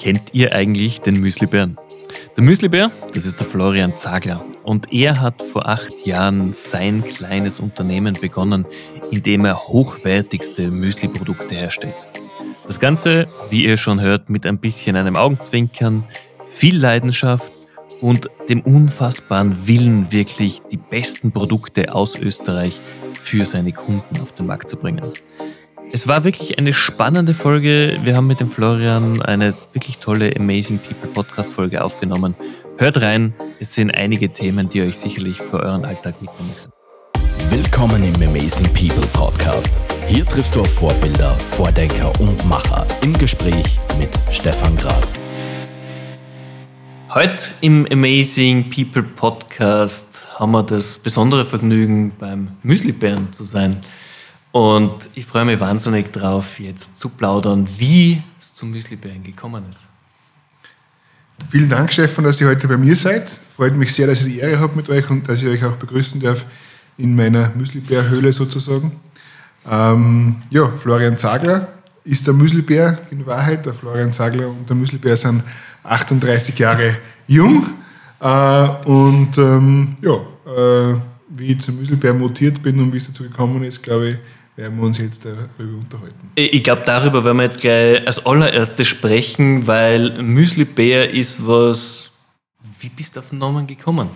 Kennt 0.00 0.34
ihr 0.34 0.52
eigentlich 0.52 1.00
den 1.00 1.20
Müslibären? 1.20 1.78
Der 2.36 2.44
Müslibär, 2.44 2.90
das 3.14 3.26
ist 3.26 3.40
der 3.40 3.46
Florian 3.46 3.96
Zagler. 3.96 4.44
Und 4.62 4.92
er 4.92 5.20
hat 5.20 5.42
vor 5.42 5.66
acht 5.66 6.06
Jahren 6.06 6.52
sein 6.52 7.02
kleines 7.02 7.60
Unternehmen 7.60 8.14
begonnen, 8.14 8.66
in 9.10 9.22
dem 9.22 9.44
er 9.44 9.58
hochwertigste 9.68 10.70
Müsli-Produkte 10.70 11.54
herstellt. 11.54 11.94
Das 12.66 12.80
Ganze, 12.80 13.26
wie 13.50 13.64
ihr 13.64 13.76
schon 13.76 14.00
hört, 14.00 14.28
mit 14.28 14.44
ein 14.44 14.58
bisschen 14.58 14.96
einem 14.96 15.16
Augenzwinkern, 15.16 16.04
viel 16.52 16.78
Leidenschaft 16.78 17.52
und 18.00 18.28
dem 18.48 18.60
unfassbaren 18.62 19.66
Willen, 19.66 20.12
wirklich 20.12 20.62
die 20.70 20.76
besten 20.76 21.32
Produkte 21.32 21.94
aus 21.94 22.18
Österreich 22.18 22.76
für 23.22 23.46
seine 23.46 23.72
Kunden 23.72 24.20
auf 24.20 24.32
den 24.32 24.46
Markt 24.46 24.68
zu 24.68 24.76
bringen. 24.76 25.12
Es 25.92 26.08
war 26.08 26.24
wirklich 26.24 26.58
eine 26.58 26.74
spannende 26.74 27.32
Folge. 27.32 27.98
Wir 28.02 28.16
haben 28.16 28.26
mit 28.26 28.40
dem 28.40 28.50
Florian 28.50 29.22
eine 29.22 29.54
wirklich 29.72 29.98
tolle 29.98 30.34
Amazing 30.36 30.78
People 30.78 31.08
Podcast 31.08 31.54
Folge 31.54 31.82
aufgenommen. 31.82 32.34
Hört 32.76 33.00
rein, 33.00 33.34
es 33.60 33.74
sind 33.74 33.92
einige 33.92 34.30
Themen, 34.30 34.68
die 34.68 34.82
euch 34.82 34.98
sicherlich 34.98 35.38
für 35.38 35.60
euren 35.60 35.84
Alltag 35.84 36.20
mitnehmen 36.20 36.50
können. 36.60 36.72
Willkommen 37.50 38.02
im 38.02 38.14
Amazing 38.16 38.66
People 38.74 39.06
Podcast. 39.12 39.78
Hier 40.08 40.26
triffst 40.26 40.56
du 40.56 40.62
auf 40.62 40.74
Vorbilder, 40.74 41.38
Vordenker 41.38 42.12
und 42.20 42.44
Macher 42.48 42.84
im 43.02 43.12
Gespräch 43.12 43.78
mit 43.98 44.10
Stefan 44.32 44.76
Grad. 44.76 45.06
Heute 47.14 47.44
im 47.60 47.86
Amazing 47.92 48.68
People 48.70 49.04
Podcast 49.04 50.24
haben 50.34 50.50
wir 50.50 50.64
das 50.64 50.98
besondere 50.98 51.44
Vergnügen, 51.44 52.12
beim 52.18 52.48
Müslibären 52.64 53.32
zu 53.32 53.44
sein. 53.44 53.80
Und 54.56 55.10
ich 55.14 55.26
freue 55.26 55.44
mich 55.44 55.60
wahnsinnig 55.60 56.10
drauf, 56.10 56.58
jetzt 56.60 56.98
zu 56.98 57.10
plaudern, 57.10 57.68
wie 57.76 58.22
es 58.40 58.54
zum 58.54 58.70
Müslibären 58.70 59.22
gekommen 59.22 59.64
ist. 59.68 59.84
Vielen 61.50 61.68
Dank, 61.68 61.92
Stefan, 61.92 62.24
dass 62.24 62.40
ihr 62.40 62.46
heute 62.46 62.66
bei 62.66 62.78
mir 62.78 62.96
seid. 62.96 63.28
Freut 63.54 63.76
mich 63.76 63.92
sehr, 63.92 64.06
dass 64.06 64.20
ich 64.20 64.32
die 64.32 64.38
Ehre 64.38 64.58
habe 64.58 64.74
mit 64.74 64.88
euch 64.88 65.10
und 65.10 65.28
dass 65.28 65.42
ich 65.42 65.48
euch 65.50 65.62
auch 65.62 65.76
begrüßen 65.76 66.18
darf 66.22 66.46
in 66.96 67.14
meiner 67.14 67.50
Müslibär-Höhle 67.54 68.32
sozusagen. 68.32 68.92
Ähm, 69.70 70.36
ja, 70.48 70.66
Florian 70.70 71.18
Zagler 71.18 71.68
ist 72.04 72.26
der 72.26 72.32
Müslibär 72.32 72.98
in 73.10 73.26
Wahrheit. 73.26 73.66
Der 73.66 73.74
Florian 73.74 74.14
Zagler 74.14 74.48
und 74.48 74.66
der 74.66 74.76
Müslibär 74.76 75.18
sind 75.18 75.42
38 75.82 76.58
Jahre 76.58 76.96
jung. 77.26 77.66
Äh, 78.20 78.68
und 78.86 79.36
ähm, 79.36 79.96
ja, 80.00 80.14
äh, 80.50 80.96
wie 81.28 81.52
ich 81.52 81.60
zum 81.60 81.76
Müslibär 81.76 82.14
mutiert 82.14 82.62
bin 82.62 82.80
und 82.80 82.90
wie 82.94 82.96
es 82.96 83.06
dazu 83.06 83.22
gekommen 83.22 83.62
ist, 83.62 83.82
glaube 83.82 84.08
ich, 84.08 84.16
werden 84.56 84.78
wir 84.78 84.84
uns 84.84 84.98
jetzt 84.98 85.24
darüber 85.24 85.78
unterhalten. 85.78 86.30
Ich 86.34 86.62
glaube, 86.62 86.82
darüber 86.86 87.22
werden 87.24 87.36
wir 87.36 87.44
jetzt 87.44 87.60
gleich 87.60 88.06
als 88.06 88.24
allererstes 88.24 88.88
sprechen, 88.88 89.66
weil 89.66 90.22
Müslibär 90.22 91.10
ist 91.10 91.46
was. 91.46 92.10
Wie 92.80 92.88
bist 92.88 93.16
du 93.16 93.20
auf 93.20 93.30
den 93.30 93.38
Namen 93.38 93.66
gekommen? 93.66 94.08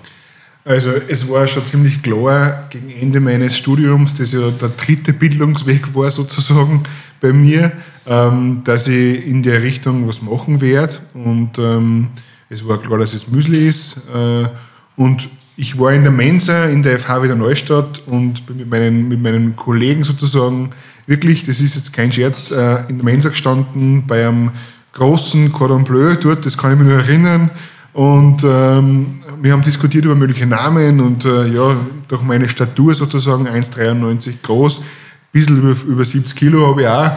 Also 0.65 0.91
es 1.09 1.29
war 1.29 1.47
schon 1.47 1.67
ziemlich 1.67 2.03
klar 2.03 2.67
gegen 2.69 2.91
Ende 2.91 3.21
meines 3.21 3.57
Studiums, 3.57 4.15
das 4.15 4.33
ja 4.33 4.51
der 4.51 4.69
dritte 4.71 5.13
Bildungsweg 5.13 5.95
war 5.95 6.11
sozusagen 6.11 6.83
bei 7.21 7.33
mir, 7.33 7.73
ähm, 8.07 8.63
dass 8.65 8.87
ich 8.87 9.27
in 9.27 9.43
der 9.43 9.63
Richtung 9.63 10.07
was 10.07 10.21
machen 10.21 10.61
werde. 10.61 10.99
Und 11.15 11.59
ähm, 11.59 12.09
es 12.51 12.67
war 12.67 12.81
klar, 12.81 12.99
dass 12.99 13.15
es 13.15 13.29
Müsli 13.29 13.69
ist. 13.69 13.97
Äh, 14.15 14.49
und 14.97 15.29
ich 15.61 15.79
war 15.79 15.93
in 15.93 16.03
der 16.03 16.11
Mensa 16.11 16.65
in 16.65 16.83
der 16.83 16.99
FH 16.99 17.23
wieder 17.23 17.37
Neustadt 17.37 18.03
und 18.07 18.47
bin 18.47 18.57
mit 18.57 18.71
meinen, 18.71 19.09
mit 19.09 19.23
meinen 19.23 19.57
Kollegen 19.57 20.03
sozusagen 20.05 20.71
wirklich, 21.07 21.45
das 21.45 21.61
ist 21.61 21.75
jetzt 21.75 21.93
kein 21.93 22.11
Scherz, 22.11 22.51
äh, 22.51 22.79
in 22.89 22.97
der 22.97 23.05
Mensa 23.05 23.29
gestanden 23.29 24.07
bei 24.07 24.27
einem 24.27 24.53
großen 24.95 25.53
Cordon 25.53 25.85
Bleu 25.85 26.17
dort, 26.17 26.47
das 26.47 26.57
kann 26.57 26.73
ich 26.73 26.79
mich 26.79 26.89
nur 26.89 26.97
erinnern. 26.97 27.51
Und 27.93 28.43
ähm, 28.43 29.21
wir 29.43 29.53
haben 29.53 29.61
diskutiert 29.63 30.07
über 30.07 30.15
mögliche 30.15 30.47
Namen 30.47 30.99
und 30.99 31.27
äh, 31.27 31.49
ja, 31.49 31.77
durch 32.09 32.23
meine 32.23 32.49
Statur 32.49 32.95
sozusagen 32.95 33.47
1,93 33.47 34.37
groß, 34.43 34.79
ein 34.79 34.85
bisschen 35.31 35.59
über, 35.59 35.77
über 35.87 36.05
70 36.07 36.37
Kilo 36.37 36.69
habe 36.69 36.83
ich 36.83 36.89
auch 36.89 37.11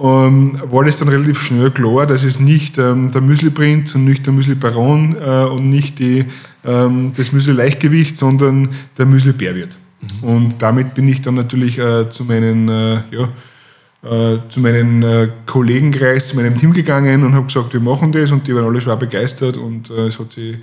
ähm, 0.00 0.60
war 0.64 0.84
das 0.84 0.96
dann 0.96 1.08
relativ 1.08 1.40
schnell 1.40 1.70
klar, 1.70 2.06
dass 2.06 2.22
es 2.22 2.38
nicht 2.38 2.78
ähm, 2.78 3.10
der 3.10 3.20
Müsli-Print 3.20 3.94
und 3.94 4.04
nicht 4.04 4.24
der 4.24 4.32
Müsli-Baron 4.32 5.16
äh, 5.20 5.44
und 5.44 5.68
nicht 5.70 5.98
die, 5.98 6.24
ähm, 6.64 7.12
das 7.16 7.32
Müsli-Leichtgewicht, 7.32 8.16
sondern 8.16 8.68
der 8.96 9.06
Müsli-Bär 9.06 9.54
wird. 9.56 9.76
Mhm. 10.00 10.28
Und 10.28 10.54
damit 10.60 10.94
bin 10.94 11.08
ich 11.08 11.20
dann 11.20 11.34
natürlich 11.34 11.78
äh, 11.78 12.08
zu 12.10 12.24
meinen, 12.24 12.68
äh, 12.68 13.00
ja, 13.10 13.28
äh, 14.04 14.38
zu 14.48 14.60
meinen 14.60 15.02
äh, 15.02 15.30
Kollegenkreis, 15.46 16.28
zu 16.28 16.36
meinem 16.36 16.56
Team 16.56 16.72
gegangen 16.72 17.24
und 17.24 17.34
habe 17.34 17.46
gesagt, 17.46 17.72
wir 17.72 17.80
machen 17.80 18.12
das 18.12 18.30
und 18.30 18.46
die 18.46 18.54
waren 18.54 18.64
alle 18.64 18.80
schwer 18.80 18.96
begeistert 18.96 19.56
und 19.56 19.90
äh, 19.90 20.06
es 20.06 20.18
hat 20.20 20.32
sich 20.32 20.58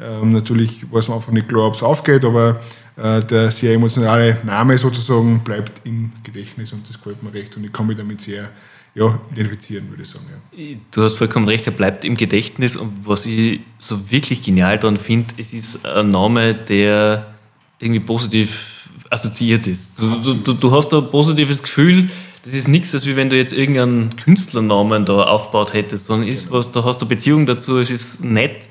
ähm, 0.00 0.32
natürlich, 0.32 0.84
weiß 0.90 1.08
man 1.08 1.18
einfach 1.18 1.30
nicht 1.30 1.48
klar, 1.48 1.68
ob 1.68 1.74
es 1.74 1.82
aufgeht, 1.82 2.24
aber 2.24 2.60
der 3.02 3.50
sehr 3.50 3.72
emotionale 3.72 4.36
Name 4.42 4.76
sozusagen 4.76 5.40
bleibt 5.40 5.80
im 5.84 6.12
Gedächtnis 6.22 6.74
und 6.74 6.86
das 6.86 6.98
gefällt 6.98 7.22
mir 7.22 7.32
recht 7.32 7.56
und 7.56 7.64
ich 7.64 7.72
kann 7.72 7.86
mich 7.86 7.96
damit 7.96 8.20
sehr 8.20 8.50
ja, 8.94 9.20
identifizieren, 9.30 9.88
würde 9.88 10.02
ich 10.02 10.08
sagen. 10.08 10.24
Ja. 10.56 10.76
Du 10.90 11.02
hast 11.02 11.16
vollkommen 11.16 11.46
recht, 11.46 11.66
er 11.66 11.72
bleibt 11.72 12.04
im 12.04 12.16
Gedächtnis 12.16 12.76
und 12.76 13.06
was 13.06 13.26
ich 13.26 13.60
so 13.78 14.10
wirklich 14.10 14.42
genial 14.42 14.78
daran 14.78 14.96
finde, 14.96 15.34
es 15.36 15.52
ist 15.52 15.86
ein 15.86 16.08
Name, 16.08 16.54
der 16.54 17.34
irgendwie 17.78 18.00
positiv 18.00 18.88
assoziiert 19.10 19.66
ist. 19.66 20.00
Du, 20.00 20.34
du, 20.34 20.52
du 20.54 20.72
hast 20.72 20.92
ein 20.92 21.10
positives 21.10 21.62
Gefühl, 21.62 22.08
das 22.42 22.54
ist 22.54 22.68
nichts, 22.68 22.94
als 22.94 23.06
wie 23.06 23.16
wenn 23.16 23.28
du 23.28 23.36
jetzt 23.36 23.52
irgendeinen 23.52 24.16
Künstlernamen 24.16 25.04
da 25.04 25.24
aufgebaut 25.24 25.74
hättest, 25.74 26.06
sondern 26.06 26.28
ist 26.28 26.46
genau. 26.46 26.58
was, 26.58 26.72
da 26.72 26.84
hast 26.84 27.02
du 27.02 27.06
Beziehung 27.06 27.46
dazu, 27.46 27.78
es 27.78 27.90
ist 27.90 28.24
nett 28.24 28.68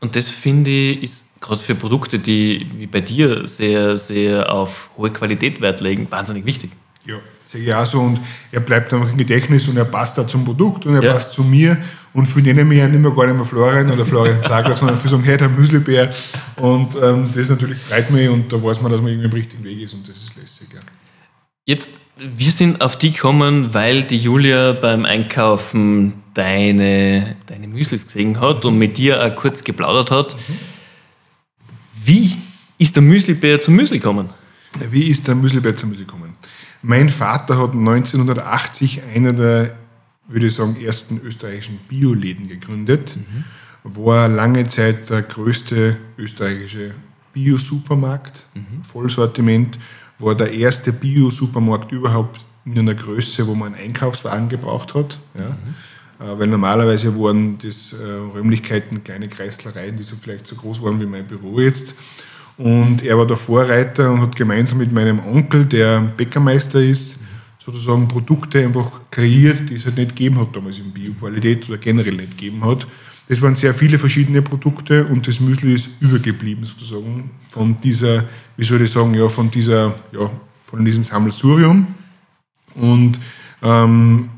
und 0.00 0.16
das 0.16 0.28
finde 0.28 0.70
ich 0.70 1.02
ist 1.02 1.24
gerade 1.40 1.60
für 1.60 1.74
Produkte, 1.74 2.18
die 2.18 2.66
wie 2.76 2.86
bei 2.86 3.00
dir 3.00 3.46
sehr, 3.46 3.96
sehr 3.96 4.52
auf 4.52 4.90
hohe 4.96 5.10
Qualität 5.10 5.60
Wert 5.60 5.80
legen, 5.80 6.06
wahnsinnig 6.10 6.44
wichtig. 6.44 6.70
Ja, 7.06 7.16
Sage 7.50 7.64
ich 7.64 7.74
auch 7.74 7.86
so. 7.86 8.00
Und 8.00 8.20
er 8.52 8.60
bleibt 8.60 8.92
einfach 8.92 9.10
im 9.10 9.16
Gedächtnis 9.16 9.66
und 9.66 9.76
er 9.76 9.84
passt 9.84 10.16
da 10.16 10.26
zum 10.26 10.44
Produkt 10.44 10.86
und 10.86 10.94
er 10.94 11.02
ja. 11.02 11.12
passt 11.12 11.32
zu 11.32 11.42
mir. 11.42 11.76
Und 12.12 12.26
viele 12.26 12.54
nennen 12.54 12.68
mich 12.68 12.78
ja 12.78 12.86
nicht 12.86 13.00
mehr 13.00 13.10
gar 13.10 13.26
nicht 13.26 13.36
mehr 13.36 13.44
Florian 13.44 13.90
oder 13.90 14.04
Florian 14.04 14.42
Zagler, 14.42 14.76
sondern 14.76 14.98
viele 14.98 15.10
sagen, 15.10 15.22
hey, 15.24 15.36
der 15.36 15.48
Müslibär. 15.48 16.12
Und 16.56 16.94
ähm, 17.02 17.28
das 17.34 17.48
natürlich 17.48 17.78
freut 17.78 18.10
mich 18.10 18.28
und 18.28 18.52
da 18.52 18.62
weiß 18.62 18.80
man, 18.82 18.92
dass 18.92 19.00
man 19.00 19.10
irgendwie 19.10 19.28
im 19.28 19.32
richtigen 19.32 19.64
Weg 19.64 19.80
ist 19.80 19.94
und 19.94 20.08
das 20.08 20.16
ist 20.16 20.36
lässig. 20.36 20.68
Ja. 20.72 20.80
Jetzt, 21.66 22.00
wir 22.18 22.52
sind 22.52 22.80
auf 22.80 22.96
die 22.96 23.12
gekommen, 23.12 23.74
weil 23.74 24.04
die 24.04 24.18
Julia 24.18 24.72
beim 24.72 25.04
Einkaufen 25.04 26.14
deine, 26.34 27.36
deine 27.46 27.68
Müslis 27.68 28.06
gesehen 28.06 28.40
hat 28.40 28.64
und 28.64 28.78
mit 28.78 28.96
dir 28.96 29.22
auch 29.22 29.34
kurz 29.34 29.62
geplaudert 29.62 30.10
hat. 30.10 30.36
Mhm. 30.36 30.58
Wie 32.04 32.36
ist 32.78 32.96
der 32.96 33.02
Müslibär 33.02 33.60
zum 33.60 33.74
Müsli 33.74 33.98
gekommen? 33.98 34.30
Wie 34.90 35.08
ist 35.08 35.26
der 35.28 35.34
Müslibär 35.34 35.76
zum 35.76 35.90
Müsli 35.90 36.04
gekommen? 36.04 36.29
Mein 36.82 37.10
Vater 37.10 37.58
hat 37.58 37.72
1980 37.72 39.02
einer 39.14 39.32
der, 39.32 39.76
würde 40.28 40.46
ich 40.46 40.54
sagen, 40.54 40.80
ersten 40.80 41.20
österreichischen 41.22 41.78
Bioläden 41.88 42.48
gegründet. 42.48 43.16
Mhm. 43.16 43.44
War 43.82 44.28
lange 44.28 44.66
Zeit 44.66 45.10
der 45.10 45.22
größte 45.22 45.96
österreichische 46.18 46.94
Bio-Supermarkt, 47.32 48.46
mhm. 48.54 48.82
Vollsortiment. 48.82 49.78
War 50.18 50.34
der 50.34 50.52
erste 50.52 50.92
Bio-Supermarkt 50.92 51.92
überhaupt 51.92 52.40
in 52.64 52.78
einer 52.78 52.94
Größe, 52.94 53.46
wo 53.46 53.54
man 53.54 53.74
einen 53.74 53.84
Einkaufswagen 53.86 54.48
gebraucht 54.48 54.94
hat. 54.94 55.18
Ja. 55.34 55.50
Mhm. 55.50 55.74
Äh, 56.20 56.38
weil 56.38 56.46
normalerweise 56.46 57.16
waren 57.18 57.58
das 57.58 57.94
äh, 57.94 58.04
Räumlichkeiten 58.34 59.02
kleine 59.02 59.28
Kreislereien, 59.28 59.96
die 59.96 60.02
so 60.02 60.16
vielleicht 60.20 60.46
so 60.46 60.56
groß 60.56 60.82
waren 60.82 61.00
wie 61.00 61.06
mein 61.06 61.26
Büro 61.26 61.60
jetzt. 61.60 61.94
Und 62.60 63.02
er 63.02 63.16
war 63.16 63.26
der 63.26 63.38
Vorreiter 63.38 64.12
und 64.12 64.20
hat 64.20 64.36
gemeinsam 64.36 64.76
mit 64.76 64.92
meinem 64.92 65.18
Onkel, 65.20 65.64
der 65.64 66.00
Bäckermeister 66.14 66.82
ist, 66.82 67.18
sozusagen 67.58 68.06
Produkte 68.06 68.62
einfach 68.62 69.00
kreiert, 69.10 69.70
die 69.70 69.76
es 69.76 69.86
halt 69.86 69.96
nicht 69.96 70.10
gegeben 70.10 70.38
hat 70.38 70.54
damals 70.54 70.78
in 70.78 70.90
Bioqualität 70.90 71.66
oder 71.70 71.78
generell 71.78 72.16
nicht 72.16 72.36
gegeben 72.36 72.62
hat. 72.62 72.86
Das 73.28 73.40
waren 73.40 73.56
sehr 73.56 73.72
viele 73.72 73.98
verschiedene 73.98 74.42
Produkte 74.42 75.06
und 75.06 75.26
das 75.26 75.40
Müsli 75.40 75.72
ist 75.72 75.88
übergeblieben 76.00 76.66
sozusagen 76.66 77.30
von 77.48 77.78
dieser, 77.78 78.24
wie 78.58 78.64
soll 78.64 78.82
ich 78.82 78.90
sagen, 78.90 79.14
ja, 79.14 79.26
von 79.30 79.50
dieser, 79.50 79.94
ja, 80.12 80.30
von 80.64 80.84
diesem 80.84 81.02
Sammelsurium. 81.02 81.86
Und 82.74 83.18
ähm, 83.62 84.28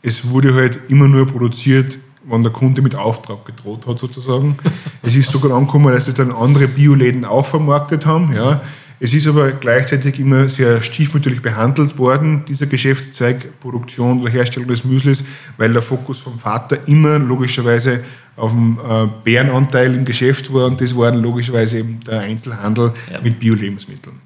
es 0.00 0.28
wurde 0.28 0.54
halt 0.54 0.78
immer 0.86 1.08
nur 1.08 1.26
produziert 1.26 1.98
wenn 2.28 2.42
der 2.42 2.52
Kunde 2.52 2.82
mit 2.82 2.94
Auftrag 2.94 3.44
gedroht 3.44 3.86
hat 3.86 3.98
sozusagen. 3.98 4.56
es 5.02 5.16
ist 5.16 5.30
sogar 5.30 5.56
angekommen, 5.56 5.92
dass 5.92 6.08
es 6.08 6.14
dann 6.14 6.32
andere 6.32 6.68
Bioläden 6.68 7.24
auch 7.24 7.46
vermarktet 7.46 8.06
haben. 8.06 8.34
Ja. 8.34 8.62
Es 9.00 9.12
ist 9.12 9.26
aber 9.26 9.52
gleichzeitig 9.52 10.18
immer 10.20 10.48
sehr 10.48 10.80
stiefmütterlich 10.80 11.42
behandelt 11.42 11.98
worden, 11.98 12.44
dieser 12.48 12.66
Geschäftszweig 12.66 13.60
Produktion 13.60 14.20
oder 14.20 14.30
Herstellung 14.30 14.68
des 14.68 14.84
Müslis, 14.84 15.24
weil 15.56 15.72
der 15.72 15.82
Fokus 15.82 16.20
vom 16.20 16.38
Vater 16.38 16.78
immer 16.86 17.18
logischerweise 17.18 18.04
auf 18.36 18.52
dem 18.52 18.78
äh, 18.78 19.06
Bärenanteil 19.22 19.94
im 19.94 20.04
Geschäft 20.04 20.52
war 20.52 20.66
und 20.66 20.80
das 20.80 20.96
war 20.96 21.10
logischerweise 21.12 21.78
eben 21.80 22.00
der 22.00 22.20
Einzelhandel 22.20 22.92
ja. 23.12 23.20
mit 23.20 23.38
Bio-Lebensmitteln. 23.38 24.20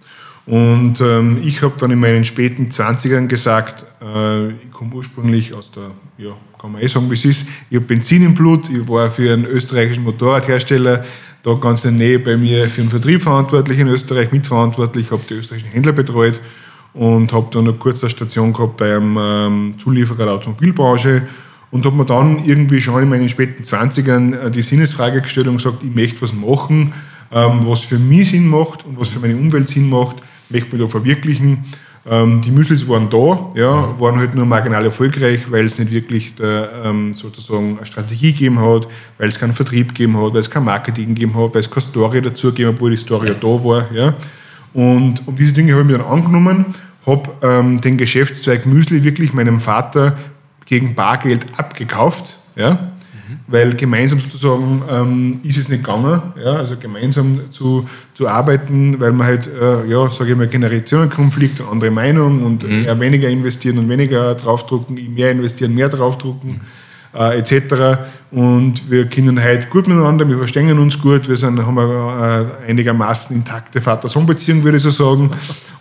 Und 0.49 0.99
ähm, 1.03 1.41
ich 1.45 1.61
habe 1.61 1.75
dann 1.79 1.91
in 1.91 2.00
meinen 2.00 2.25
späten 2.25 2.71
20ern 2.71 3.27
gesagt, 3.27 3.85
äh, 4.00 4.49
ich 4.49 4.71
komme 4.71 4.95
ursprünglich 4.95 5.53
aus 5.55 5.71
der, 5.71 5.91
ja, 6.17 6.31
kann 6.59 6.73
man 6.73 6.81
eh 6.81 6.87
sagen, 6.87 7.11
wie 7.11 7.15
es 7.15 7.27
ist, 7.27 7.49
ich 7.69 7.77
habe 7.77 7.85
Benzin 7.85 8.25
im 8.25 8.33
Blut, 8.33 8.71
ich 8.71 8.89
war 8.89 9.11
für 9.11 9.31
einen 9.31 9.45
österreichischen 9.45 10.05
Motorradhersteller 10.05 11.05
da 11.43 11.53
ganz 11.53 11.85
in 11.85 11.99
der 11.99 12.09
Nähe 12.09 12.19
bei 12.19 12.39
mir 12.39 12.67
für 12.67 12.81
den 12.81 12.89
Vertrieb 12.89 13.21
verantwortlich 13.21 13.79
in 13.79 13.89
Österreich, 13.89 14.33
mitverantwortlich, 14.33 15.11
habe 15.11 15.23
die 15.29 15.35
österreichischen 15.35 15.71
Händler 15.71 15.93
betreut 15.93 16.41
und 16.94 17.31
habe 17.35 17.49
dann 17.51 17.69
eine 17.69 17.75
kurze 17.75 18.09
Station 18.09 18.55
gehabt 18.55 18.79
beim 18.79 19.19
ähm, 19.21 19.75
Zulieferer 19.77 20.25
der 20.25 20.35
Automobilbranche 20.35 21.29
und 21.71 21.85
habe 21.85 21.94
mir 21.94 22.06
dann 22.06 22.43
irgendwie 22.47 22.81
schon 22.81 23.03
in 23.03 23.11
meinen 23.11 23.29
späten 23.29 23.65
20ern 23.65 24.47
äh, 24.47 24.51
die 24.51 24.62
Sinnesfrage 24.62 25.21
gestellt 25.21 25.49
und 25.49 25.59
gesagt, 25.59 25.83
ich 25.83 25.94
möchte 25.94 26.23
was 26.23 26.33
machen, 26.33 26.94
ähm, 27.31 27.67
was 27.67 27.81
für 27.81 27.99
mich 27.99 28.31
Sinn 28.31 28.49
macht 28.49 28.87
und 28.87 28.99
was 28.99 29.11
für 29.11 29.21
meine 29.21 29.37
Umwelt 29.37 29.69
Sinn 29.69 29.91
macht 29.91 30.17
möchte 30.50 30.77
mich 30.77 30.85
da 30.85 30.89
verwirklichen. 30.89 31.65
Ähm, 32.11 32.41
die 32.41 32.50
Müslis 32.50 32.89
waren 32.89 33.11
da, 33.11 33.53
ja, 33.55 34.00
waren 34.00 34.17
halt 34.19 34.35
nur 34.35 34.47
marginal 34.47 34.85
erfolgreich, 34.85 35.50
weil 35.50 35.67
es 35.67 35.79
nicht 35.79 35.91
wirklich 35.91 36.35
der, 36.37 36.83
ähm, 36.85 37.12
sozusagen 37.15 37.77
eine 37.77 37.87
Strategie 37.87 38.33
gegeben 38.33 38.61
hat, 38.61 38.89
weil 39.19 39.29
es 39.29 39.39
keinen 39.39 39.53
Vertrieb 39.53 39.89
gegeben 39.89 40.17
hat, 40.17 40.33
weil 40.33 40.41
es 40.41 40.50
kein 40.50 40.65
Marketing 40.65 41.15
gegeben 41.15 41.35
hat, 41.37 41.55
weil 41.55 41.61
es 41.61 41.71
keine 41.71 41.83
Story 41.83 42.23
dazu 42.23 42.49
gegeben 42.49 42.71
hat, 42.71 42.77
obwohl 42.77 42.93
die 42.93 42.97
Story 42.97 43.29
ja 43.29 43.35
da 43.35 43.47
war. 43.47 43.93
Ja. 43.93 44.15
Und 44.73 45.27
um 45.27 45.37
diese 45.37 45.53
Dinge 45.53 45.73
habe 45.73 45.83
ich 45.83 45.89
mir 45.89 45.99
dann 45.99 46.06
angenommen, 46.06 46.67
habe 47.05 47.31
ähm, 47.43 47.81
den 47.81 47.99
Geschäftszweig 47.99 48.65
Müsli 48.65 49.03
wirklich 49.05 49.33
meinem 49.33 49.61
Vater 49.61 50.17
gegen 50.67 50.94
Bargeld 50.94 51.47
abgekauft. 51.56 52.39
Ja 52.56 52.93
weil 53.47 53.75
gemeinsam 53.75 54.19
sozusagen 54.19 54.83
ähm, 54.91 55.41
ist 55.43 55.59
es 55.59 55.69
nicht 55.69 55.85
gegangen, 55.85 56.21
ja, 56.43 56.55
also 56.55 56.77
gemeinsam 56.77 57.41
zu, 57.51 57.89
zu 58.15 58.29
arbeiten, 58.29 59.01
weil 59.01 59.13
man 59.13 59.27
halt, 59.27 59.49
äh, 59.49 59.87
ja, 59.87 60.09
sage 60.09 60.31
ich 60.31 60.37
mal, 60.37 60.49
Generationenkonflikt 60.49 61.61
und 61.61 61.69
andere 61.69 61.91
Meinung 61.91 62.43
und 62.43 62.69
mhm. 62.69 62.85
eher 62.85 62.99
weniger 63.01 63.29
investieren 63.29 63.79
und 63.79 63.89
weniger 63.89 64.35
draufdrucken, 64.35 64.97
mehr 65.15 65.31
investieren, 65.31 65.75
mehr 65.75 65.89
draufdrucken. 65.89 66.51
Mhm 66.53 66.61
äh, 67.14 67.38
etc. 67.38 68.00
Und 68.31 68.90
wir 68.90 69.08
können 69.08 69.43
heute 69.43 69.66
gut 69.69 69.88
miteinander, 69.88 70.28
wir 70.28 70.37
verstehen 70.37 70.78
uns 70.78 71.00
gut, 71.00 71.28
wir 71.28 71.37
sind, 71.37 71.64
haben 71.64 71.78
eine 71.78 72.50
äh, 72.66 72.70
einigermaßen 72.70 73.34
intakte 73.34 73.81
Vater-Sohn-Beziehung, 73.81 74.62
würde 74.64 74.76
ich 74.76 74.82
so 74.82 74.90
sagen. 74.90 75.31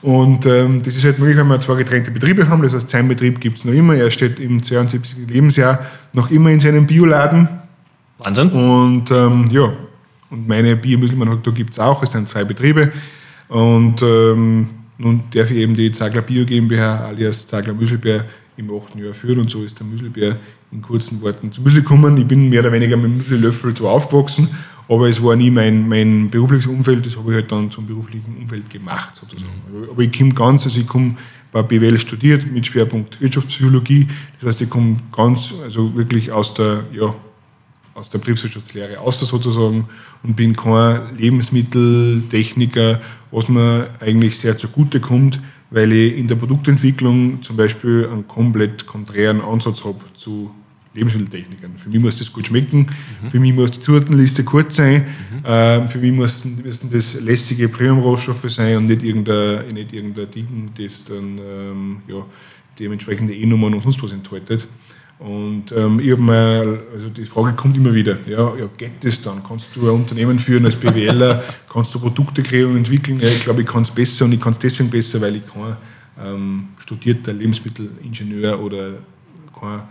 Und 0.01 0.45
ähm, 0.45 0.81
das 0.81 0.95
ist 0.95 1.03
halt 1.03 1.19
möglich, 1.19 1.37
wenn 1.37 1.47
wir 1.47 1.59
zwei 1.59 1.75
getrennte 1.75 2.11
Betriebe 2.11 2.47
haben. 2.47 2.61
Das 2.61 2.73
heißt, 2.73 2.89
sein 2.89 3.07
Betrieb 3.07 3.41
gibt 3.41 3.57
es 3.57 3.65
noch 3.65 3.73
immer. 3.73 3.95
Er 3.95 4.09
steht 4.11 4.39
im 4.39 4.63
72. 4.63 5.27
Lebensjahr 5.27 5.79
noch 6.13 6.31
immer 6.31 6.49
in 6.51 6.59
seinem 6.59 6.87
Bioladen. 6.87 7.49
Wahnsinn. 8.19 8.49
Und 8.49 9.11
ähm, 9.11 9.47
ja, 9.51 9.73
und 10.29 10.47
meine 10.47 10.75
Biomüsselmann, 10.75 11.39
da 11.41 11.51
gibt 11.51 11.71
es 11.71 11.79
auch, 11.79 12.03
es 12.03 12.11
sind 12.11 12.27
zwei 12.27 12.43
Betriebe. 12.43 12.91
Und 13.49 14.01
ähm, 14.01 14.69
nun 14.97 15.23
darf 15.33 15.51
ich 15.51 15.57
eben 15.57 15.73
die 15.73 15.91
Zagler 15.91 16.21
Bio 16.21 16.45
GmbH 16.45 17.05
alias 17.05 17.47
Zagler 17.47 17.73
Müsselbär 17.73 18.25
im 18.57 18.71
achten 18.73 18.99
Jahr 18.99 19.13
führen 19.13 19.39
und 19.39 19.49
so 19.49 19.63
ist 19.63 19.79
der 19.79 19.85
Müsselbär 19.85 20.37
in 20.71 20.81
kurzen 20.81 21.21
Worten 21.21 21.51
zum 21.51 21.63
Müsli 21.63 21.81
gekommen. 21.81 22.17
Ich 22.17 22.27
bin 22.27 22.49
mehr 22.49 22.61
oder 22.61 22.71
weniger 22.71 22.97
mit 22.97 23.05
dem 23.05 23.17
Müsli-Löffel 23.17 23.77
so 23.77 23.87
aufgewachsen, 23.87 24.49
aber 24.89 25.07
es 25.07 25.21
war 25.21 25.35
nie 25.35 25.51
mein, 25.51 25.87
mein 25.87 26.29
berufliches 26.29 26.67
Umfeld, 26.67 27.05
das 27.05 27.15
habe 27.17 27.31
ich 27.31 27.35
halt 27.35 27.51
dann 27.51 27.69
zum 27.69 27.85
beruflichen 27.85 28.35
Umfeld 28.35 28.69
gemacht 28.69 29.15
sozusagen. 29.15 29.61
Mhm. 29.71 29.89
Aber 29.89 30.01
ich 30.01 30.17
komme 30.17 30.31
ganz, 30.31 30.65
also 30.65 30.79
ich 30.79 30.87
komme 30.87 31.15
bei 31.51 31.61
BWL 31.61 31.99
studiert 31.99 32.51
mit 32.51 32.65
Schwerpunkt 32.65 33.21
Wirtschaftspsychologie, 33.21 34.07
das 34.39 34.49
heißt 34.49 34.61
ich 34.61 34.69
komme 34.69 34.97
ganz, 35.15 35.53
also 35.63 35.95
wirklich 35.95 36.31
aus 36.31 36.53
der, 36.53 36.85
ja, 36.91 37.13
aus 37.93 38.09
der 38.09 38.19
Betriebswirtschaftslehre 38.19 38.99
außer 38.99 39.25
sozusagen 39.25 39.87
und 40.23 40.35
bin 40.35 40.55
kein 40.55 41.17
Lebensmitteltechniker, 41.17 43.01
was 43.31 43.49
mir 43.49 43.89
eigentlich 43.99 44.37
sehr 44.37 44.57
zugute 44.57 44.99
kommt, 44.99 45.39
weil 45.69 45.91
ich 45.91 46.17
in 46.17 46.27
der 46.27 46.35
Produktentwicklung 46.35 47.41
zum 47.41 47.57
Beispiel 47.57 48.07
einen 48.11 48.27
komplett 48.27 48.85
konträren 48.85 49.41
Ansatz 49.41 49.83
habe 49.83 49.99
zu 50.15 50.51
Lebensmitteltechnikern. 50.93 51.77
Für 51.77 51.89
mich 51.89 51.99
muss 51.99 52.15
das 52.15 52.33
gut 52.33 52.47
schmecken, 52.47 52.87
mhm. 53.21 53.29
für 53.29 53.39
mich 53.39 53.53
muss 53.53 53.71
die 53.71 53.79
Zutatenliste 53.79 54.43
kurz 54.43 54.77
sein, 54.77 55.05
mhm. 55.31 55.45
äh, 55.45 55.87
für 55.89 55.99
mich 55.99 56.11
müssen, 56.11 56.61
müssen 56.63 56.91
das 56.91 57.21
lässige 57.21 57.69
Premium-Rohstoffe 57.69 58.49
sein 58.49 58.77
und 58.77 58.85
nicht 58.85 59.03
irgendein, 59.03 59.67
nicht 59.73 59.93
irgendein 59.93 60.31
Ding, 60.31 60.69
das 60.75 61.03
dann 61.03 61.37
ähm, 61.37 61.97
ja, 62.07 62.25
dementsprechende 62.79 63.35
E-Nummern 63.35 63.75
und 63.75 63.81
sonst 63.83 64.01
was 64.01 64.11
enthaltet. 64.11 64.67
Und 65.19 65.71
ähm, 65.75 65.99
ich 65.99 66.11
habe 66.11 66.21
mal, 66.21 66.79
also 66.93 67.09
die 67.09 67.25
Frage 67.25 67.53
kommt 67.53 67.75
immer 67.75 67.93
wieder, 67.93 68.17
ja, 68.27 68.55
ja, 68.55 68.69
geht 68.77 69.03
das 69.03 69.19
dann? 69.21 69.43
Kannst 69.43 69.75
du 69.75 69.89
ein 69.89 69.95
Unternehmen 69.95 70.37
führen 70.37 70.65
als 70.65 70.75
BWLer? 70.75 71.43
kannst 71.71 71.93
du 71.95 71.99
Produkte 71.99 72.43
kreieren 72.43 72.71
und 72.71 72.77
entwickeln? 72.77 73.19
Ja, 73.19 73.27
ich 73.27 73.41
glaube, 73.41 73.61
ich 73.61 73.67
kann 73.67 73.81
es 73.81 73.89
besser 73.89 74.25
und 74.25 74.33
ich 74.33 74.39
kann 74.39 74.51
es 74.51 74.59
deswegen 74.59 74.91
besser, 74.91 75.19
weil 75.19 75.37
ich 75.37 75.47
kein 75.47 75.75
ähm, 76.23 76.67
studierter 76.77 77.33
Lebensmittelingenieur 77.33 78.61
oder 78.61 78.93
kein 79.59 79.81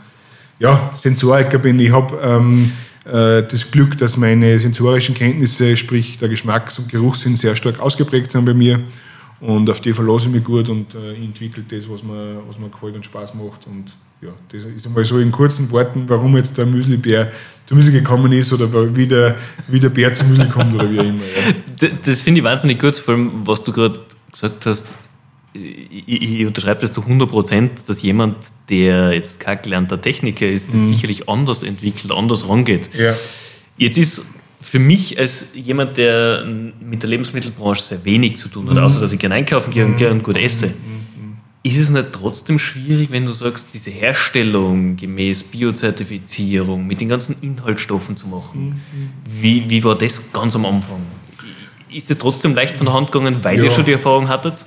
ja, 0.61 0.93
Sensoriker 0.95 1.59
bin. 1.59 1.81
Ich 1.81 1.91
habe 1.91 2.17
ähm, 2.23 2.71
äh, 3.05 3.43
das 3.43 3.69
Glück, 3.69 3.99
dass 3.99 4.17
meine 4.17 4.59
sensorischen 4.61 5.15
Kenntnisse, 5.15 5.77
sprich 5.77 6.19
der 6.19 6.29
Geschmacks- 6.29 6.79
und 6.79 6.89
Geruchssinn, 6.89 7.35
sehr 7.35 7.57
stark 7.57 7.81
ausgeprägt 7.81 8.31
sind 8.31 8.45
bei 8.45 8.55
mir. 8.55 8.81
Und 9.41 9.69
auf 9.69 9.81
die 9.81 9.93
verlasse 9.93 10.29
ich 10.29 10.35
mich 10.35 10.45
gut 10.45 10.69
und 10.69 10.95
äh, 10.95 11.15
entwickle 11.15 11.65
das, 11.69 11.89
was 11.91 12.03
mir, 12.03 12.41
was 12.47 12.59
mir 12.59 12.71
gefällt 12.71 12.95
und 12.95 13.05
Spaß 13.05 13.35
macht. 13.35 13.67
Und 13.67 13.93
ja, 14.23 14.31
das 14.51 14.65
ist 14.65 14.87
einmal 14.87 15.05
so 15.05 15.19
in 15.19 15.31
kurzen 15.31 15.71
Worten, 15.71 16.09
warum 16.09 16.37
jetzt 16.37 16.57
der 16.57 16.67
Müslibär 16.67 17.31
zum 17.67 17.79
Müsli 17.79 17.93
gekommen 17.93 18.33
ist 18.33 18.53
oder 18.53 18.97
wie 18.97 19.07
der, 19.07 19.37
wie 19.69 19.81
der 19.81 19.91
Bär 19.91 20.15
zum 20.15 20.29
Müsli 20.29 20.49
kommt 20.49 20.75
oder 20.75 20.91
wie 20.91 21.01
auch 21.01 21.05
immer. 21.05 21.23
Ja. 21.23 21.53
Das, 21.79 21.91
das 22.07 22.23
finde 22.23 22.41
ich 22.41 22.45
wahnsinnig 22.45 22.81
gut, 22.81 22.97
vor 22.97 23.13
allem, 23.13 23.47
was 23.47 23.63
du 23.63 23.71
gerade 23.71 24.01
gesagt 24.33 24.65
hast. 24.65 24.99
Ich, 25.53 26.23
ich, 26.23 26.47
unterschreibe 26.47 26.81
das 26.81 26.91
zu 26.91 27.03
100 27.03 27.29
Prozent, 27.29 27.87
dass 27.87 28.01
jemand, 28.01 28.37
der 28.71 29.13
jetzt 29.13 29.41
kein 29.41 29.61
gelernter 29.61 30.01
Techniker 30.01 30.49
ist, 30.49 30.69
das 30.69 30.81
mhm. 30.81 30.89
sicherlich 30.89 31.29
anders 31.29 31.63
entwickelt, 31.63 32.13
anders 32.13 32.49
rangeht. 32.49 32.89
Ja. 32.95 33.15
Jetzt 33.77 33.99
ist 33.99 34.25
für 34.59 34.79
mich 34.79 35.19
als 35.19 35.51
jemand, 35.55 35.99
der 35.99 36.47
mit 36.47 37.03
der 37.03 37.11
Lebensmittelbranche 37.11 37.83
sehr 37.83 38.05
wenig 38.05 38.37
zu 38.37 38.49
tun 38.49 38.69
hat, 38.69 38.77
mhm. 38.77 38.83
außer 38.83 39.03
dass 39.03 39.13
ich 39.13 39.19
gerne 39.19 39.35
einkaufen 39.35 39.71
gehe 39.71 39.85
und 39.85 39.93
mhm. 39.93 39.99
gerne 39.99 40.23
gut 40.23 40.37
esse, 40.39 40.69
mhm. 40.69 40.96
Ist 41.67 41.79
es 41.79 41.91
nicht 41.91 42.13
trotzdem 42.13 42.61
schwierig, 42.61 43.11
wenn 43.11 43.27
du 43.27 43.33
sagst, 43.33 43.69
diese 43.75 43.91
Herstellung 43.91 44.97
gemäß 44.97 45.43
Biozertifizierung 45.43 46.87
mit 46.87 47.01
den 47.01 47.09
ganzen 47.09 47.35
Inhaltsstoffen 47.41 48.17
zu 48.17 48.29
machen? 48.29 48.81
Wie, 49.41 49.69
wie 49.69 49.83
war 49.83 49.99
das 49.99 50.33
ganz 50.33 50.55
am 50.55 50.65
Anfang? 50.65 51.01
Ist 51.91 52.09
es 52.09 52.19
trotzdem 52.19 52.55
leicht 52.55 52.77
von 52.77 52.87
der 52.87 52.95
Hand 52.95 53.11
gegangen, 53.11 53.39
weil 53.43 53.59
ja. 53.59 53.65
ihr 53.65 53.71
schon 53.71 53.85
die 53.85 53.93
Erfahrung 53.93 54.29
hattet? 54.29 54.65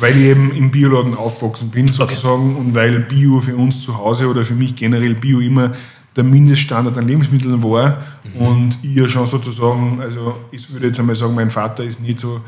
Weil 0.00 0.16
ich 0.16 0.24
eben 0.24 0.52
im 0.56 0.72
Bioladen 0.72 1.14
aufgewachsen 1.14 1.70
bin, 1.70 1.86
sozusagen, 1.86 2.56
okay. 2.56 2.60
und 2.60 2.74
weil 2.74 3.00
Bio 3.00 3.40
für 3.40 3.54
uns 3.54 3.80
zu 3.80 3.96
Hause 3.96 4.26
oder 4.26 4.44
für 4.44 4.54
mich 4.54 4.74
generell 4.74 5.14
Bio 5.14 5.38
immer 5.38 5.70
der 6.16 6.24
Mindeststandard 6.24 6.98
an 6.98 7.06
Lebensmitteln 7.06 7.62
war 7.62 8.02
mhm. 8.24 8.46
und 8.46 8.78
ich 8.82 8.96
ja 8.96 9.08
schon 9.08 9.26
sozusagen, 9.26 10.00
also 10.00 10.40
ich 10.50 10.70
würde 10.72 10.88
jetzt 10.88 10.98
einmal 10.98 11.14
sagen, 11.14 11.34
mein 11.34 11.50
Vater 11.50 11.84
ist 11.84 12.00
nicht 12.00 12.18
so 12.18 12.40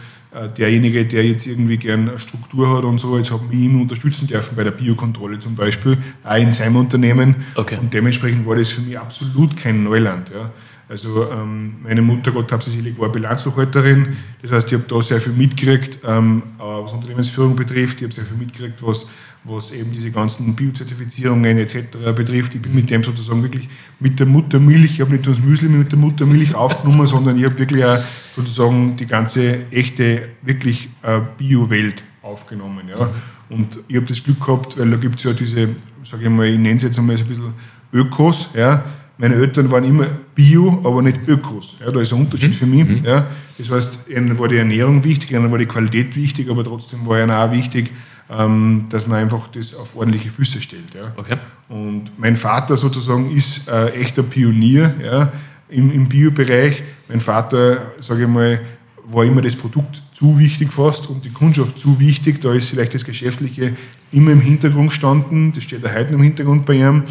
derjenige, 0.57 1.05
der 1.05 1.25
jetzt 1.25 1.47
irgendwie 1.47 1.77
gern 1.77 2.19
Struktur 2.19 2.77
hat 2.77 2.85
und 2.85 2.99
so. 2.99 3.17
Jetzt 3.17 3.31
habe 3.31 3.45
ich 3.51 3.59
ihn 3.59 3.81
unterstützen 3.81 4.27
dürfen 4.27 4.57
bei 4.57 4.65
der 4.65 4.73
Biokontrolle 4.73 5.39
zum 5.39 5.55
Beispiel, 5.55 5.97
auch 6.25 6.37
in 6.37 6.53
seinem 6.53 6.77
Unternehmen. 6.77 7.37
Okay. 7.55 7.79
Und 7.81 7.95
dementsprechend 7.95 8.47
war 8.47 8.57
das 8.57 8.71
für 8.71 8.81
mich 8.81 8.99
absolut 8.99 9.57
kein 9.57 9.85
Neuland. 9.85 10.31
Ja. 10.35 10.51
Also 10.89 11.31
ähm, 11.31 11.77
meine 11.83 12.03
Mutter, 12.03 12.31
Gott 12.31 12.53
hab 12.53 12.63
sie 12.63 12.71
selig, 12.71 12.99
war 12.99 13.11
Bilanzbuchhalterin. 13.11 14.17
Das 14.43 14.53
heißt, 14.53 14.73
ich 14.73 14.79
habe 14.79 14.85
da 14.87 15.01
sehr 15.03 15.21
viel 15.21 15.33
mitgekriegt, 15.33 16.01
ähm, 16.07 16.43
was 16.59 16.93
Unternehmensführung 16.93 17.57
betrifft. 17.57 17.99
Ich 17.99 18.05
habe 18.05 18.13
sehr 18.13 18.25
viel 18.25 18.37
mitgekriegt, 18.37 18.83
was 18.83 19.07
was 19.45 19.73
eben 19.73 19.93
diese 19.93 20.11
ganzen 20.11 20.55
Biozertifizierungen 20.55 21.59
etc. 21.59 21.99
betrifft. 22.15 22.55
Ich 22.55 22.63
bin 22.63 22.75
mit 22.75 22.91
dem 22.91 23.03
sozusagen 23.03 23.43
wirklich 23.43 23.69
mit 24.01 24.19
der 24.19 24.27
Muttermilch, 24.27 24.95
ich 24.95 25.01
habe 25.01 25.13
nicht 25.13 25.27
nur 25.27 25.35
das 25.35 25.45
Müsli 25.45 25.69
mit 25.69 25.93
der 25.93 25.99
Muttermilch 25.99 26.55
aufgenommen, 26.55 27.07
sondern 27.07 27.39
ich 27.39 27.45
habe 27.45 27.59
wirklich 27.59 27.85
auch 27.85 27.99
sozusagen 28.35 28.97
die 28.97 29.07
ganze 29.07 29.71
echte, 29.71 30.31
wirklich 30.43 30.89
äh, 31.03 31.21
Bio-Welt 31.37 32.03
aufgenommen. 32.23 32.89
Ja. 32.89 33.11
Und 33.51 33.79
ich 33.87 33.97
habe 33.97 34.07
das 34.07 34.25
Glück 34.25 34.41
gehabt, 34.41 34.79
weil 34.79 34.91
da 34.91 34.97
gibt 34.97 35.17
es 35.17 35.25
ja 35.25 35.33
diese, 35.33 35.69
sage 36.03 36.25
ich 36.25 36.31
mal, 36.31 36.47
ich 36.47 36.59
nenne 36.59 36.77
es 36.77 36.83
jetzt 36.83 36.99
einmal 36.99 37.17
so 37.17 37.25
ein 37.25 37.29
bisschen 37.29 37.53
Ökos. 37.93 38.49
Ja. 38.55 38.83
Meine 39.19 39.37
Eltern 39.37 39.71
waren 39.71 39.85
immer 39.85 40.07
Bio, 40.35 40.81
aber 40.83 41.03
nicht 41.03 41.21
Ökos. 41.29 41.77
Ja, 41.81 41.93
da 41.93 42.01
ist 42.01 42.13
ein 42.13 42.21
Unterschied 42.21 42.51
mhm. 42.51 42.55
für 42.55 42.67
mich. 42.67 42.85
Mhm. 42.85 43.05
Ja. 43.05 43.27
Das 43.59 43.71
heißt, 43.71 44.09
ihnen 44.09 44.39
war 44.39 44.49
die 44.49 44.57
Ernährung 44.57 45.05
wichtig, 45.05 45.31
ihnen 45.31 45.51
war 45.51 45.59
die 45.59 45.67
Qualität 45.67 46.17
wichtig, 46.17 46.51
aber 46.51 46.65
trotzdem 46.65 47.07
war 47.07 47.21
ihnen 47.21 47.31
auch 47.31 47.53
wichtig, 47.53 47.93
ähm, 48.31 48.87
dass 48.91 49.07
man 49.07 49.19
einfach 49.19 49.49
das 49.49 49.75
auf 49.75 49.97
ordentliche 49.97 50.31
Füße 50.31 50.61
stellt. 50.61 50.95
Ja. 50.95 51.13
Okay. 51.17 51.37
Und 51.69 52.19
mein 52.19 52.37
Vater 52.37 52.77
sozusagen 52.77 53.31
ist 53.31 53.69
äh, 53.69 53.91
echter 53.91 54.23
Pionier 54.23 54.95
ja, 55.03 55.33
im, 55.69 55.91
im 55.91 56.09
Biobereich. 56.09 56.83
Mein 57.09 57.21
Vater, 57.21 57.79
sage 58.01 58.23
ich 58.23 58.29
mal, 58.29 58.61
war 59.07 59.25
immer 59.25 59.43
das 59.43 59.55
Produkt 59.55 60.03
zu 60.15 60.39
wichtig 60.39 60.73
fast 60.73 61.09
und 61.09 61.25
die 61.25 61.31
Kundschaft 61.31 61.79
zu 61.79 61.99
wichtig. 62.01 62.41
Da 62.41 62.53
ist 62.55 62.71
vielleicht 62.71 62.95
das 62.95 63.05
Geschäftliche 63.05 63.75
immer 64.13 64.33
im 64.33 64.41
Hintergrund 64.41 64.91
gestanden. 64.91 65.53
Das 65.53 65.63
steht 65.63 65.85
da 65.85 65.93
heute 65.93 66.15
im 66.15 66.23
Hintergrund 66.23 66.65
bei 66.65 66.75
ihm. 66.75 67.03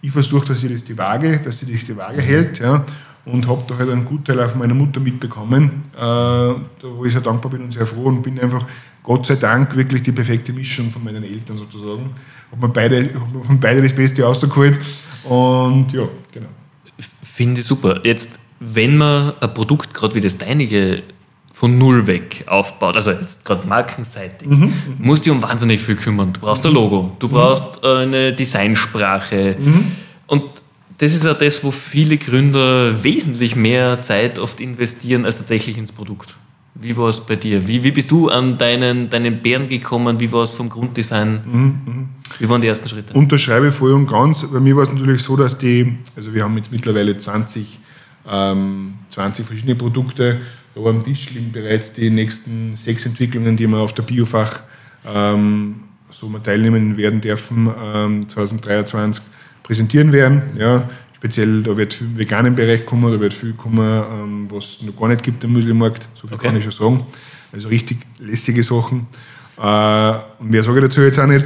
Ich 0.00 0.10
versuche, 0.10 0.46
dass 0.46 0.60
sie 0.60 0.68
das 0.68 0.84
die 0.84 0.96
Waage, 0.96 1.40
dass 1.44 1.58
sie 1.58 1.70
das 1.70 1.84
die 1.84 1.96
Waage 1.96 2.22
hält. 2.22 2.58
Ja. 2.58 2.84
Und 3.24 3.46
habe 3.46 3.62
da 3.66 3.76
halt 3.78 3.90
einen 3.90 4.04
Gutteil 4.04 4.40
auf 4.40 4.54
meiner 4.56 4.74
Mutter 4.74 5.00
mitbekommen, 5.00 5.70
äh, 5.96 6.00
wo 6.00 7.04
ich 7.04 7.12
sehr 7.12 7.20
dankbar 7.20 7.50
bin 7.50 7.62
und 7.62 7.72
sehr 7.72 7.86
froh 7.86 8.04
und 8.04 8.22
bin 8.22 8.38
einfach 8.40 8.66
Gott 9.02 9.26
sei 9.26 9.36
Dank 9.36 9.74
wirklich 9.76 10.02
die 10.02 10.12
perfekte 10.12 10.52
Mischung 10.52 10.90
von 10.90 11.02
meinen 11.04 11.24
Eltern 11.24 11.56
sozusagen. 11.56 12.10
Habe 12.50 12.66
mir 12.66 12.72
beide, 12.72 13.10
hab 13.14 13.46
von 13.46 13.60
beide 13.60 13.82
das 13.82 13.94
Beste 13.94 14.22
rausgeholt 14.22 14.78
und 15.24 15.92
ja, 15.92 16.02
genau. 16.32 16.48
Finde 17.22 17.60
ich 17.60 17.66
super. 17.66 18.00
Jetzt, 18.04 18.38
wenn 18.60 18.96
man 18.96 19.34
ein 19.40 19.54
Produkt 19.54 19.94
gerade 19.94 20.14
wie 20.14 20.20
das 20.20 20.38
deinige 20.38 21.02
von 21.52 21.78
null 21.78 22.06
weg 22.06 22.44
aufbaut, 22.46 22.96
also 22.96 23.12
jetzt 23.12 23.44
gerade 23.44 23.66
markenseitig, 23.66 24.48
mhm, 24.48 24.56
mhm, 24.56 24.72
musst 24.98 25.24
du 25.24 25.30
dich 25.30 25.36
um 25.36 25.42
wahnsinnig 25.48 25.80
viel 25.80 25.96
kümmern. 25.96 26.32
Du 26.32 26.40
brauchst 26.40 26.66
ein 26.66 26.72
Logo, 26.72 27.12
du 27.18 27.28
brauchst 27.28 27.84
eine 27.84 28.32
Designsprache 28.32 29.56
mhm. 29.58 29.92
Das 31.02 31.14
ist 31.14 31.24
ja 31.24 31.34
das, 31.34 31.64
wo 31.64 31.72
viele 31.72 32.16
Gründer 32.16 33.02
wesentlich 33.02 33.56
mehr 33.56 34.00
Zeit 34.02 34.38
oft 34.38 34.60
investieren 34.60 35.24
als 35.24 35.38
tatsächlich 35.38 35.76
ins 35.76 35.90
Produkt. 35.90 36.36
Wie 36.76 36.96
war 36.96 37.08
es 37.08 37.20
bei 37.20 37.34
dir? 37.34 37.66
Wie, 37.66 37.82
wie 37.82 37.90
bist 37.90 38.08
du 38.12 38.28
an 38.28 38.56
deinen, 38.56 39.10
deinen 39.10 39.42
Bären 39.42 39.68
gekommen? 39.68 40.20
Wie 40.20 40.30
war 40.30 40.44
es 40.44 40.52
vom 40.52 40.68
Grunddesign? 40.68 41.40
Mhm, 41.44 42.08
wie 42.38 42.48
waren 42.48 42.60
die 42.60 42.68
ersten 42.68 42.88
Schritte? 42.88 43.14
Unterschreibe 43.14 43.72
voll 43.72 43.94
und 43.94 44.06
ganz. 44.06 44.46
Bei 44.46 44.60
mir 44.60 44.76
war 44.76 44.84
es 44.84 44.92
natürlich 44.92 45.22
so, 45.24 45.36
dass 45.36 45.58
die, 45.58 45.98
also 46.14 46.32
wir 46.32 46.44
haben 46.44 46.56
jetzt 46.56 46.70
mittlerweile 46.70 47.16
20, 47.16 47.80
ähm, 48.30 48.94
20 49.08 49.44
verschiedene 49.44 49.74
Produkte. 49.74 50.40
Da 50.72 50.82
am 50.82 51.02
Tisch 51.02 51.30
liegen 51.30 51.50
bereits 51.50 51.92
die 51.94 52.10
nächsten 52.10 52.76
sechs 52.76 53.04
Entwicklungen, 53.06 53.56
die 53.56 53.66
wir 53.66 53.78
auf 53.78 53.92
der 53.92 54.04
Biofach 54.04 54.60
ähm, 55.04 55.80
so 56.10 56.28
mal 56.28 56.38
teilnehmen 56.38 56.96
werden 56.96 57.20
dürfen, 57.20 57.68
ähm, 57.92 58.28
2023 58.28 59.31
präsentieren 59.62 60.12
werden. 60.12 60.42
Ja, 60.58 60.88
speziell, 61.14 61.62
da 61.62 61.76
wird 61.76 61.94
viel 61.94 62.08
im 62.08 62.18
veganen 62.18 62.54
Bereich 62.54 62.84
kommen, 62.84 63.12
da 63.12 63.20
wird 63.20 63.32
viel 63.32 63.52
kommen, 63.52 63.78
ähm, 63.80 64.46
was 64.50 64.64
es 64.64 64.82
noch 64.82 64.96
gar 64.96 65.08
nicht 65.08 65.22
gibt 65.22 65.44
im 65.44 65.52
Müslimarkt, 65.52 66.08
so 66.14 66.26
viel 66.26 66.36
okay. 66.36 66.48
kann 66.48 66.56
ich 66.56 66.64
schon 66.64 66.72
sagen. 66.72 67.06
Also 67.52 67.68
richtig 67.68 67.98
lässige 68.18 68.62
Sachen. 68.62 69.06
Äh, 69.56 69.62
mehr 70.40 70.64
sage 70.64 70.78
ich 70.78 70.84
dazu 70.84 71.02
jetzt 71.02 71.20
auch 71.20 71.26
nicht. 71.26 71.44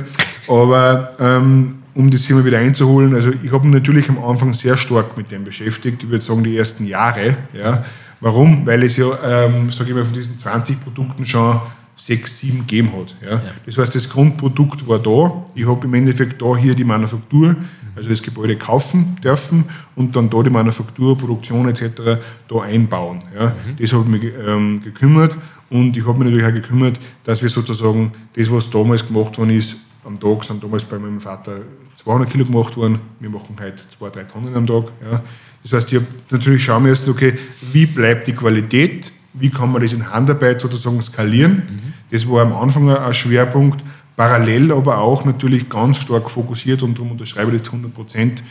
Aber 0.49 1.13
ähm, 1.19 1.75
um 1.95 2.11
das 2.11 2.23
Thema 2.23 2.45
wieder 2.45 2.59
einzuholen, 2.59 3.15
also 3.15 3.31
ich 3.43 3.53
habe 3.53 3.67
mich 3.67 3.75
natürlich 3.75 4.09
am 4.09 4.23
Anfang 4.23 4.55
sehr 4.55 4.77
stark 4.77 5.17
mit 5.17 5.31
dem 5.31 5.45
beschäftigt, 5.45 6.03
ich 6.03 6.09
würde 6.09 6.25
sagen 6.25 6.45
die 6.45 6.57
ersten 6.57 6.87
Jahre. 6.87 7.37
Ja. 7.53 7.85
Warum? 8.21 8.67
Weil 8.67 8.83
es 8.85 8.97
ja, 8.97 9.07
ähm, 9.25 9.71
sage 9.71 9.91
ich 9.91 9.97
mal, 9.97 10.05
von 10.05 10.15
diesen 10.15 10.39
20 10.39 10.83
Produkten 10.83 11.27
schon 11.27 11.61
sechs, 11.97 12.39
sieben 12.39 12.61
gegeben 12.61 12.93
hat. 12.99 13.17
Ja. 13.23 13.31
ja. 13.37 13.43
Das 13.65 13.77
heißt, 13.79 13.95
das 13.95 14.09
Grundprodukt 14.09 14.87
war 14.87 14.99
da. 14.99 15.45
Ich 15.55 15.67
habe 15.67 15.87
im 15.87 15.95
Endeffekt 15.95 16.41
da 16.41 16.57
hier 16.57 16.75
die 16.75 16.85
Manufaktur 16.85 17.57
also 17.97 18.09
das 18.09 18.23
Gebäude 18.23 18.57
kaufen 18.57 19.17
dürfen 19.25 19.65
und 19.97 20.15
dann 20.15 20.31
da 20.31 20.43
die 20.43 20.51
Manufaktur, 20.51 21.17
Produktion 21.17 21.69
etc. 21.69 22.21
da 22.49 22.61
einbauen. 22.61 23.21
Ja. 23.35 23.47
Mhm. 23.47 23.77
Das 23.81 23.93
habe 23.93 24.05
ich 24.05 24.23
mich 24.23 24.33
ähm, 24.47 24.81
gekümmert 24.83 25.37
und 25.71 25.97
ich 25.97 26.07
habe 26.07 26.19
mich 26.19 26.31
natürlich 26.31 26.47
auch 26.47 26.53
gekümmert, 26.53 27.01
dass 27.25 27.43
wir 27.43 27.49
sozusagen 27.49 28.13
das, 28.35 28.51
was 28.51 28.71
damals 28.71 29.07
gemacht 29.07 29.37
worden 29.39 29.51
ist, 29.51 29.77
am 30.05 30.21
Tag 30.21 30.45
sind 30.45 30.63
damals 30.63 30.85
bei 30.85 30.99
meinem 30.99 31.21
Vater 31.21 31.61
200 31.97 32.31
Kilo 32.31 32.45
gemacht 32.45 32.77
worden, 32.77 33.01
wir 33.19 33.31
machen 33.31 33.57
heute 33.61 33.83
2, 33.99 34.11
3 34.11 34.25
Tonnen 34.25 34.55
am 34.55 34.67
Tag. 34.67 34.93
Ja. 35.11 35.23
Das 35.65 35.73
heißt, 35.73 35.93
ich 35.93 35.99
habe 35.99 36.07
natürlich 36.31 36.63
schauen 36.63 36.85
müssen, 36.85 37.11
okay, 37.11 37.35
wie 37.73 37.87
bleibt 37.87 38.29
die 38.29 38.33
Qualität, 38.33 39.11
wie 39.33 39.51
kann 39.51 39.73
man 39.73 39.83
das 39.83 39.93
in 39.93 40.11
Handarbeit 40.11 40.61
sozusagen 40.61 41.03
skalieren. 41.03 41.69
Mhm. 41.71 41.93
Das 42.11 42.29
war 42.29 42.43
am 42.43 42.53
Anfang 42.53 42.89
ein 42.89 43.15
Schwerpunkt, 43.15 43.83
Parallel 44.17 44.73
aber 44.73 44.99
auch 44.99 45.25
natürlich 45.25 45.69
ganz 45.69 46.01
stark 46.01 46.31
fokussiert 46.31 46.83
und 46.83 46.97
darum 46.97 47.13
unterschreibe 47.13 47.53
ich 47.55 47.61
das 47.61 47.69
100 47.69 47.95
Prozent 47.95 48.43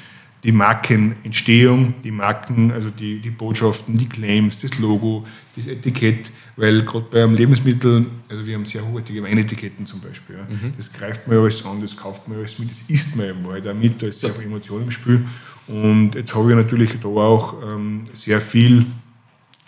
die 0.45 0.51
Markenentstehung, 0.51 1.95
die 2.03 2.11
Marken, 2.11 2.71
also 2.71 2.91
die, 2.91 3.19
die 3.19 3.31
Botschaften, 3.31 3.97
die 3.97 4.07
Claims, 4.07 4.59
das 4.59 4.77
Logo, 4.77 5.25
das 5.55 5.65
Etikett, 5.65 6.31
weil 6.55 6.83
gerade 6.83 7.07
beim 7.09 7.33
Lebensmittel, 7.33 8.05
also 8.29 8.45
wir 8.45 8.53
haben 8.53 8.65
sehr 8.65 8.85
hochwertige 8.85 9.23
Weinetiketten 9.23 9.87
zum 9.87 10.01
Beispiel, 10.01 10.35
ja. 10.35 10.43
mhm. 10.43 10.73
das 10.77 10.93
greift 10.93 11.27
man 11.27 11.37
ja 11.37 11.41
alles 11.41 11.65
an, 11.65 11.81
das 11.81 11.97
kauft 11.97 12.27
man 12.27 12.37
ja 12.37 12.43
alles 12.43 12.59
mit, 12.59 12.69
das 12.69 12.83
isst 12.87 13.15
man 13.15 13.29
eben 13.29 13.47
halt 13.47 13.67
auch 13.67 13.73
mit, 13.73 13.99
da 13.99 14.05
ist 14.05 14.19
sehr 14.19 14.29
viel 14.29 14.45
Emotion 14.45 14.83
im 14.83 14.91
Spiel 14.91 15.25
und 15.67 16.13
jetzt 16.13 16.35
habe 16.35 16.51
ich 16.51 16.55
natürlich 16.55 16.91
da 16.99 17.07
auch 17.07 17.55
ähm, 17.63 18.03
sehr 18.13 18.39
viel 18.39 18.85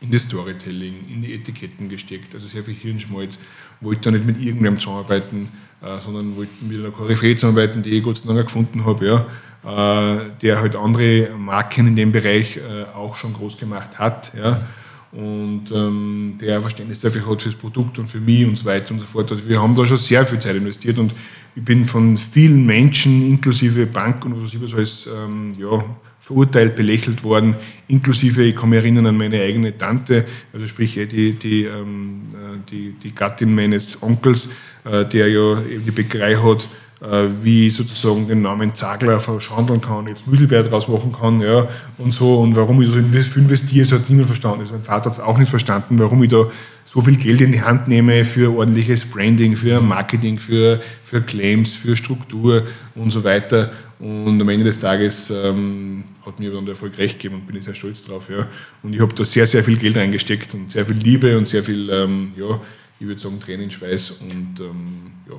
in 0.02 0.12
das 0.12 0.24
Storytelling, 0.24 0.94
in 1.12 1.24
die 1.24 1.34
Etiketten 1.34 1.90
gesteckt, 1.90 2.36
also 2.36 2.48
sehr 2.48 2.64
viel 2.64 2.76
Hirnschmalz, 2.76 3.40
wollte 3.82 4.02
da 4.02 4.12
nicht 4.12 4.26
mit 4.26 4.38
irgendjemandem 4.38 4.80
zusammenarbeiten, 4.80 5.50
äh, 5.82 6.00
sondern 6.04 6.36
wollten 6.36 6.68
mit 6.68 6.80
einer 6.80 6.92
Koryphäe 6.92 7.36
zusammenarbeiten, 7.36 7.84
die 7.84 7.92
ich 7.92 8.04
Gott 8.04 8.18
sei 8.20 8.34
Dank 8.34 8.46
gefunden 8.46 8.86
habe, 8.86 9.06
ja, 9.06 10.16
äh, 10.16 10.20
der 10.42 10.62
halt 10.62 10.76
andere 10.76 11.30
Marken 11.38 11.88
in 11.88 11.96
dem 11.96 12.12
Bereich 12.12 12.58
äh, 12.58 12.84
auch 12.96 13.16
schon 13.16 13.34
groß 13.34 13.58
gemacht 13.58 14.00
hat. 14.00 14.34
Ja, 14.38 14.66
und 15.12 15.72
ähm, 15.74 16.38
der 16.40 16.62
Verständnis 16.62 17.00
dafür 17.00 17.30
hat 17.30 17.42
fürs 17.42 17.56
Produkt 17.56 17.98
und 17.98 18.10
für 18.10 18.20
mich 18.20 18.46
und 18.46 18.58
so 18.58 18.66
weiter 18.66 18.94
und 18.94 19.00
so 19.00 19.06
fort. 19.06 19.32
Also 19.32 19.48
wir 19.48 19.62
haben 19.62 19.76
da 19.76 19.86
schon 19.86 19.98
sehr 19.98 20.26
viel 20.26 20.40
Zeit 20.40 20.56
investiert 20.56 21.00
und 21.00 21.16
ich 21.56 21.64
bin 21.64 21.86
von 21.86 22.16
vielen 22.18 22.66
Menschen, 22.66 23.28
inklusive 23.28 23.86
Banken 23.86 24.34
und 24.34 24.44
was 24.44 24.54
ich 24.54 24.60
so 24.70 24.78
als 24.78 25.08
ähm, 25.08 25.54
ja, 25.58 25.84
verurteilt, 26.20 26.76
belächelt 26.76 27.24
worden, 27.24 27.56
inklusive, 27.88 28.44
ich 28.44 28.56
kann 28.56 28.70
mich 28.70 28.80
erinnern 28.80 29.08
an 29.08 29.18
meine 29.18 29.42
eigene 29.42 29.78
Tante, 29.78 30.26
also 30.52 30.68
sprich 30.68 30.96
die, 30.96 31.32
die, 31.32 31.64
ähm, 31.64 32.24
die, 32.70 32.94
die 33.02 33.16
Gattin 33.16 33.56
meines 33.56 34.04
Onkels, 34.04 34.48
äh, 34.48 34.52
der 34.88 35.28
ja 35.28 35.62
eben 35.62 35.86
die 35.86 35.92
Bäckerei 35.92 36.36
hat, 36.36 36.68
äh, 37.02 37.28
wie 37.44 37.68
ich 37.68 37.76
sozusagen 37.76 38.28
den 38.28 38.42
Namen 38.42 38.74
Zagler 38.74 39.20
verschandeln 39.20 39.82
kann, 39.82 40.08
jetzt 40.08 40.28
Müselbär 40.28 40.64
draus 40.64 40.88
machen 40.88 41.14
kann, 41.14 41.42
ja, 41.42 41.68
und 41.98 42.12
so, 42.12 42.40
und 42.40 42.56
warum 42.56 42.82
ich 42.82 42.90
so 42.90 42.96
viel 42.96 43.44
investiere, 43.44 43.86
das 43.86 44.00
hat 44.00 44.10
niemand 44.10 44.28
verstanden. 44.28 44.62
Also 44.62 44.74
mein 44.74 44.82
Vater 44.82 45.06
hat 45.06 45.14
es 45.14 45.20
auch 45.20 45.38
nicht 45.38 45.50
verstanden, 45.50 46.00
warum 46.00 46.24
ich 46.24 46.32
da 46.32 46.48
so 46.86 47.02
viel 47.02 47.18
Geld 47.18 47.42
in 47.42 47.52
die 47.52 47.62
Hand 47.62 47.88
nehme 47.88 48.26
für 48.26 48.52
ordentliches 48.56 49.06
Branding, 49.06 49.56
für 49.56 49.80
Marketing, 49.82 50.40
für, 50.40 50.82
für 51.04 51.22
Claims, 51.22 51.76
für 51.76 51.96
Struktur 51.96 52.64
und 52.96 53.12
so 53.12 53.24
weiter. 53.24 53.72
Und 54.00 54.42
am 54.42 54.50
Ende 54.50 54.64
des 54.64 54.80
Tages 54.80 55.30
ähm, 55.32 56.04
hat 56.26 56.40
mir 56.40 56.52
dann 56.52 56.66
der 56.66 56.74
Erfolg 56.74 56.98
recht 56.98 57.20
gegeben 57.20 57.42
und 57.42 57.48
bin 57.48 57.58
ich 57.58 57.64
sehr 57.64 57.74
stolz 57.74 58.02
drauf. 58.04 58.30
Ja. 58.30 58.48
Und 58.84 58.94
ich 58.94 59.02
habe 59.02 59.14
da 59.14 59.26
sehr, 59.26 59.46
sehr 59.46 59.64
viel 59.64 59.76
Geld 59.78 59.98
reingesteckt 59.98 60.54
und 60.54 60.72
sehr 60.72 60.86
viel 60.86 60.98
Liebe 60.98 61.38
und 61.38 61.48
sehr 61.48 61.64
viel, 61.64 61.90
ähm, 61.90 62.30
ja, 62.38 62.60
ich 63.00 63.08
würde 63.08 63.22
sagen, 63.22 63.40
Tränenschweiß 63.40 64.12
und 64.12 64.60
ähm, 64.60 65.14
ja. 65.30 65.36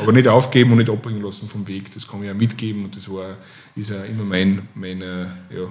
Aber 0.00 0.12
nicht 0.12 0.26
aufgeben 0.26 0.72
und 0.72 0.78
nicht 0.78 0.90
abbringen 0.90 1.22
lassen 1.22 1.48
vom 1.48 1.66
Weg, 1.68 1.92
das 1.94 2.06
kann 2.06 2.20
ich 2.22 2.26
ja 2.26 2.34
mitgeben 2.34 2.84
und 2.84 2.96
das 2.96 3.08
war, 3.08 3.36
ist 3.76 3.90
ja 3.90 4.02
immer 4.04 4.24
mein, 4.24 4.68
meine, 4.74 5.36
ja, 5.50 5.68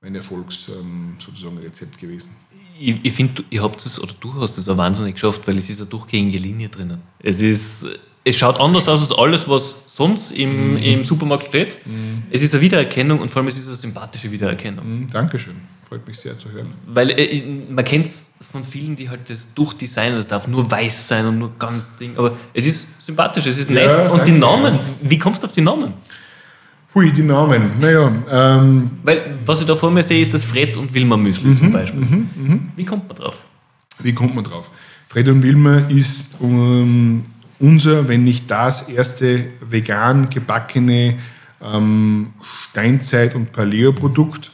mein 0.00 0.14
Erfolgs 0.14 0.66
ähm, 0.68 1.16
sozusagen 1.18 1.58
Rezept 1.58 1.98
gewesen. 1.98 2.30
Ich, 2.80 2.96
ich 3.02 3.12
finde, 3.12 3.44
ihr 3.50 3.62
habt 3.62 3.84
es 3.84 4.00
oder 4.00 4.14
du 4.20 4.32
hast 4.34 4.56
es 4.56 4.68
auch 4.68 4.76
wahnsinnig 4.76 5.14
geschafft, 5.14 5.46
weil 5.46 5.58
es 5.58 5.68
ist 5.68 5.80
eine 5.80 5.90
durchgängige 5.90 6.38
Linie 6.38 6.68
drinnen. 6.68 7.02
Es 7.18 7.42
ist, 7.42 7.86
es 8.24 8.36
schaut 8.36 8.58
anders 8.58 8.88
aus 8.88 9.10
als 9.10 9.18
alles, 9.18 9.48
was 9.48 9.82
sonst 9.86 10.30
im, 10.30 10.72
mhm. 10.72 10.76
im 10.76 11.04
Supermarkt 11.04 11.48
steht. 11.48 11.84
Mhm. 11.86 12.22
Es 12.30 12.42
ist 12.42 12.54
eine 12.54 12.62
Wiedererkennung 12.62 13.20
und 13.20 13.30
vor 13.30 13.40
allem 13.40 13.48
es 13.48 13.58
ist 13.58 13.66
eine 13.66 13.76
sympathische 13.76 14.30
Wiedererkennung. 14.30 15.00
Mhm, 15.00 15.10
Dankeschön. 15.10 15.56
Freut 15.88 16.06
mich 16.06 16.18
sehr 16.18 16.38
zu 16.38 16.50
hören. 16.50 16.66
Weil 16.86 17.10
äh, 17.18 17.42
man 17.70 17.82
kennt 17.82 18.04
es 18.04 18.30
von 18.52 18.62
vielen, 18.62 18.94
die 18.94 19.08
halt 19.08 19.30
das 19.30 19.54
durchdesignen, 19.54 20.16
das 20.16 20.28
darf 20.28 20.46
nur 20.46 20.70
weiß 20.70 21.08
sein 21.08 21.24
und 21.24 21.38
nur 21.38 21.52
ganz 21.58 21.96
Ding. 21.96 22.14
Aber 22.18 22.36
es 22.52 22.66
ist 22.66 23.02
sympathisch, 23.02 23.46
es 23.46 23.56
ist 23.56 23.70
nett. 23.70 23.86
Ja, 23.86 24.02
und 24.02 24.18
danke, 24.18 24.32
die 24.32 24.38
Namen, 24.38 24.74
ja. 24.74 24.80
wie 25.00 25.18
kommst 25.18 25.42
du 25.42 25.46
auf 25.46 25.52
die 25.52 25.62
Namen? 25.62 25.94
Hui, 26.94 27.10
die 27.10 27.22
Namen. 27.22 27.72
Naja. 27.80 28.12
Ähm, 28.30 28.90
Weil, 29.02 29.38
was 29.46 29.60
ich 29.60 29.66
da 29.66 29.76
vor 29.76 29.90
mir 29.90 30.02
sehe, 30.02 30.20
ist 30.20 30.34
das 30.34 30.44
Fred 30.44 30.76
und 30.76 30.92
Wilma 30.92 31.16
Müsli 31.16 31.48
mhm, 31.48 31.56
zum 31.56 31.72
Beispiel. 31.72 32.00
Mhm, 32.00 32.30
mhm. 32.36 32.72
Wie 32.76 32.84
kommt 32.84 33.08
man 33.08 33.16
drauf? 33.16 33.44
Wie 34.00 34.12
kommt 34.12 34.34
man 34.34 34.44
drauf? 34.44 34.70
Fred 35.08 35.28
und 35.28 35.42
Wilma 35.42 35.78
ist 35.88 36.26
um, 36.38 37.22
unser, 37.58 38.08
wenn 38.08 38.24
nicht 38.24 38.50
das 38.50 38.90
erste 38.90 39.46
vegan 39.60 40.28
gebackene 40.28 41.16
ähm, 41.62 42.34
Steinzeit- 42.42 43.34
und 43.34 43.52
Paleo-Produkt 43.52 44.50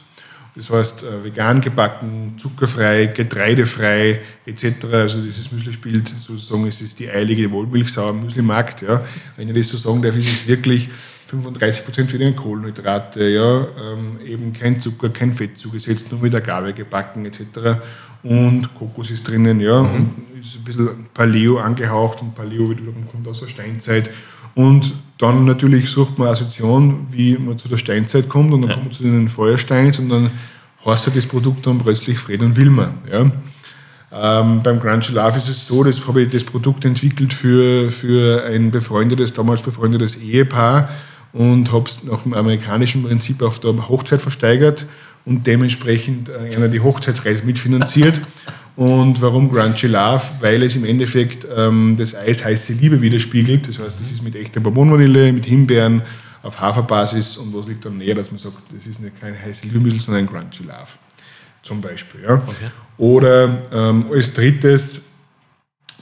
das 0.55 0.69
heißt, 0.69 1.03
äh, 1.03 1.23
vegan 1.23 1.59
gebacken, 1.59 2.35
zuckerfrei, 2.37 3.07
getreidefrei 3.07 4.21
etc. 4.45 4.85
Also 4.91 5.21
dieses 5.21 5.51
Müsli 5.51 5.73
spielt 5.73 6.13
sozusagen, 6.21 6.65
es 6.65 6.81
ist 6.81 6.99
die 6.99 7.09
eilige 7.09 7.51
Wollmilchsau 7.51 8.09
am 8.09 8.21
Müslimarkt. 8.21 8.81
Ja. 8.81 9.05
Wenn 9.35 9.49
ich 9.49 9.53
das 9.53 9.67
so 9.67 9.77
sagen 9.77 10.01
darf, 10.01 10.15
ist 10.15 10.27
es 10.27 10.47
wirklich 10.47 10.89
35% 11.31 12.13
weniger 12.13 12.33
Kohlenhydrate, 12.33 13.27
ja, 13.27 13.61
ähm, 13.61 14.19
eben 14.25 14.53
kein 14.53 14.79
Zucker, 14.79 15.09
kein 15.09 15.33
Fett 15.33 15.57
zugesetzt, 15.57 16.11
nur 16.11 16.21
mit 16.21 16.35
Agave 16.35 16.73
gebacken 16.73 17.25
etc. 17.25 17.81
Und 18.23 18.73
Kokos 18.75 19.11
ist 19.11 19.27
drinnen, 19.27 19.59
ja, 19.59 19.81
mhm. 19.81 19.93
und 19.95 20.11
ist 20.39 20.57
ein 20.57 20.63
bisschen 20.63 21.07
Paleo 21.13 21.57
angehaucht 21.59 22.21
und 22.21 22.35
Paleo 22.35 22.69
wiederum 22.69 23.07
kommt 23.07 23.27
aus 23.27 23.39
der 23.39 23.47
Steinzeit. 23.47 24.09
Und 24.53 24.93
dann 25.17 25.45
natürlich 25.45 25.89
sucht 25.89 26.17
man 26.19 26.29
Assoziation, 26.29 27.07
wie 27.11 27.37
man 27.37 27.57
zu 27.57 27.67
der 27.67 27.77
Steinzeit 27.77 28.29
kommt 28.29 28.53
und 28.53 28.61
dann 28.61 28.69
ja. 28.69 28.75
kommt 28.75 28.87
man 28.87 28.93
zu 28.93 29.03
den 29.03 29.29
Feuersteins 29.29 29.99
und 29.99 30.09
dann 30.09 30.31
heißt 30.85 31.15
das 31.15 31.25
Produkt 31.25 31.65
dann 31.65 31.79
plötzlich 31.79 32.19
Fred 32.19 32.41
und 32.41 32.55
Wilma. 32.55 32.93
Ja. 33.11 33.31
Ähm, 34.17 34.61
beim 34.63 34.79
Grunge 34.79 35.05
Love 35.11 35.37
ist 35.37 35.49
es 35.49 35.67
so, 35.67 35.83
dass 35.83 36.07
habe 36.07 36.21
ich 36.21 36.29
das 36.29 36.43
Produkt 36.43 36.85
entwickelt 36.85 37.33
für, 37.33 37.91
für 37.91 38.45
ein 38.45 38.71
befreundetes, 38.71 39.33
damals 39.33 39.61
befreundetes 39.61 40.15
Ehepaar 40.15 40.89
und 41.35 41.73
habe 41.73 41.89
es 41.89 42.03
nach 42.05 42.23
dem 42.23 42.33
amerikanischen 42.33 43.03
Prinzip 43.03 43.41
auf 43.41 43.59
der 43.59 43.89
Hochzeit 43.89 44.21
versteigert 44.21 44.85
und 45.25 45.45
dementsprechend 45.45 46.29
äh, 46.29 46.55
einer 46.55 46.69
die 46.69 46.79
Hochzeitsreise 46.79 47.43
mitfinanziert. 47.43 48.21
Und 48.77 49.21
warum 49.21 49.49
Crunchy 49.49 49.87
Love? 49.87 50.21
Weil 50.41 50.61
es 50.61 50.75
im 50.75 50.83
Endeffekt 50.83 51.47
ähm, 51.55 51.95
das 51.97 52.13
Eis 52.13 52.43
heiße 52.43 52.73
Liebe 52.73 53.01
widerspiegelt. 53.01 53.69
Das 53.69 53.79
heißt, 53.79 53.97
das 53.97 54.11
ist 54.11 54.21
mit 54.21 54.35
echter 54.35 54.59
Bourbonvanille, 54.59 55.31
mit 55.31 55.45
Himbeeren, 55.45 56.01
auf 56.43 56.59
Haferbasis. 56.59 57.37
Und 57.37 57.55
was 57.55 57.67
liegt 57.67 57.85
dann 57.85 57.97
näher, 57.97 58.15
dass 58.15 58.31
man 58.31 58.37
sagt, 58.37 58.57
das 58.75 58.85
ist 58.85 58.99
nicht 58.99 59.17
kein 59.21 59.33
heiße 59.41 59.65
Liebemüsli, 59.65 59.99
sondern 59.99 60.25
ein 60.25 60.29
Crunchy 60.29 60.63
Love. 60.63 60.91
Zum 61.63 61.79
Beispiel. 61.79 62.23
Ja. 62.23 62.33
Okay. 62.33 62.69
Oder 62.97 63.63
ähm, 63.71 64.07
als 64.13 64.33
drittes 64.33 65.03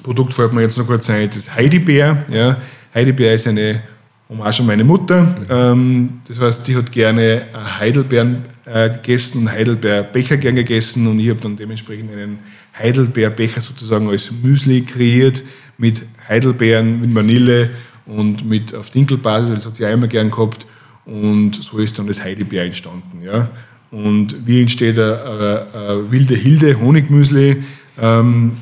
Produkt 0.01 0.33
fällt 0.33 0.51
mir 0.51 0.63
jetzt 0.63 0.77
noch 0.77 0.87
kurz 0.87 1.07
ein, 1.11 1.29
das 1.29 1.53
Heidibär. 1.53 2.25
Ja. 2.27 2.57
Heidibär 2.91 3.35
ist 3.35 3.47
eine 3.47 3.83
Hommage 4.29 4.61
an 4.61 4.65
meine 4.65 4.83
Mutter. 4.83 5.35
Ähm, 5.49 6.21
das 6.27 6.39
heißt, 6.39 6.67
die 6.67 6.75
hat 6.75 6.91
gerne 6.91 7.43
Heidelbeeren 7.53 8.45
äh, 8.65 8.89
gegessen 8.89 9.51
Heidelbeerbecher 9.51 10.37
gern 10.37 10.55
gegessen 10.55 11.07
und 11.07 11.19
ich 11.19 11.29
habe 11.29 11.41
dann 11.41 11.57
dementsprechend 11.57 12.11
einen 12.11 12.39
Heidelbeerbecher 12.77 13.61
sozusagen 13.61 14.09
als 14.09 14.31
Müsli 14.31 14.81
kreiert 14.81 15.43
mit 15.77 16.01
Heidelbeeren, 16.27 17.01
mit 17.01 17.13
Vanille 17.13 17.69
und 18.05 18.47
mit 18.47 18.73
auf 18.73 18.89
Dinkelbasis, 18.89 19.55
das 19.55 19.65
hat 19.65 19.75
sie 19.75 19.85
auch 19.85 19.91
immer 19.91 20.07
gern 20.07 20.31
gehabt 20.31 20.65
und 21.05 21.55
so 21.55 21.77
ist 21.79 21.99
dann 21.99 22.07
das 22.07 22.23
Heidelbeer 22.23 22.63
entstanden. 22.63 23.21
Ja. 23.21 23.49
Und 23.91 24.47
wie 24.47 24.61
entsteht 24.61 24.97
ein, 24.97 25.11
ein, 25.11 25.57
ein 25.75 26.11
wilde 26.11 26.35
Hilde 26.35 26.79
Honigmüsli? 26.79 27.63
Ähm, 27.99 28.53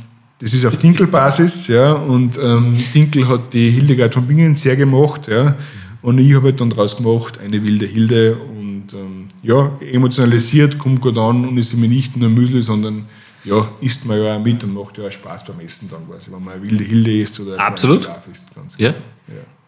das 0.41 0.53
ist 0.53 0.65
auf 0.65 0.77
Dinkelbasis, 0.77 1.67
ja, 1.67 1.93
und 1.93 2.37
ähm, 2.41 2.77
Dinkel 2.93 3.27
hat 3.27 3.53
die 3.53 3.69
Hildegard 3.69 4.13
von 4.13 4.25
Bingen 4.25 4.55
sehr 4.55 4.75
gemacht, 4.75 5.27
ja, 5.27 5.55
und 6.01 6.17
ich 6.17 6.33
habe 6.33 6.47
halt 6.47 6.59
dann 6.59 6.69
daraus 6.71 6.97
gemacht 6.97 7.39
eine 7.39 7.63
wilde 7.63 7.85
Hilde 7.85 8.35
und 8.35 8.85
ähm, 8.93 9.27
ja, 9.43 9.71
emotionalisiert, 9.79 10.79
kommt 10.79 10.99
gut 10.99 11.17
an 11.17 11.47
und 11.47 11.57
ist 11.57 11.73
immer 11.73 11.87
nicht 11.87 12.17
nur 12.17 12.29
Müsli, 12.29 12.61
sondern 12.61 13.05
ja, 13.43 13.67
isst 13.81 14.05
man 14.05 14.21
ja 14.21 14.35
auch 14.35 14.43
mit 14.43 14.63
und 14.63 14.73
macht 14.73 14.97
ja 14.97 15.05
auch 15.05 15.11
Spaß 15.11 15.45
beim 15.45 15.59
Essen 15.59 15.89
dann 15.89 16.07
quasi, 16.07 16.31
wenn 16.31 16.43
man 16.43 16.55
eine 16.55 16.63
wilde 16.63 16.83
Hilde 16.83 17.21
isst 17.21 17.39
oder 17.39 17.59
Absolut. 17.59 18.03
Schlaf 18.03 18.27
isst. 18.31 18.53
Ganz 18.55 18.75
ja. 18.77 18.89
ja. 18.89 18.95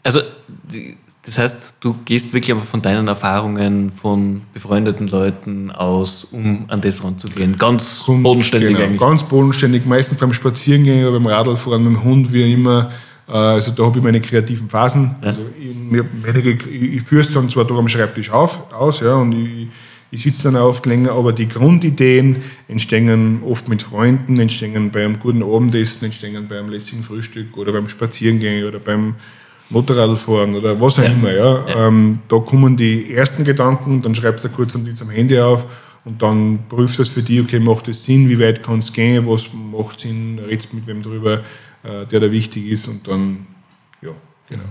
Also 0.03 0.21
das 1.25 1.37
heißt, 1.37 1.77
du 1.79 1.95
gehst 2.03 2.33
wirklich 2.33 2.51
einfach 2.51 2.67
von 2.67 2.81
deinen 2.81 3.07
Erfahrungen 3.07 3.91
von 3.91 4.41
befreundeten 4.53 5.07
Leuten 5.07 5.71
aus, 5.71 6.25
um 6.25 6.65
an 6.67 6.81
das 6.81 7.01
ranzugehen. 7.01 7.57
Ganz 7.57 8.03
Kommt, 8.05 8.23
bodenständig 8.23 8.69
genau, 8.69 8.83
eigentlich. 8.83 8.99
Ganz 8.99 9.23
bodenständig, 9.23 9.85
meistens 9.85 10.17
beim 10.17 10.33
Spazierengehen 10.33 11.05
oder 11.05 11.13
beim 11.13 11.27
Radlfahren 11.27 11.81
mit 11.81 11.93
dem 11.93 12.03
Hund, 12.03 12.33
wie 12.33 12.51
immer. 12.51 12.91
Äh, 13.29 13.31
also 13.31 13.71
da 13.71 13.85
habe 13.85 13.99
ich 13.99 14.03
meine 14.03 14.19
kreativen 14.19 14.69
Phasen. 14.69 15.15
Ja. 15.21 15.27
Also 15.27 15.41
ich, 15.57 16.73
ich, 16.73 16.93
ich 16.95 17.01
führe 17.03 17.21
es 17.21 17.31
dann 17.31 17.49
zwar 17.49 17.63
da 17.63 17.75
am 17.75 17.87
Schreibtisch 17.87 18.29
auf, 18.29 18.73
aus, 18.73 18.99
ja, 18.99 19.15
und 19.15 19.31
ich, 19.31 19.67
ich 20.11 20.23
sitze 20.23 20.43
dann 20.43 20.57
oft 20.57 20.85
länger, 20.85 21.13
aber 21.13 21.31
die 21.31 21.47
Grundideen 21.47 22.43
entstehen 22.67 23.41
oft 23.43 23.69
mit 23.69 23.81
Freunden, 23.81 24.39
entstehen 24.41 24.91
beim 24.91 25.17
guten 25.19 25.41
Abendessen, 25.41 26.03
entstehen 26.03 26.47
beim 26.49 26.67
lässigen 26.67 27.01
Frühstück 27.01 27.55
oder 27.55 27.71
beim 27.71 27.87
Spazierengehen 27.87 28.67
oder 28.67 28.79
beim 28.79 29.15
Motorradfahren 29.73 30.55
oder 30.55 30.79
was 30.79 30.99
auch 30.99 31.03
ja. 31.03 31.09
immer. 31.09 31.33
Ja. 31.33 31.67
ja. 31.67 31.87
Ähm, 31.87 32.19
da 32.27 32.39
kommen 32.39 32.77
die 32.77 33.13
ersten 33.13 33.43
Gedanken, 33.43 34.01
dann 34.01 34.15
schreibst 34.15 34.45
du 34.45 34.49
kurz 34.49 34.75
und 34.75 35.01
am 35.01 35.09
Handy 35.09 35.39
auf 35.39 35.65
und 36.05 36.21
dann 36.21 36.59
prüfst 36.69 36.97
du 36.97 37.03
das 37.03 37.11
für 37.11 37.23
dich, 37.23 37.41
okay, 37.41 37.59
macht 37.59 37.87
das 37.87 38.03
Sinn, 38.03 38.29
wie 38.29 38.39
weit 38.39 38.63
kann 38.63 38.79
es 38.79 38.93
gehen, 38.93 39.27
was 39.27 39.49
macht 39.53 39.99
Sinn, 39.99 40.39
redest 40.39 40.73
mit 40.73 40.85
wem 40.87 41.01
drüber, 41.01 41.41
äh, 41.83 42.05
der 42.05 42.19
da 42.19 42.31
wichtig 42.31 42.67
ist 42.67 42.87
und 42.87 43.07
dann, 43.07 43.47
ja, 44.01 44.11
genau. 44.47 44.63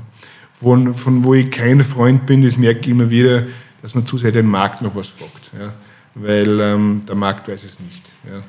Von, 0.52 0.94
von 0.94 1.24
wo 1.24 1.34
ich 1.34 1.50
kein 1.50 1.82
Freund 1.82 2.24
bin, 2.24 2.44
das 2.44 2.56
merke 2.56 2.80
ich 2.80 2.88
immer 2.88 3.10
wieder, 3.10 3.46
dass 3.82 3.96
man 3.96 4.06
zu 4.06 4.16
sehr 4.16 4.30
den 4.30 4.46
Markt 4.46 4.80
noch 4.80 4.94
was 4.94 5.08
fragt. 5.08 5.50
Ja. 5.58 5.74
Weil 6.14 6.60
ähm, 6.60 7.00
der 7.08 7.16
Markt 7.16 7.48
weiß 7.48 7.64
es 7.64 7.80
nicht. 7.80 8.02
Ja. 8.30 8.42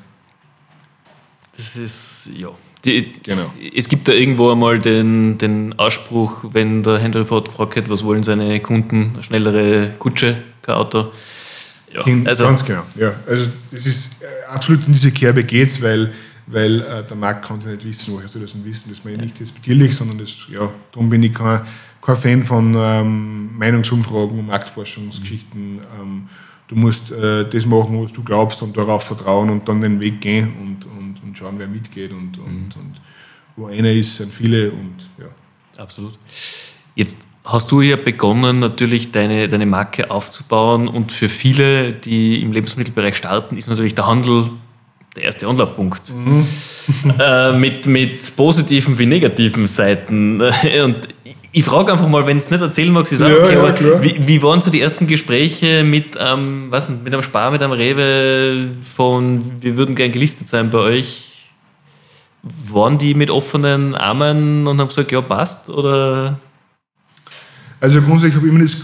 Das 1.56 1.74
ist, 1.74 2.28
ja. 2.36 2.50
Die, 2.84 3.06
genau. 3.22 3.52
Es 3.74 3.88
gibt 3.88 4.08
da 4.08 4.12
irgendwo 4.12 4.50
einmal 4.50 4.78
den, 4.78 5.38
den 5.38 5.78
Ausspruch, 5.78 6.44
wenn 6.52 6.82
der 6.82 6.98
Henry 6.98 7.24
Ford 7.24 7.48
gefragt 7.48 7.76
hat, 7.76 7.88
was 7.88 8.04
wollen 8.04 8.22
seine 8.22 8.60
Kunden, 8.60 9.12
eine 9.14 9.22
schnellere 9.22 9.94
Kutsche, 9.98 10.36
kein 10.60 10.74
Auto. 10.74 11.12
Ja, 11.92 12.02
also, 12.24 12.44
ganz 12.44 12.64
genau. 12.64 12.82
Ja, 12.96 13.14
also 13.26 13.46
das 13.70 13.86
ist 13.86 14.22
äh, 14.22 14.26
absolut 14.52 14.86
in 14.86 14.92
diese 14.92 15.12
Kerbe 15.12 15.44
geht 15.44 15.80
weil, 15.80 16.12
weil 16.46 16.80
äh, 16.80 17.04
der 17.04 17.16
Markt 17.16 17.46
kann 17.46 17.58
es 17.58 17.66
nicht 17.66 17.84
wissen, 17.84 18.14
woher 18.14 18.28
soll 18.28 18.42
das 18.42 18.54
nicht 18.54 18.66
wissen. 18.66 18.88
Das 18.88 18.98
ist 18.98 19.04
mir 19.04 19.16
nicht 19.16 19.38
despektierlich, 19.38 19.94
sondern 19.94 20.18
das, 20.18 20.30
ja, 20.50 20.70
darum 20.92 21.08
bin 21.08 21.22
ich 21.22 21.32
kein, 21.32 21.60
kein 22.02 22.16
Fan 22.16 22.42
von 22.42 22.74
ähm, 22.76 23.56
Meinungsumfragen 23.56 24.40
und 24.40 24.46
Marktforschungsgeschichten. 24.46 25.80
Ähm, 26.00 26.28
du 26.68 26.76
musst 26.76 27.10
äh, 27.10 27.48
das 27.48 27.66
machen, 27.66 28.02
was 28.02 28.12
du 28.12 28.22
glaubst 28.22 28.62
und 28.62 28.76
darauf 28.76 29.04
vertrauen 29.04 29.50
und 29.50 29.68
dann 29.68 29.80
den 29.80 30.00
Weg 30.00 30.20
gehen 30.20 30.52
und, 30.60 30.86
und, 30.98 31.22
und 31.22 31.38
schauen, 31.38 31.54
wer 31.58 31.68
mitgeht 31.68 32.12
und, 32.12 32.38
und, 32.38 32.76
mhm. 32.76 32.82
und 32.82 33.00
wo 33.56 33.66
einer 33.66 33.92
ist, 33.92 34.16
sind 34.16 34.32
viele 34.32 34.70
und 34.70 35.08
ja. 35.18 35.26
Absolut. 35.82 36.18
Jetzt 36.94 37.26
hast 37.44 37.70
du 37.70 37.80
ja 37.80 37.96
begonnen, 37.96 38.58
natürlich 38.58 39.12
deine, 39.12 39.48
deine 39.48 39.66
Marke 39.66 40.10
aufzubauen 40.10 40.88
und 40.88 41.12
für 41.12 41.28
viele, 41.28 41.92
die 41.92 42.40
im 42.40 42.52
Lebensmittelbereich 42.52 43.16
starten, 43.16 43.56
ist 43.56 43.68
natürlich 43.68 43.94
der 43.94 44.06
Handel 44.06 44.50
der 45.16 45.24
erste 45.24 45.46
Anlaufpunkt. 45.46 46.10
Mhm. 46.10 46.46
äh, 47.20 47.52
mit, 47.52 47.86
mit 47.86 48.36
positiven 48.36 48.98
wie 48.98 49.06
negativen 49.06 49.66
Seiten. 49.66 50.40
Und 50.84 51.08
ich 51.56 51.64
frage 51.64 51.92
einfach 51.92 52.08
mal, 52.08 52.26
wenn 52.26 52.36
es 52.36 52.50
nicht 52.50 52.60
erzählen 52.60 52.92
magst, 52.92 53.12
ich 53.12 53.18
sage, 53.18 53.36
ja, 53.36 53.62
okay, 53.62 53.84
ja, 53.84 54.02
wie, 54.02 54.26
wie, 54.26 54.42
waren 54.42 54.60
so 54.60 54.72
die 54.72 54.80
ersten 54.80 55.06
Gespräche 55.06 55.84
mit, 55.84 56.18
ähm, 56.18 56.66
was, 56.70 56.88
mit 56.88 57.14
einem 57.14 57.22
Spar, 57.22 57.52
mit 57.52 57.62
einem 57.62 57.72
Rewe 57.72 58.70
von, 58.96 59.62
wir 59.62 59.76
würden 59.76 59.94
gern 59.94 60.10
gelistet 60.10 60.48
sein 60.48 60.70
bei 60.70 60.78
euch? 60.78 61.52
Waren 62.42 62.98
die 62.98 63.14
mit 63.14 63.30
offenen 63.30 63.94
Armen 63.94 64.66
und 64.66 64.80
haben 64.80 64.88
gesagt, 64.88 65.12
ja, 65.12 65.20
passt? 65.20 65.70
Oder? 65.70 66.40
Also 67.80 68.02
grundsätzlich 68.02 68.34
habe 68.34 68.48
ich 68.48 68.52
immer 68.52 68.62
das, 68.64 68.76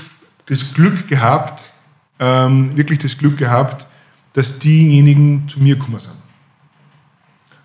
das 0.47 0.73
Glück 0.73 1.09
gehabt, 1.09 1.65
ähm, 2.21 2.77
wirklich 2.77 3.01
das 3.01 3.19
Glück 3.19 3.37
gehabt, 3.37 3.85
dass 4.33 4.61
diejenigen 4.61 5.49
zu 5.49 5.59
mir 5.59 5.75
gekommen 5.75 5.99
sind. 5.99 6.15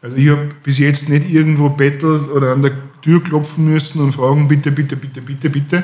Also 0.02 0.18
ich 0.18 0.30
habe 0.30 0.50
bis 0.64 0.80
jetzt 0.80 1.10
nicht 1.10 1.30
irgendwo 1.30 1.70
bettelt 1.70 2.28
oder 2.30 2.54
an 2.54 2.64
der 2.64 2.72
Tür 3.06 3.24
klopfen 3.24 3.66
müssen 3.66 4.02
und 4.02 4.12
fragen, 4.14 4.48
bitte, 4.48 4.72
bitte, 4.72 4.96
bitte, 4.96 5.22
bitte, 5.22 5.50
bitte, 5.52 5.84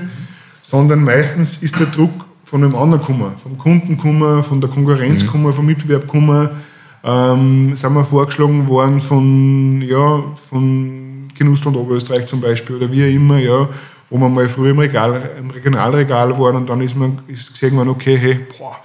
sondern 0.63 1.03
meistens 1.03 1.57
ist 1.61 1.79
der 1.79 1.85
Druck 1.85 2.25
von 2.43 2.63
einem 2.63 2.73
anderen 2.73 2.99
gekommen, 2.99 3.33
vom 3.37 3.59
Kunden 3.59 3.95
gekommen, 3.95 4.41
von 4.41 4.59
der 4.59 4.71
Konkurrenz 4.71 5.23
mhm. 5.23 5.53
vom 5.53 5.65
Mitbewerb 5.67 6.01
gekommen, 6.01 6.49
ähm, 7.03 7.75
sind 7.75 7.93
wir 7.93 8.03
vorgeschlagen 8.03 8.67
worden 8.67 8.99
von, 8.99 9.83
ja, 9.83 10.23
von 10.49 11.27
Genussland 11.37 11.77
Oberösterreich 11.77 12.25
zum 12.25 12.41
Beispiel 12.41 12.77
oder 12.77 12.91
wie 12.91 13.03
auch 13.03 13.15
immer, 13.15 13.37
ja, 13.37 13.69
wo 14.09 14.17
man 14.17 14.33
mal 14.33 14.47
früher 14.47 14.71
im, 14.71 14.79
Regal, 14.79 15.29
im 15.37 15.51
Regionalregal 15.51 16.35
waren 16.39 16.55
und 16.55 16.69
dann 16.71 16.81
ist 16.81 16.97
man 16.97 17.19
ist 17.27 17.53
gesehen 17.53 17.77
worden, 17.77 17.89
okay, 17.89 18.17
hey, 18.17 18.39
boah, 18.57 18.77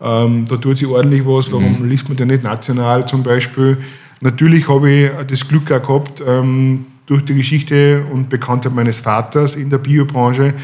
ähm, 0.00 0.44
da 0.44 0.56
tut 0.56 0.78
sich 0.78 0.88
ordentlich 0.88 1.24
was, 1.24 1.52
warum 1.52 1.82
mhm. 1.82 1.88
liest 1.88 2.08
man 2.08 2.16
denn 2.16 2.28
nicht 2.28 2.42
national 2.42 3.06
zum 3.06 3.22
Beispiel? 3.22 3.78
Natürlich 4.20 4.68
habe 4.68 4.90
ich 4.90 5.10
das 5.28 5.46
Glück 5.46 5.70
auch 5.70 5.82
gehabt, 5.82 6.22
ähm, 6.26 6.84
durch 7.06 7.24
die 7.24 7.34
Geschichte 7.34 8.04
und 8.12 8.28
Bekanntheit 8.28 8.74
meines 8.74 9.00
Vaters 9.00 9.56
in 9.56 9.70
der 9.70 9.78
Biobranche, 9.78 10.54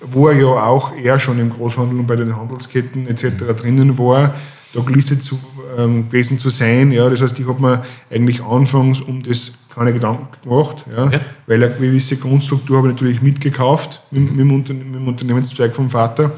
wo 0.00 0.28
er 0.28 0.36
ja 0.36 0.46
auch 0.46 0.92
er 0.96 1.18
schon 1.18 1.38
im 1.38 1.50
Großhandel 1.50 1.98
und 1.98 2.06
bei 2.06 2.16
den 2.16 2.36
Handelsketten 2.36 3.06
etc. 3.06 3.56
drinnen 3.56 3.96
war, 3.98 4.34
da 4.74 4.80
gelistet 4.80 5.22
zu, 5.22 5.38
ähm, 5.78 6.08
gewesen 6.08 6.38
zu 6.38 6.48
sein. 6.48 6.90
Ja, 6.92 7.08
das 7.08 7.20
heißt, 7.20 7.38
ich 7.38 7.46
habe 7.46 7.62
mir 7.62 7.84
eigentlich 8.10 8.42
anfangs 8.42 9.00
um 9.00 9.22
das 9.22 9.52
keine 9.74 9.92
Gedanken 9.92 10.26
gemacht, 10.42 10.84
ja, 10.94 11.06
okay. 11.06 11.20
weil 11.46 11.62
eine 11.62 11.74
gewisse 11.74 12.16
Grundstruktur 12.16 12.78
habe 12.78 12.88
ich 12.88 12.94
natürlich 12.94 13.22
mitgekauft 13.22 14.00
mit, 14.10 14.30
mit, 14.30 14.40
dem, 14.40 14.52
Unter 14.52 14.74
mit 14.74 14.94
dem 14.94 15.08
Unternehmenszweig 15.08 15.74
vom 15.74 15.88
Vater. 15.88 16.32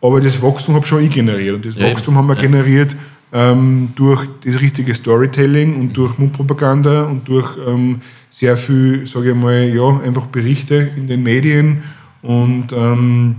Aber 0.00 0.20
das 0.20 0.40
Wachstum 0.40 0.76
habe 0.76 0.86
schon 0.86 1.04
ich 1.04 1.10
generiert. 1.10 1.56
Und 1.56 1.66
das 1.66 1.74
ja, 1.74 1.90
Wachstum 1.90 2.16
haben 2.16 2.28
wir 2.28 2.36
ja. 2.36 2.42
generiert 2.42 2.96
ähm, 3.32 3.88
durch 3.94 4.26
das 4.44 4.60
richtige 4.60 4.94
Storytelling 4.94 5.76
und 5.76 5.96
durch 5.96 6.18
Mundpropaganda 6.18 7.04
und 7.04 7.28
durch 7.28 7.56
ähm, 7.66 8.00
sehr 8.28 8.56
viel, 8.56 9.06
sage 9.06 9.30
ich 9.30 9.36
mal, 9.36 9.68
ja, 9.74 10.00
einfach 10.00 10.26
Berichte 10.26 10.90
in 10.96 11.06
den 11.06 11.22
Medien 11.22 11.82
und 12.22 12.68
ähm, 12.72 13.36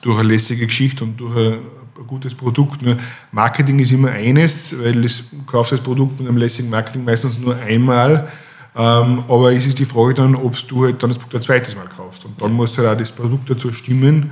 durch 0.00 0.18
eine 0.18 0.28
lässige 0.28 0.66
Geschichte 0.66 1.04
und 1.04 1.18
durch 1.18 1.36
ein, 1.36 1.58
ein 1.98 2.06
gutes 2.06 2.34
Produkt. 2.34 2.82
Nur 2.82 2.96
Marketing 3.32 3.78
ist 3.78 3.92
immer 3.92 4.10
eines, 4.10 4.74
weil 4.82 5.02
das, 5.02 5.24
du 5.30 5.42
kaufst 5.46 5.72
das 5.72 5.80
Produkt 5.80 6.18
mit 6.18 6.28
einem 6.28 6.38
lässigen 6.38 6.70
Marketing 6.70 7.04
meistens 7.04 7.38
nur 7.38 7.56
einmal. 7.56 8.28
Ähm, 8.76 9.24
aber 9.26 9.52
es 9.52 9.66
ist 9.66 9.78
die 9.78 9.84
Frage 9.84 10.14
dann, 10.14 10.36
ob 10.36 10.54
du 10.68 10.84
halt 10.84 11.02
dann 11.02 11.10
das 11.10 11.18
Produkt 11.18 11.36
ein 11.36 11.42
zweites 11.42 11.74
Mal 11.74 11.88
kaufst. 11.88 12.24
Und 12.24 12.40
dann 12.40 12.52
muss 12.52 12.78
halt 12.78 12.86
auch 12.86 12.96
das 12.96 13.10
Produkt 13.10 13.50
dazu 13.50 13.72
stimmen. 13.72 14.30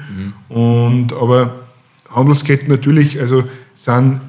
Mhm. 0.48 0.56
Und, 0.56 1.12
aber 1.12 1.66
Handelsketten 2.08 2.68
natürlich, 2.68 3.18
also 3.18 3.42
sind 3.74 4.20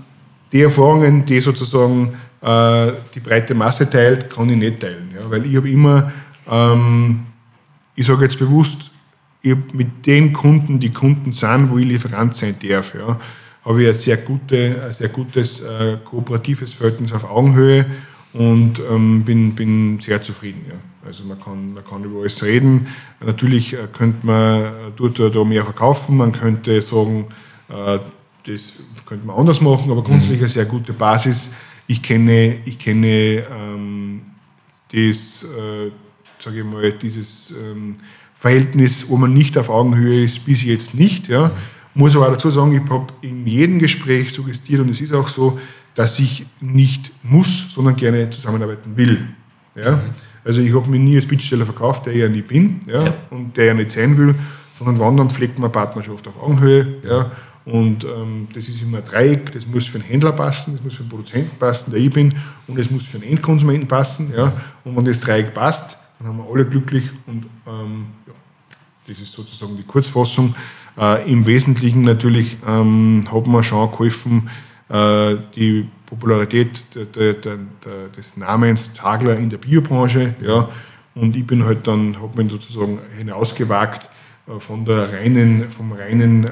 die 0.51 0.61
Erfahrungen, 0.61 1.25
die 1.25 1.39
sozusagen 1.39 2.13
äh, 2.41 2.91
die 3.13 3.19
breite 3.19 3.53
Masse 3.55 3.89
teilt, 3.89 4.29
kann 4.29 4.49
ich 4.49 4.57
nicht 4.57 4.79
teilen. 4.79 5.11
Ja? 5.13 5.29
Weil 5.29 5.45
ich 5.45 5.55
habe 5.55 5.69
immer, 5.69 6.11
ähm, 6.49 7.25
ich 7.95 8.05
sage 8.05 8.23
jetzt 8.23 8.39
bewusst, 8.39 8.91
ich 9.41 9.55
mit 9.73 10.05
den 10.05 10.33
Kunden, 10.33 10.79
die 10.79 10.91
Kunden 10.91 11.31
sind, 11.31 11.69
wo 11.69 11.77
ich 11.77 11.85
Lieferant 11.85 12.35
sein 12.35 12.55
darf, 12.61 12.93
ja, 12.95 13.19
habe 13.63 13.83
ich 13.83 13.89
ein 13.89 13.93
sehr, 13.93 14.17
gute, 14.17 14.83
ein 14.85 14.93
sehr 14.93 15.09
gutes 15.09 15.61
äh, 15.61 15.97
kooperatives 16.03 16.73
Verhältnis 16.73 17.11
auf 17.11 17.29
Augenhöhe 17.29 17.85
und 18.33 18.81
ähm, 18.89 19.23
bin, 19.23 19.55
bin 19.55 19.99
sehr 19.99 20.21
zufrieden. 20.21 20.65
Ja. 20.69 20.75
Also 21.05 21.23
man 21.23 21.39
kann, 21.39 21.73
man 21.73 21.83
kann 21.83 22.03
über 22.03 22.21
alles 22.21 22.43
reden. 22.43 22.87
Natürlich 23.25 23.73
äh, 23.73 23.87
könnte 23.91 24.25
man 24.25 24.93
dort 24.95 25.19
da 25.19 25.43
mehr 25.43 25.63
verkaufen, 25.63 26.17
man 26.17 26.31
könnte 26.31 26.81
sagen, 26.81 27.27
äh, 27.69 27.99
das 28.47 28.73
könnte 29.05 29.27
man 29.27 29.35
anders 29.35 29.61
machen, 29.61 29.91
aber 29.91 30.03
grundsätzlich 30.03 30.39
eine 30.39 30.49
sehr 30.49 30.65
gute 30.65 30.93
Basis. 30.93 31.53
Ich 31.85 32.01
kenne, 32.01 32.59
ich 32.65 32.79
kenne 32.79 33.43
ähm, 33.51 34.21
das, 34.91 35.43
äh, 35.43 35.91
sage 36.39 36.59
ich 36.59 36.65
mal, 36.65 36.91
dieses 36.93 37.51
ähm, 37.51 37.97
Verhältnis, 38.33 39.09
wo 39.09 39.17
man 39.17 39.33
nicht 39.33 39.57
auf 39.57 39.69
Augenhöhe 39.69 40.23
ist, 40.23 40.45
bis 40.45 40.63
jetzt 40.63 40.95
nicht. 40.95 41.27
Ja. 41.27 41.51
Muss 41.93 42.15
aber 42.15 42.29
dazu 42.29 42.49
sagen, 42.49 42.73
ich 42.73 42.89
habe 42.89 43.07
in 43.21 43.45
jedem 43.45 43.79
Gespräch 43.79 44.31
suggestiert 44.31 44.81
und 44.81 44.89
es 44.89 45.01
ist 45.01 45.13
auch 45.13 45.27
so, 45.27 45.59
dass 45.95 46.19
ich 46.19 46.45
nicht 46.61 47.11
muss, 47.23 47.73
sondern 47.73 47.95
gerne 47.95 48.29
zusammenarbeiten 48.29 48.95
will. 48.95 49.27
Ja. 49.75 49.95
Mhm. 49.95 50.01
Also 50.45 50.61
ich 50.61 50.73
habe 50.73 50.89
mich 50.89 51.01
nie 51.01 51.15
als 51.17 51.25
Bittsteller 51.25 51.65
verkauft, 51.65 52.05
der 52.05 52.13
ich 52.13 52.19
ja 52.19 52.29
nicht 52.29 52.47
bin 52.47 52.79
ja, 52.87 53.03
ja. 53.03 53.13
und 53.31 53.57
der 53.57 53.65
ja 53.65 53.73
nicht 53.73 53.91
sein 53.91 54.17
will, 54.17 54.33
sondern 54.73 54.99
wann 54.99 55.17
dann 55.17 55.29
pflegt 55.29 55.59
man 55.59 55.71
Partnerschaft 55.71 56.25
auf 56.27 56.41
Augenhöhe. 56.41 56.95
Ja. 57.03 57.31
Und 57.67 58.05
ähm, 58.05 58.47
das 58.53 58.69
ist 58.69 58.81
immer 58.81 58.99
ein 58.99 59.03
Dreieck, 59.03 59.51
das 59.51 59.67
muss 59.67 59.85
für 59.87 59.99
den 59.99 60.07
Händler 60.07 60.31
passen, 60.31 60.71
das 60.73 60.81
muss 60.81 60.95
für 60.95 61.03
den 61.03 61.09
Produzenten 61.09 61.57
passen, 61.59 61.91
der 61.91 61.99
ich 61.99 62.09
bin, 62.09 62.33
und 62.65 62.79
es 62.79 62.89
muss 62.89 63.03
für 63.03 63.19
den 63.19 63.29
Endkonsumenten 63.29 63.89
passen. 63.89 64.31
Ja. 64.35 64.53
Und 64.85 64.95
wenn 64.95 65.03
das 65.03 65.19
Dreieck 65.19 65.53
passt, 65.53 65.97
dann 66.17 66.29
haben 66.29 66.37
wir 66.37 66.49
alle 66.49 66.65
glücklich 66.65 67.11
und 67.25 67.45
ähm, 67.67 68.05
ja, 68.25 68.33
das 69.05 69.19
ist 69.19 69.33
sozusagen 69.33 69.75
die 69.75 69.83
Kurzfassung. 69.83 70.55
Äh, 70.97 71.29
Im 71.29 71.45
Wesentlichen 71.45 72.03
natürlich 72.03 72.55
ähm, 72.65 73.27
hat 73.29 73.47
man 73.47 73.61
schon 73.63 73.91
geholfen, 73.91 74.49
äh, 74.87 75.35
die 75.53 75.89
Popularität 76.05 76.83
der, 76.95 77.03
der, 77.03 77.33
der, 77.33 77.57
des 78.15 78.37
Namens 78.37 78.93
Zagler 78.93 79.35
in 79.35 79.49
der 79.49 79.57
Biobranche. 79.57 80.35
Ja. 80.41 80.69
Und 81.15 81.35
ich 81.35 81.45
bin 81.45 81.65
halt 81.65 81.85
dann, 81.85 82.15
habe 82.21 82.41
mich 82.41 82.49
sozusagen 82.49 82.99
hinausgewagt 83.17 84.09
äh, 84.47 84.57
von 84.57 84.85
der 84.85 85.11
reinen, 85.11 85.69
vom 85.69 85.91
reinen 85.91 86.45
äh, 86.45 86.49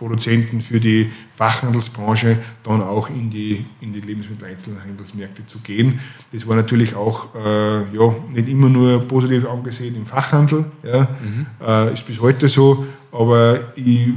Produzenten 0.00 0.62
für 0.62 0.80
die 0.80 1.10
Fachhandelsbranche 1.36 2.38
dann 2.64 2.80
auch 2.80 3.10
in 3.10 3.28
die, 3.28 3.66
in 3.82 3.92
die 3.92 4.00
Lebensmitteleinzelhandelsmärkte 4.00 5.46
zu 5.46 5.58
gehen. 5.58 6.00
Das 6.32 6.48
war 6.48 6.56
natürlich 6.56 6.96
auch 6.96 7.34
äh, 7.34 7.94
ja, 7.94 8.14
nicht 8.32 8.48
immer 8.48 8.70
nur 8.70 9.06
positiv 9.06 9.46
angesehen 9.46 9.94
im 9.94 10.06
Fachhandel. 10.06 10.64
Ja. 10.82 11.02
Mhm. 11.02 11.46
Äh, 11.60 11.92
ist 11.92 12.06
bis 12.06 12.18
heute 12.18 12.48
so, 12.48 12.86
aber 13.12 13.74
ich 13.76 14.08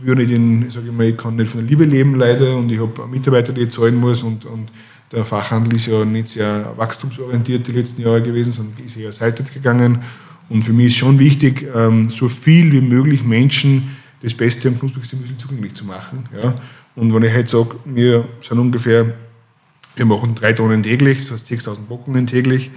würde 0.00 0.28
den, 0.28 0.70
sage 0.70 0.86
ich 0.86 0.92
mal, 0.92 1.06
ich 1.06 1.16
kann 1.16 1.34
nicht 1.34 1.50
von 1.50 1.60
der 1.60 1.68
Liebe 1.68 1.84
leben 1.86 2.14
leider 2.14 2.56
und 2.56 2.70
ich 2.70 2.78
habe 2.78 3.08
Mitarbeiter, 3.08 3.52
die 3.52 3.62
ich 3.62 3.70
zahlen 3.70 3.96
muss 3.96 4.22
und, 4.22 4.44
und 4.44 4.68
der 5.10 5.24
Fachhandel 5.24 5.74
ist 5.74 5.86
ja 5.86 6.04
nicht 6.04 6.28
sehr 6.28 6.72
wachstumsorientiert 6.76 7.66
die 7.66 7.72
letzten 7.72 8.02
Jahre 8.02 8.22
gewesen, 8.22 8.52
sondern 8.52 8.86
ist 8.86 8.96
eher 8.96 9.12
seitwärts 9.12 9.52
gegangen. 9.52 9.98
Und 10.48 10.64
für 10.64 10.72
mich 10.72 10.86
ist 10.86 10.96
schon 10.98 11.18
wichtig, 11.18 11.66
ähm, 11.74 12.08
so 12.08 12.28
viel 12.28 12.70
wie 12.70 12.80
möglich 12.80 13.24
Menschen 13.24 13.96
das 14.22 14.34
Beste 14.34 14.68
am 14.68 14.78
knusprigsten 14.78 15.20
Müsli 15.20 15.36
zugänglich 15.36 15.74
zu 15.74 15.84
machen. 15.84 16.24
Ja. 16.36 16.54
Und 16.94 17.12
wenn 17.14 17.22
ich 17.22 17.32
halt 17.32 17.48
sage, 17.48 17.76
wir 17.84 18.24
sind 18.40 18.58
ungefähr, 18.58 19.14
wir 19.96 20.04
machen 20.06 20.34
drei 20.34 20.52
Tonnen 20.52 20.82
täglich, 20.82 21.28
das 21.28 21.32
heißt 21.32 21.50
6.000 21.50 21.86
Packungen 21.88 22.26
täglich. 22.26 22.70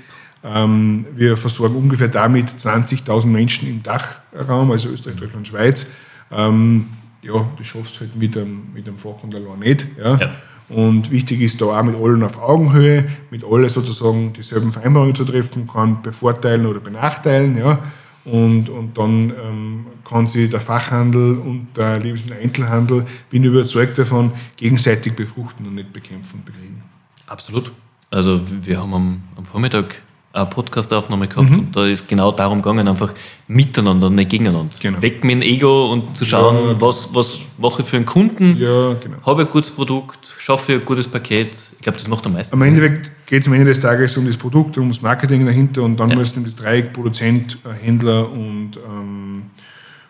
Ähm, 0.44 1.06
wir 1.16 1.38
versorgen 1.38 1.76
ungefähr 1.76 2.08
damit 2.08 2.50
20.000 2.50 3.26
Menschen 3.26 3.68
im 3.68 3.84
Dachraum, 3.84 4.72
also 4.72 4.90
Österreich, 4.90 5.18
Deutschland, 5.18 5.48
Schweiz. 5.48 5.88
Ähm, 6.32 6.90
ja, 7.22 7.50
das 7.58 7.68
schaffst 7.68 7.96
du 7.96 8.00
halt 8.02 8.16
mit 8.16 8.38
einem, 8.38 8.68
mit 8.74 8.88
einem 8.88 8.98
Fach 8.98 9.24
und 9.24 9.34
allein 9.34 9.60
nicht. 9.60 9.88
Ja. 9.98 10.18
ja. 10.18 10.36
Und 10.70 11.12
wichtig 11.12 11.42
ist 11.42 11.62
da 11.62 11.66
auch 11.66 11.84
mit 11.84 11.96
allen 11.96 12.24
auf 12.24 12.42
Augenhöhe, 12.42 13.06
mit 13.30 13.44
allen 13.44 13.70
sozusagen 13.70 14.34
dieselben 14.34 14.72
Vereinbarungen 14.72 15.14
zu 15.14 15.26
treffen, 15.26 15.68
kann 15.68 16.02
bevorteilen 16.02 16.66
oder 16.66 16.80
benachteilen. 16.80 17.58
Ja. 17.58 17.80
Und, 18.26 18.70
und 18.70 18.98
dann 18.98 19.32
ähm, 19.32 19.86
kann 20.04 20.26
sich 20.28 20.50
der 20.50 20.60
Fachhandel 20.60 21.38
und 21.38 21.68
der 21.76 22.00
Lebensmitteleinzelhandel, 22.00 23.06
bin 23.30 23.44
überzeugt 23.44 23.98
davon, 24.00 24.32
gegenseitig 24.58 25.14
befruchten 25.14 25.68
und 25.68 25.76
nicht 25.76 25.94
bekämpfen 25.94 26.38
und 26.40 26.46
bekriegen. 26.46 26.82
Absolut. 27.28 27.72
Also 28.10 28.42
wir 28.64 28.80
haben 28.80 28.94
am, 28.94 29.24
am 29.36 29.46
Vormittag 29.46 30.02
eine 30.36 30.46
Podcast-Aufnahme 30.48 31.28
gehabt 31.28 31.50
mhm. 31.50 31.60
und 31.60 31.76
da 31.76 31.86
ist 31.86 32.08
genau 32.08 32.32
darum 32.32 32.62
gegangen, 32.62 32.88
einfach 32.88 33.14
miteinander, 33.48 34.10
nicht 34.10 34.30
gegeneinander. 34.30 34.74
Genau. 34.82 35.02
Weg 35.02 35.24
mit 35.24 35.36
dem 35.36 35.42
Ego 35.42 35.92
und 35.92 36.18
zu 36.18 36.26
schauen, 36.26 36.56
ja, 36.56 36.82
was, 36.82 37.14
was 37.14 37.40
mache 37.58 37.84
ich 37.84 37.88
für 37.88 37.96
einen 37.96 38.06
Kunden, 38.06 38.58
ja, 38.58 38.96
genau. 38.96 39.18
habe 39.26 39.44
ich 39.44 39.48
ein 39.48 39.52
gutes 39.52 39.72
Produkt, 39.72 40.20
schaffe 40.38 40.74
ich 40.74 40.80
ein 40.80 40.86
gutes 40.86 41.08
Paket. 41.08 41.56
Ich 41.74 41.80
glaube, 41.80 41.98
das 41.98 42.08
macht 42.08 42.26
am 42.26 42.34
meisten 42.34 42.54
Am 42.54 42.62
Ende 42.62 43.02
geht 43.26 43.42
es 43.42 43.48
am 43.48 43.54
Ende 43.54 43.66
des 43.66 43.80
Tages 43.80 44.16
um 44.18 44.26
das 44.26 44.38
Produkt, 44.38 44.78
um 44.78 44.90
das 44.90 45.02
Marketing 45.02 45.46
dahinter 45.46 45.84
und 45.84 46.00
dann 46.00 46.12
ja. 46.12 46.16
müssen 46.16 46.44
das 46.44 46.56
Dreieck 46.56 46.94
Produzent, 46.94 47.58
Händler 47.82 48.32
und 48.32 48.72
ähm, 48.88 49.46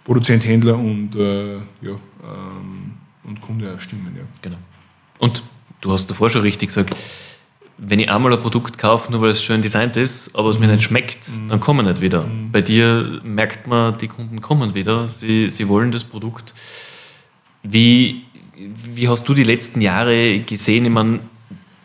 Produzent, 0.03 0.45
Händler 0.45 0.77
und, 0.77 1.15
äh, 1.15 1.55
ja, 1.55 1.61
ähm, 1.91 2.91
und 3.23 3.41
Kunde 3.41 3.75
stimmen. 3.79 4.13
Ja. 4.15 4.23
Genau. 4.41 4.57
Und 5.19 5.43
du 5.81 5.91
hast 5.91 6.07
davor 6.07 6.29
schon 6.29 6.41
richtig 6.41 6.69
gesagt, 6.69 6.95
wenn 7.77 7.99
ich 7.99 8.09
einmal 8.09 8.31
ein 8.31 8.39
Produkt 8.39 8.77
kaufe, 8.77 9.11
nur 9.11 9.21
weil 9.21 9.31
es 9.31 9.43
schön 9.43 9.61
designt 9.61 9.97
ist, 9.97 10.33
aber 10.35 10.49
es 10.49 10.59
mir 10.59 10.67
nicht 10.67 10.83
schmeckt, 10.83 11.27
mhm. 11.29 11.49
dann 11.49 11.59
kommen 11.59 11.85
nicht 11.85 12.01
wieder. 12.01 12.23
Mhm. 12.23 12.51
Bei 12.51 12.61
dir 12.61 13.19
merkt 13.23 13.67
man, 13.67 13.97
die 13.97 14.07
Kunden 14.07 14.41
kommen 14.41 14.73
wieder, 14.73 15.09
sie, 15.09 15.49
sie 15.49 15.67
wollen 15.67 15.91
das 15.91 16.05
Produkt. 16.05 16.53
Wie, 17.63 18.23
wie 18.55 19.09
hast 19.09 19.27
du 19.27 19.33
die 19.33 19.43
letzten 19.43 19.81
Jahre 19.81 20.39
gesehen? 20.39 20.85
Ich 20.85 20.91
meine, 20.91 21.19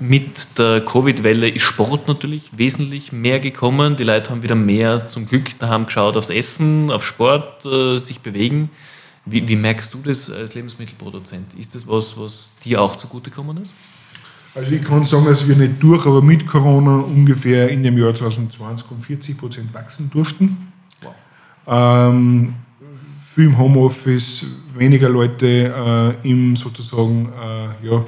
mit 0.01 0.59
der 0.59 0.81
Covid-Welle 0.81 1.49
ist 1.49 1.63
Sport 1.63 2.09
natürlich 2.09 2.51
wesentlich 2.57 3.13
mehr 3.13 3.41
gekommen. 3.41 3.97
Die 3.97 4.05
Leute 4.05 4.31
haben 4.31 4.43
wieder 4.43 4.55
mehr 4.55 5.07
zum 5.07 5.29
Glück 5.29 5.59
daheim 5.59 5.87
geschaut 5.87 6.17
aufs 6.17 6.31
Essen, 6.31 6.91
auf 6.91 7.05
Sport, 7.05 7.67
äh, 7.67 7.97
sich 7.97 8.21
bewegen. 8.21 8.71
Wie, 9.27 9.47
wie, 9.47 9.57
merkst 9.57 9.93
du 9.93 9.99
das 10.03 10.31
als 10.31 10.55
Lebensmittelproduzent? 10.55 11.55
Ist 11.55 11.75
das 11.75 11.87
was, 11.87 12.19
was 12.19 12.55
dir 12.65 12.81
auch 12.81 12.97
zugutekommen 12.97 13.59
ist? 13.59 13.75
Also 14.55 14.73
ich 14.73 14.83
kann 14.83 15.05
sagen, 15.05 15.27
dass 15.27 15.47
wir 15.47 15.55
nicht 15.55 15.81
durch, 15.83 16.05
aber 16.07 16.23
mit 16.23 16.47
Corona 16.47 16.97
ungefähr 16.97 17.69
in 17.69 17.83
dem 17.83 17.97
Jahr 17.97 18.15
2020 18.15 18.91
um 18.91 19.01
40 19.01 19.39
Prozent 19.39 19.73
wachsen 19.73 20.11
durften. 20.11 20.73
Wow. 21.03 21.15
Ähm, 21.67 22.55
viel 23.35 23.45
im 23.45 23.59
Homeoffice, 23.59 24.47
weniger 24.75 25.09
Leute 25.09 26.17
äh, 26.25 26.29
im 26.29 26.57
sozusagen 26.57 27.27
äh, 27.27 27.87
ja, 27.87 28.05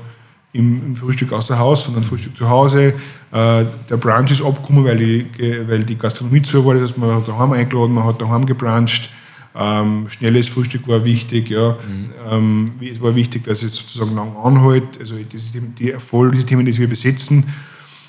im, 0.53 0.87
im, 0.87 0.97
Frühstück 0.97 1.33
außer 1.33 1.59
Haus, 1.59 1.85
sondern 1.85 2.05
Frühstück 2.05 2.37
zu 2.37 2.49
Hause. 2.49 2.95
Äh, 3.31 3.65
der 3.89 3.97
Brunch 3.97 4.31
ist 4.31 4.43
abgekommen, 4.43 4.85
weil 4.85 4.99
die, 4.99 5.27
weil 5.67 5.85
die 5.85 5.97
Gastronomie 5.97 6.43
zu 6.43 6.65
war. 6.65 6.75
Das 6.75 6.85
heißt, 6.85 6.99
man 6.99 7.15
hat 7.15 7.29
daheim 7.29 7.53
eingeladen, 7.53 7.95
man 7.95 8.05
hat 8.05 8.21
daheim 8.21 8.45
gebruncht. 8.45 9.11
Ähm, 9.55 10.07
schnelles 10.09 10.49
Frühstück 10.49 10.89
war 10.89 11.05
wichtig, 11.05 11.51
ja. 11.51 11.77
Mhm. 11.87 12.11
Ähm, 12.31 12.73
es 12.81 13.01
war 13.01 13.15
wichtig, 13.15 13.45
dass 13.45 13.63
es 13.63 13.77
sozusagen 13.77 14.15
lang 14.15 14.35
anhält. 14.37 14.99
Also 14.99 15.17
das 15.31 15.53
die, 15.53 15.93
voll 15.93 16.31
diese 16.31 16.47
Themen, 16.47 16.65
die 16.65 16.77
wir 16.77 16.89
besetzen. 16.89 17.45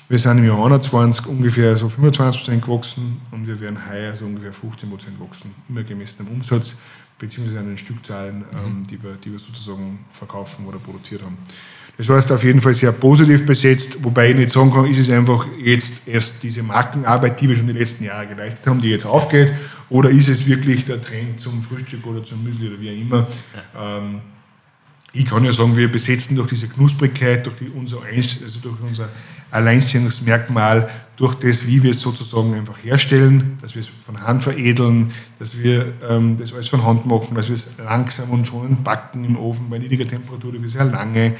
Wir 0.08 0.18
sind 0.18 0.38
im 0.38 0.44
Jahr 0.44 0.62
21 0.62 1.26
ungefähr 1.26 1.76
so 1.76 1.88
25 1.88 2.42
Prozent 2.42 2.64
gewachsen 2.64 3.20
und 3.30 3.46
wir 3.46 3.58
werden 3.58 3.78
heuer 3.90 4.14
so 4.14 4.26
ungefähr 4.26 4.52
15 4.52 4.90
Prozent 4.90 5.18
wachsen, 5.18 5.54
immer 5.68 5.82
gemessen 5.82 6.26
am 6.26 6.34
Umsatz 6.34 6.74
beziehungsweise 7.18 7.60
an 7.60 7.66
den 7.66 7.78
Stückzahlen, 7.78 8.38
mhm. 8.38 8.44
ähm, 8.66 8.82
die, 8.88 9.02
wir, 9.02 9.12
die 9.12 9.32
wir 9.32 9.38
sozusagen 9.38 10.04
verkaufen 10.12 10.66
oder 10.66 10.78
produziert 10.78 11.22
haben. 11.22 11.38
Das 11.96 12.08
heißt 12.08 12.32
auf 12.32 12.42
jeden 12.42 12.60
Fall 12.60 12.74
sehr 12.74 12.90
positiv 12.90 13.46
besetzt, 13.46 14.02
wobei 14.02 14.30
ich 14.30 14.36
nicht 14.36 14.50
sagen 14.50 14.72
kann, 14.72 14.84
ist 14.86 14.98
es 14.98 15.10
einfach 15.10 15.46
jetzt 15.62 16.06
erst 16.06 16.42
diese 16.42 16.62
Markenarbeit, 16.62 17.40
die 17.40 17.48
wir 17.48 17.56
schon 17.56 17.68
die 17.68 17.72
letzten 17.72 18.04
Jahre 18.04 18.26
geleistet 18.26 18.66
haben, 18.66 18.80
die 18.80 18.88
jetzt 18.88 19.06
aufgeht, 19.06 19.52
oder 19.90 20.10
ist 20.10 20.28
es 20.28 20.46
wirklich 20.46 20.84
der 20.84 21.00
Trend 21.00 21.38
zum 21.38 21.62
Frühstück 21.62 22.04
oder 22.06 22.24
zum 22.24 22.42
Müsli 22.42 22.68
oder 22.68 22.80
wie 22.80 22.90
auch 22.90 23.00
immer. 23.00 23.28
Ja. 23.74 23.98
Ähm, 23.98 24.20
ich 25.12 25.26
kann 25.26 25.44
ja 25.44 25.52
sagen, 25.52 25.76
wir 25.76 25.90
besetzen 25.90 26.34
durch 26.34 26.48
diese 26.48 26.66
Knusprigkeit, 26.66 27.46
durch, 27.46 27.56
die, 27.56 27.68
unser, 27.68 27.98
also 28.02 28.60
durch 28.60 28.80
unser 28.82 29.08
Alleinstellungsmerkmal, 29.52 30.90
durch 31.16 31.34
das, 31.34 31.64
wie 31.68 31.80
wir 31.80 31.90
es 31.90 32.00
sozusagen 32.00 32.54
einfach 32.54 32.82
herstellen, 32.82 33.56
dass 33.62 33.76
wir 33.76 33.80
es 33.80 33.90
von 34.04 34.20
Hand 34.20 34.42
veredeln, 34.42 35.12
dass 35.38 35.56
wir 35.56 35.92
ähm, 36.08 36.36
das 36.36 36.52
alles 36.52 36.66
von 36.66 36.84
Hand 36.84 37.06
machen, 37.06 37.36
dass 37.36 37.48
wir 37.48 37.54
es 37.54 37.68
langsam 37.78 38.30
und 38.30 38.48
schonend 38.48 38.82
backen 38.82 39.24
im 39.24 39.36
Ofen 39.36 39.70
bei 39.70 39.78
niedriger 39.78 40.06
Temperatur 40.06 40.54
für 40.54 40.68
sehr 40.68 40.86
lange, 40.86 41.34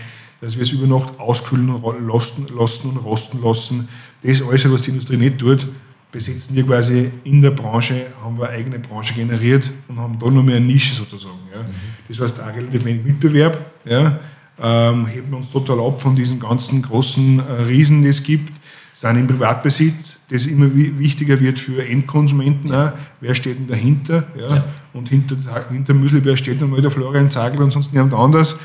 dass 0.44 0.56
wir 0.56 0.62
es 0.62 0.72
über 0.72 0.86
Nacht 0.86 1.18
auskühlen 1.18 1.74
lassen, 2.06 2.46
lassen 2.54 2.90
und 2.90 2.98
rosten 2.98 3.42
lassen. 3.42 3.88
Das 4.22 4.42
alles, 4.42 4.70
was 4.70 4.82
die 4.82 4.90
Industrie 4.90 5.16
nicht 5.16 5.38
tut, 5.38 5.66
besetzen 6.12 6.54
wir 6.54 6.64
quasi 6.64 7.10
in 7.24 7.40
der 7.40 7.50
Branche, 7.50 8.08
haben 8.22 8.38
wir 8.38 8.48
eine 8.48 8.58
eigene 8.58 8.78
Branche 8.78 9.14
generiert 9.14 9.70
und 9.88 9.98
haben 9.98 10.18
da 10.18 10.28
nur 10.28 10.42
mehr 10.42 10.56
eine 10.56 10.66
Nische 10.66 10.94
sozusagen. 10.94 11.38
Ja. 11.50 11.62
Mhm. 11.62 11.66
Das 12.08 12.20
heißt, 12.20 12.40
auch 12.40 12.54
relativ 12.54 12.84
wenig 12.84 13.04
Mitbewerb, 13.04 13.58
ja, 13.86 14.20
ähm, 14.62 15.06
heben 15.06 15.30
wir 15.30 15.38
uns 15.38 15.50
total 15.50 15.80
ab 15.80 16.02
von 16.02 16.14
diesen 16.14 16.38
ganzen 16.38 16.82
großen 16.82 17.40
äh, 17.40 17.62
Riesen, 17.62 18.02
die 18.02 18.08
es 18.08 18.22
gibt, 18.22 18.52
sind 18.92 19.16
im 19.16 19.26
Privatbesitz, 19.26 20.16
das 20.30 20.46
immer 20.46 20.68
wichtiger 20.74 21.40
wird 21.40 21.58
für 21.58 21.84
Endkonsumenten 21.84 22.72
auch. 22.72 22.92
Wer 23.20 23.34
steht 23.34 23.58
denn 23.58 23.66
dahinter? 23.66 24.24
Ja? 24.38 24.56
ja. 24.56 24.64
Und 24.92 25.08
hinter, 25.08 25.36
hinter 25.70 25.94
Müslibär 25.94 26.36
steht 26.36 26.60
dann 26.60 26.70
mal 26.70 26.82
der 26.82 26.90
Florian 26.90 27.30
Zagel 27.30 27.62
und 27.62 27.70
sonst 27.70 27.92
niemand 27.92 28.12
anders. 28.12 28.56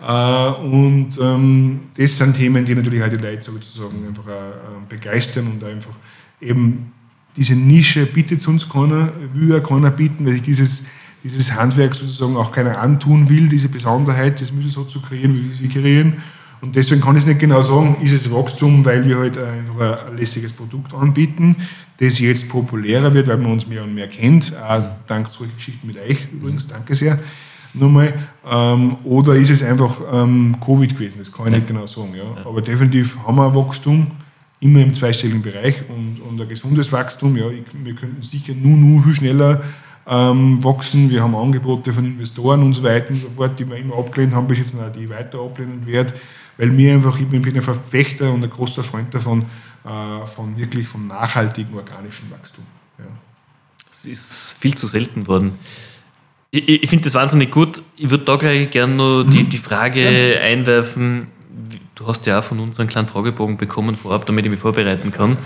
Äh, 0.00 0.48
und 0.64 1.18
ähm, 1.20 1.80
das 1.96 2.16
sind 2.16 2.36
Themen, 2.36 2.64
die 2.64 2.74
natürlich 2.74 3.00
halt 3.00 3.12
die 3.12 3.24
Leute 3.24 3.42
sozusagen 3.42 4.06
einfach 4.06 4.26
äh, 4.26 4.88
begeistern 4.88 5.46
und 5.46 5.64
einfach 5.64 5.94
eben 6.40 6.92
diese 7.36 7.54
Nische 7.54 8.06
bietet 8.06 8.46
uns 8.46 8.68
keiner, 8.68 9.12
will 9.32 9.50
ja 9.50 9.60
keiner 9.60 9.90
bieten, 9.90 10.24
weil 10.24 10.34
sich 10.34 10.42
dieses, 10.42 10.86
dieses 11.22 11.52
Handwerk 11.52 11.94
sozusagen 11.94 12.36
auch 12.36 12.52
keiner 12.52 12.78
antun 12.78 13.28
will, 13.28 13.48
diese 13.48 13.68
Besonderheit, 13.68 14.40
das 14.40 14.52
müssen 14.52 14.70
so 14.70 14.84
zu 14.84 15.00
kreieren, 15.00 15.34
wie 15.34 15.60
wir 15.60 15.68
kreieren. 15.68 16.14
Und 16.60 16.76
deswegen 16.76 17.00
kann 17.00 17.16
ich 17.16 17.22
es 17.22 17.26
nicht 17.26 17.40
genau 17.40 17.60
sagen, 17.60 17.96
ist 18.02 18.12
es 18.12 18.32
Wachstum, 18.32 18.84
weil 18.84 19.04
wir 19.04 19.18
halt 19.18 19.36
einfach 19.36 20.08
ein 20.08 20.16
lässiges 20.16 20.52
Produkt 20.52 20.94
anbieten, 20.94 21.56
das 21.98 22.18
jetzt 22.20 22.48
populärer 22.48 23.12
wird, 23.12 23.28
weil 23.28 23.38
man 23.38 23.52
uns 23.52 23.66
mehr 23.66 23.82
und 23.82 23.94
mehr 23.94 24.08
kennt, 24.08 24.54
auch 24.56 24.82
dank 25.06 25.28
solcher 25.28 25.54
Geschichten 25.56 25.86
mit 25.86 25.98
euch 25.98 26.28
übrigens, 26.32 26.68
danke 26.68 26.94
sehr 26.94 27.18
nochmal. 27.74 28.14
Ähm, 28.48 28.96
oder 29.04 29.34
ist 29.34 29.50
es 29.50 29.62
einfach 29.62 30.00
ähm, 30.12 30.56
Covid 30.64 30.96
gewesen? 30.96 31.18
Das 31.18 31.32
kann 31.32 31.46
ich 31.46 31.52
nicht 31.52 31.66
genau 31.66 31.86
sagen. 31.86 32.14
Ja. 32.14 32.44
Aber 32.44 32.60
definitiv 32.60 33.18
haben 33.26 33.36
wir 33.36 33.54
Wachstum, 33.54 34.06
immer 34.60 34.80
im 34.80 34.94
zweistelligen 34.94 35.42
Bereich 35.42 35.82
und, 35.88 36.20
und 36.20 36.40
ein 36.40 36.48
gesundes 36.48 36.90
Wachstum. 36.92 37.36
Ja, 37.36 37.48
ich, 37.48 37.64
wir 37.72 37.94
könnten 37.94 38.22
sicher 38.22 38.54
nur, 38.54 38.76
nur 38.76 39.02
viel 39.02 39.14
schneller 39.14 39.62
ähm, 40.06 40.62
wachsen. 40.62 41.10
Wir 41.10 41.22
haben 41.22 41.34
Angebote 41.34 41.92
von 41.92 42.04
Investoren 42.04 42.62
und 42.62 42.72
so 42.74 42.82
weiter 42.82 43.10
und 43.10 43.20
so 43.20 43.30
fort, 43.30 43.58
die 43.58 43.68
wir 43.68 43.76
immer 43.76 43.98
abgelehnt 43.98 44.34
haben, 44.34 44.46
bis 44.46 44.58
jetzt 44.58 44.74
noch 44.74 44.90
die 44.90 45.08
weiter 45.08 45.40
ablehnen 45.40 45.86
werden, 45.86 46.12
weil 46.56 46.70
mir 46.70 46.94
einfach, 46.94 47.18
ich 47.18 47.26
bin 47.26 47.44
ein 47.44 47.62
Verfechter 47.62 48.32
und 48.32 48.44
ein 48.44 48.50
großer 48.50 48.82
Freund 48.82 49.12
davon, 49.12 49.44
äh, 49.84 50.26
von 50.26 50.56
wirklich 50.56 50.86
vom 50.86 51.06
nachhaltigen 51.06 51.74
organischen 51.74 52.30
Wachstum. 52.30 52.64
Ja. 52.98 53.04
Das 53.88 54.04
ist 54.04 54.56
viel 54.58 54.74
zu 54.74 54.86
selten 54.86 55.26
worden. 55.26 55.58
Ich, 56.54 56.84
ich 56.84 56.88
finde 56.88 57.02
das 57.04 57.14
wahnsinnig 57.14 57.50
gut. 57.50 57.82
Ich 57.96 58.10
würde 58.10 58.24
da 58.24 58.36
gleich 58.36 58.70
gerne 58.70 58.94
noch 58.94 59.24
die, 59.24 59.42
mhm. 59.42 59.48
die 59.48 59.58
Frage 59.58 60.34
ja. 60.34 60.40
einwerfen. 60.40 61.26
Du 61.96 62.06
hast 62.06 62.26
ja 62.26 62.38
auch 62.38 62.44
von 62.44 62.60
uns 62.60 62.78
einen 62.78 62.88
kleinen 62.88 63.08
Fragebogen 63.08 63.56
bekommen 63.56 63.96
vorab, 63.96 64.24
damit 64.26 64.44
ich 64.44 64.50
mich 64.52 64.60
vorbereiten 64.60 65.10
kann. 65.10 65.36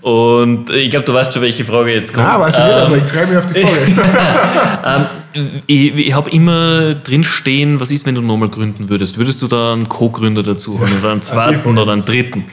Und 0.00 0.70
ich 0.70 0.88
glaube, 0.88 1.04
du 1.04 1.12
weißt 1.12 1.34
schon, 1.34 1.42
welche 1.42 1.64
Frage 1.66 1.92
jetzt 1.92 2.14
kommt. 2.14 2.26
Ah, 2.26 2.40
weiß 2.40 2.56
ich 2.56 2.64
ähm, 2.64 2.68
nicht, 2.68 2.82
aber 2.82 2.96
ich 2.96 3.04
freue 3.04 3.26
mich 3.26 3.36
auf 3.36 3.46
die 3.46 3.64
Frage. 3.64 5.08
ähm, 5.34 5.50
ich, 5.66 5.94
ich 5.94 6.14
habe 6.14 6.30
immer 6.30 6.94
drinstehen, 6.94 7.78
was 7.78 7.90
ist, 7.90 8.06
wenn 8.06 8.14
du 8.14 8.22
nochmal 8.22 8.48
gründen 8.48 8.88
würdest? 8.88 9.18
Würdest 9.18 9.42
du 9.42 9.48
da 9.48 9.74
einen 9.74 9.90
Co-Gründer 9.90 10.42
dazu 10.42 10.80
haben 10.80 10.98
oder 11.00 11.12
einen 11.12 11.22
zweiten 11.22 11.76
oder 11.76 11.92
einen 11.92 12.04
dritten? 12.04 12.44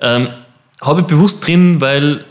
Ähm, 0.00 0.28
habe 0.80 1.00
ich 1.02 1.06
bewusst 1.06 1.46
drin, 1.46 1.82
weil 1.82 2.24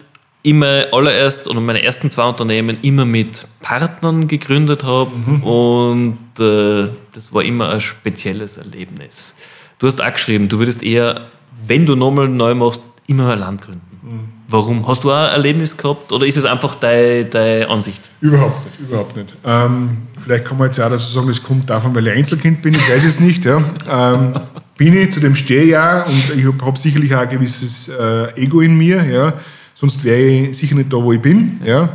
immer 0.46 0.86
allererst 0.92 1.48
oder 1.48 1.60
meine 1.60 1.84
ersten 1.84 2.12
zwei 2.12 2.28
Unternehmen 2.30 2.78
immer 2.84 3.06
mit 3.06 3.48
Partnern 3.62 4.28
gegründet 4.28 4.84
habe 4.84 5.12
mhm. 5.16 5.44
und 5.44 6.20
äh, 6.40 6.90
das 7.14 7.34
war 7.34 7.44
immer 7.44 7.70
ein 7.70 7.80
spezielles 7.80 8.58
Erlebnis. 8.58 9.36
Du 9.80 9.88
hast 9.88 10.02
auch 10.02 10.14
geschrieben, 10.14 10.48
du 10.48 10.60
würdest 10.60 10.84
eher, 10.84 11.30
wenn 11.66 11.86
du 11.86 11.96
nochmal 11.96 12.30
neu 12.30 12.54
machst, 12.54 12.82
immer 13.08 13.34
ein 13.34 13.40
Land 13.40 13.62
gründen. 13.64 14.00
Mhm. 14.04 14.20
Warum? 14.48 14.88
Hast 14.88 15.04
du 15.04 15.12
auch 15.12 15.16
ein 15.16 15.32
Erlebnis 15.32 15.76
gehabt 15.76 16.12
oder 16.12 16.28
ist 16.28 16.38
es 16.38 16.46
einfach 16.46 16.76
deine, 16.76 17.26
deine 17.26 17.68
Ansicht? 17.68 18.02
Überhaupt 18.22 18.64
nicht, 18.66 18.80
überhaupt 18.80 19.16
nicht. 19.16 19.34
Ähm, 19.44 19.98
vielleicht 20.24 20.46
kann 20.46 20.60
man 20.60 20.68
jetzt 20.68 20.80
auch 20.80 20.90
dazu 20.90 21.12
sagen, 21.12 21.30
es 21.30 21.42
kommt 21.42 21.68
davon, 21.72 21.96
weil 21.96 22.06
ich 22.08 22.14
Einzelkind 22.14 22.62
bin, 22.62 22.76
ich 22.76 22.88
weiß 22.88 23.04
es 23.04 23.20
nicht. 23.20 23.44
Ja. 23.46 23.58
Ähm, 23.90 24.36
bin 24.78 24.96
ich, 24.96 25.12
zu 25.12 25.20
dem 25.20 25.34
stehe 25.34 25.64
ich 25.64 25.76
auch 25.76 26.06
und 26.06 26.38
ich 26.38 26.46
habe 26.46 26.64
hab 26.64 26.78
sicherlich 26.78 27.16
auch 27.16 27.22
ein 27.22 27.30
gewisses 27.30 27.90
äh, 27.90 28.40
Ego 28.40 28.62
in 28.62 28.78
mir. 28.78 29.04
Ja 29.04 29.34
sonst 29.76 30.04
wäre 30.04 30.22
ich 30.22 30.58
sicher 30.58 30.74
nicht 30.74 30.92
da, 30.92 30.98
wo 30.98 31.12
ich 31.12 31.22
bin. 31.22 31.60
Ja. 31.64 31.90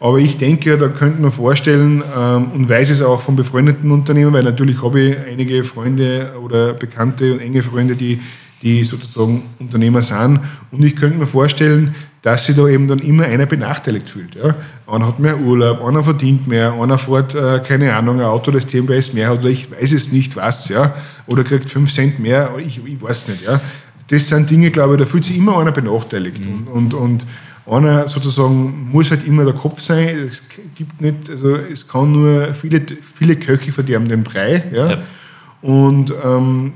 Aber 0.00 0.18
ich 0.18 0.36
denke, 0.36 0.76
da 0.76 0.88
könnte 0.88 1.22
man 1.22 1.30
vorstellen 1.30 2.02
ähm, 2.16 2.50
und 2.52 2.68
weiß 2.68 2.90
es 2.90 3.00
auch 3.00 3.20
von 3.20 3.36
befreundeten 3.36 3.90
Unternehmen, 3.90 4.32
weil 4.32 4.42
natürlich 4.42 4.82
habe 4.82 5.00
ich 5.00 5.16
einige 5.30 5.64
Freunde 5.64 6.32
oder 6.42 6.74
Bekannte 6.74 7.32
und 7.32 7.40
enge 7.40 7.62
Freunde, 7.62 7.96
die, 7.96 8.20
die 8.60 8.84
sozusagen 8.84 9.42
Unternehmer 9.58 10.02
sind. 10.02 10.40
Und 10.70 10.84
ich 10.84 10.96
könnte 10.96 11.18
mir 11.18 11.26
vorstellen, 11.26 11.94
dass 12.20 12.44
sich 12.44 12.56
da 12.56 12.66
eben 12.68 12.88
dann 12.88 12.98
immer 12.98 13.24
einer 13.24 13.46
benachteiligt 13.46 14.10
fühlt. 14.10 14.34
Ja. 14.34 14.54
Einer 14.86 15.06
hat 15.06 15.18
mehr 15.18 15.40
Urlaub, 15.40 15.82
einer 15.82 16.02
verdient 16.02 16.46
mehr, 16.46 16.74
einer 16.74 16.98
fährt, 16.98 17.34
äh, 17.34 17.60
keine 17.60 17.94
Ahnung, 17.94 18.20
ein 18.20 18.26
Auto, 18.26 18.50
das 18.50 18.66
10 18.66 18.86
PS 18.86 19.14
mehr 19.14 19.30
hat, 19.30 19.38
oder 19.38 19.48
ich 19.48 19.70
weiß 19.70 19.92
es 19.92 20.12
nicht 20.12 20.36
was, 20.36 20.68
ja. 20.68 20.94
oder 21.26 21.42
kriegt 21.44 21.70
5 21.70 21.90
Cent 21.90 22.18
mehr, 22.18 22.50
ich, 22.58 22.84
ich 22.84 23.00
weiß 23.00 23.28
nicht. 23.28 23.44
Ja 23.44 23.60
das 24.08 24.28
sind 24.28 24.50
Dinge, 24.50 24.70
glaube 24.70 24.94
ich, 24.94 25.00
da 25.00 25.06
fühlt 25.06 25.24
sich 25.24 25.36
immer 25.36 25.58
einer 25.58 25.72
benachteiligt. 25.72 26.44
Mhm. 26.44 26.68
Und, 26.68 26.94
und, 26.94 27.26
einer 27.68 28.06
sozusagen 28.06 28.90
muss 28.92 29.10
halt 29.10 29.26
immer 29.26 29.44
der 29.44 29.54
Kopf 29.54 29.80
sein. 29.80 30.08
Es 30.08 30.42
gibt 30.76 31.00
nicht, 31.00 31.28
also 31.28 31.56
es 31.56 31.86
kann 31.88 32.12
nur 32.12 32.54
viele, 32.54 32.80
viele 33.14 33.36
Köche 33.36 33.72
verderben 33.72 34.08
den 34.08 34.22
Brei. 34.22 34.64
Ja? 34.72 34.90
ja. 34.90 34.98
Und 35.62 36.14
ähm, 36.24 36.74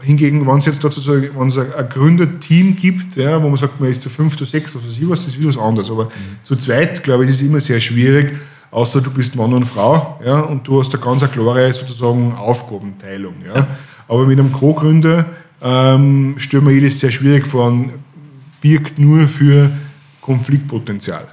hingegen, 0.00 0.46
wenn 0.46 0.58
es 0.58 0.66
jetzt 0.66 0.82
dazu 0.82 1.00
wenn 1.06 1.46
es 1.46 1.58
ein, 1.58 1.72
ein 1.72 1.88
Gründerteam 1.88 2.74
gibt, 2.74 3.16
ja, 3.16 3.40
wo 3.40 3.48
man 3.48 3.56
sagt, 3.56 3.80
man 3.80 3.90
ist 3.90 4.02
zu 4.02 4.10
fünf, 4.10 4.36
zu 4.36 4.44
sechs, 4.44 4.74
was 4.74 4.84
weiß 4.84 4.98
ich 4.98 5.08
was, 5.08 5.20
das 5.20 5.28
ist 5.28 5.38
wieder 5.38 5.50
was 5.50 5.58
anderes. 5.58 5.90
Aber 5.90 6.06
mhm. 6.06 6.38
zu 6.42 6.56
zweit, 6.56 7.04
glaube 7.04 7.24
ich, 7.24 7.30
ist 7.30 7.36
es 7.36 7.46
immer 7.46 7.60
sehr 7.60 7.80
schwierig, 7.80 8.36
außer 8.72 9.00
du 9.00 9.10
bist 9.10 9.36
Mann 9.36 9.52
und 9.52 9.64
Frau 9.64 10.20
ja, 10.24 10.40
und 10.40 10.66
du 10.66 10.80
hast 10.80 10.92
eine 10.92 11.04
ganz 11.04 11.30
klare 11.30 11.72
sozusagen 11.72 12.34
Aufgabenteilung. 12.34 13.34
Ja. 13.46 13.54
ja. 13.58 13.66
Aber 14.08 14.26
mit 14.26 14.40
einem 14.40 14.50
Co-Gründer 14.50 15.26
ähm, 15.62 16.34
stelle 16.38 16.62
mir 16.62 16.72
jedes 16.72 16.98
sehr 16.98 17.10
schwierig 17.10 17.46
vor 17.46 17.68
und 17.68 17.92
birgt 18.60 18.98
nur 18.98 19.28
für 19.28 19.70
Konfliktpotenzial. 20.20 21.28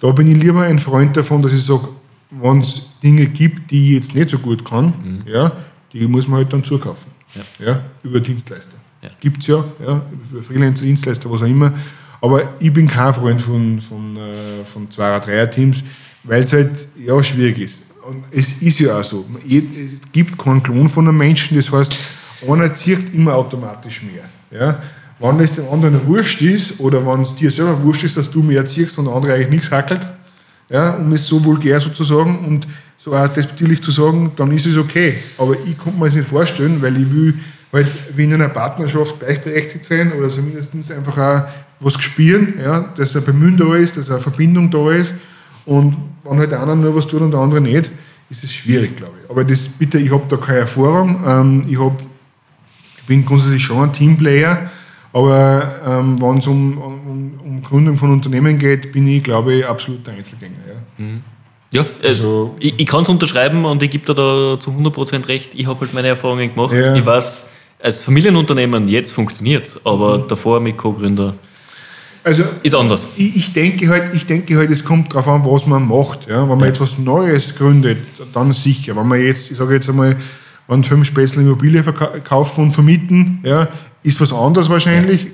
Da 0.00 0.10
bin 0.10 0.28
ich 0.28 0.36
lieber 0.36 0.62
ein 0.62 0.78
Freund 0.78 1.16
davon, 1.16 1.42
dass 1.42 1.52
ich 1.52 1.62
sage, 1.62 1.88
wenn 2.30 2.60
es 2.60 2.82
Dinge 3.02 3.26
gibt, 3.26 3.70
die 3.70 3.96
ich 3.96 4.02
jetzt 4.02 4.14
nicht 4.14 4.30
so 4.30 4.38
gut 4.38 4.64
kann, 4.64 4.86
mhm. 4.86 5.22
ja, 5.26 5.52
die 5.92 6.06
muss 6.06 6.26
man 6.26 6.38
halt 6.38 6.52
dann 6.52 6.64
zukaufen. 6.64 7.12
Ja. 7.34 7.66
ja 7.66 7.84
über 8.02 8.20
Dienstleister. 8.20 8.76
Ja. 9.02 9.10
Gibt 9.20 9.42
es 9.42 9.46
ja, 9.46 9.64
ja, 9.84 10.02
über 10.30 10.42
Freelancer, 10.42 10.84
Dienstleister, 10.84 11.30
was 11.30 11.42
auch 11.42 11.46
immer. 11.46 11.72
Aber 12.20 12.54
ich 12.58 12.72
bin 12.72 12.88
kein 12.88 13.12
Freund 13.12 13.40
von, 13.40 13.80
von, 13.80 14.16
äh, 14.16 14.64
von 14.64 14.90
Zweier-, 14.90 15.20
Dreier-Teams, 15.20 15.84
weil 16.22 16.42
es 16.42 16.52
halt 16.52 16.88
ja, 16.96 17.22
schwierig 17.22 17.58
ist. 17.58 17.80
Und 18.08 18.24
es 18.30 18.62
ist 18.62 18.80
ja 18.80 18.98
auch 18.98 19.04
so. 19.04 19.26
Es 19.46 19.96
gibt 20.12 20.38
keinen 20.38 20.62
Klon 20.62 20.88
von 20.88 21.06
einem 21.06 21.18
Menschen, 21.18 21.56
das 21.56 21.70
heißt, 21.70 21.96
einer 22.48 22.74
zieht 22.74 23.14
immer 23.14 23.34
automatisch 23.34 24.02
mehr. 24.02 24.24
Ja? 24.50 24.78
Wenn 25.18 25.40
es 25.40 25.52
dem 25.52 25.68
anderen 25.68 26.06
wurscht 26.06 26.42
ist 26.42 26.80
oder 26.80 27.06
wenn 27.06 27.22
es 27.22 27.34
dir 27.34 27.50
selber 27.50 27.82
wurscht 27.82 28.04
ist, 28.04 28.16
dass 28.16 28.30
du 28.30 28.42
mehr 28.42 28.66
ziehst 28.66 28.98
und 28.98 29.06
der 29.06 29.14
andere 29.14 29.34
eigentlich 29.34 29.50
nichts 29.50 29.70
hackelt, 29.70 30.06
ja, 30.68 30.94
um 30.94 31.12
es 31.12 31.26
so 31.26 31.44
vulgär 31.44 31.78
sozusagen 31.78 32.38
und 32.44 32.66
so 32.98 33.14
auch 33.14 33.28
despektierlich 33.28 33.82
zu 33.82 33.90
sagen, 33.90 34.32
dann 34.36 34.50
ist 34.50 34.66
es 34.66 34.76
okay. 34.76 35.16
Aber 35.38 35.54
ich 35.64 35.76
kann 35.76 35.98
mir 35.98 36.06
das 36.06 36.16
nicht 36.16 36.28
vorstellen, 36.28 36.80
weil 36.80 36.96
ich 37.00 37.10
will 37.12 37.34
halt 37.72 37.88
wie 38.16 38.24
in 38.24 38.34
einer 38.34 38.48
Partnerschaft 38.48 39.20
gleichberechtigt 39.20 39.84
sein 39.84 40.12
oder 40.12 40.28
zumindest 40.28 40.74
einfach 40.92 41.18
auch 41.18 41.42
was 41.80 42.00
spüren, 42.02 42.54
ja, 42.62 42.80
dass 42.96 43.14
ein 43.16 43.24
Bemühen 43.24 43.56
da 43.56 43.74
ist, 43.74 43.96
dass 43.96 44.10
eine 44.10 44.20
Verbindung 44.20 44.70
da 44.70 44.90
ist. 44.90 45.14
Und 45.66 45.96
wenn 46.24 46.38
halt 46.38 46.52
der 46.52 46.62
eine 46.62 46.76
nur 46.76 46.96
was 46.96 47.06
tut 47.06 47.20
und 47.20 47.30
der 47.30 47.40
andere 47.40 47.60
nicht, 47.60 47.90
ist 48.30 48.44
es 48.44 48.52
schwierig, 48.52 48.96
glaube 48.96 49.12
ich. 49.22 49.30
Aber 49.30 49.44
das 49.44 49.68
bitte, 49.68 49.98
ich 49.98 50.10
habe 50.10 50.24
da 50.28 50.36
keine 50.36 50.60
Erfahrung. 50.60 51.22
Ähm, 51.26 51.66
ich 51.68 51.78
habe 51.78 51.96
ich 53.04 53.06
bin 53.06 53.22
grundsätzlich 53.26 53.62
schon 53.62 53.82
ein 53.82 53.92
Teamplayer, 53.92 54.70
aber 55.12 55.70
ähm, 55.86 56.20
wenn 56.22 56.38
es 56.38 56.46
um, 56.46 56.78
um, 56.78 57.32
um, 57.44 57.62
Gründung 57.62 57.98
von 57.98 58.10
Unternehmen 58.10 58.58
geht, 58.58 58.92
bin 58.92 59.06
ich, 59.06 59.22
glaube 59.22 59.56
ich, 59.56 59.66
absoluter 59.66 60.12
Einzelgänger. 60.12 60.54
Ja, 60.66 61.04
mhm. 61.04 61.22
ja 61.70 61.84
also, 62.02 62.56
ich, 62.58 62.72
ich 62.78 62.86
kann 62.86 63.02
es 63.02 63.10
unterschreiben 63.10 63.66
und 63.66 63.82
ich 63.82 63.90
gebe 63.90 64.06
dir 64.06 64.14
da 64.14 64.58
zu 64.58 64.70
100% 64.70 65.28
recht. 65.28 65.54
Ich 65.54 65.66
habe 65.66 65.80
halt 65.80 65.92
meine 65.92 66.08
Erfahrungen 66.08 66.54
gemacht. 66.54 66.72
Ja. 66.72 66.94
Ich 66.94 67.04
weiß, 67.04 67.50
als 67.82 68.00
Familienunternehmen 68.00 68.88
jetzt 68.88 69.12
funktioniert 69.12 69.66
es, 69.66 69.84
aber 69.84 70.20
mhm. 70.20 70.28
davor 70.28 70.60
mit 70.60 70.78
Co-Gründer. 70.78 71.34
Also, 72.22 72.44
ist 72.62 72.74
anders. 72.74 73.08
Ich, 73.16 73.36
ich, 73.36 73.52
denke 73.52 73.86
halt, 73.90 74.14
ich 74.14 74.24
denke 74.24 74.56
halt, 74.56 74.70
es 74.70 74.82
kommt 74.82 75.12
darauf 75.12 75.28
an, 75.28 75.44
was 75.44 75.66
man 75.66 75.86
macht. 75.86 76.26
Ja? 76.26 76.40
Wenn 76.40 76.48
man 76.48 76.60
ja. 76.60 76.66
jetzt 76.68 76.80
was 76.80 76.98
Neues 76.98 77.54
gründet, 77.54 77.98
dann 78.32 78.52
sicher. 78.54 78.96
Wenn 78.96 79.06
man 79.06 79.20
jetzt, 79.20 79.50
ich 79.50 79.58
sage 79.58 79.74
jetzt 79.74 79.90
einmal, 79.90 80.16
wenn 80.68 80.84
fünf 80.84 81.06
Spätzle 81.06 81.42
Immobilie 81.42 81.82
verkaufen 81.82 82.64
und 82.64 82.72
vermieten, 82.72 83.40
ja, 83.42 83.68
ist 84.02 84.20
was 84.20 84.32
anderes 84.32 84.68
wahrscheinlich, 84.68 85.28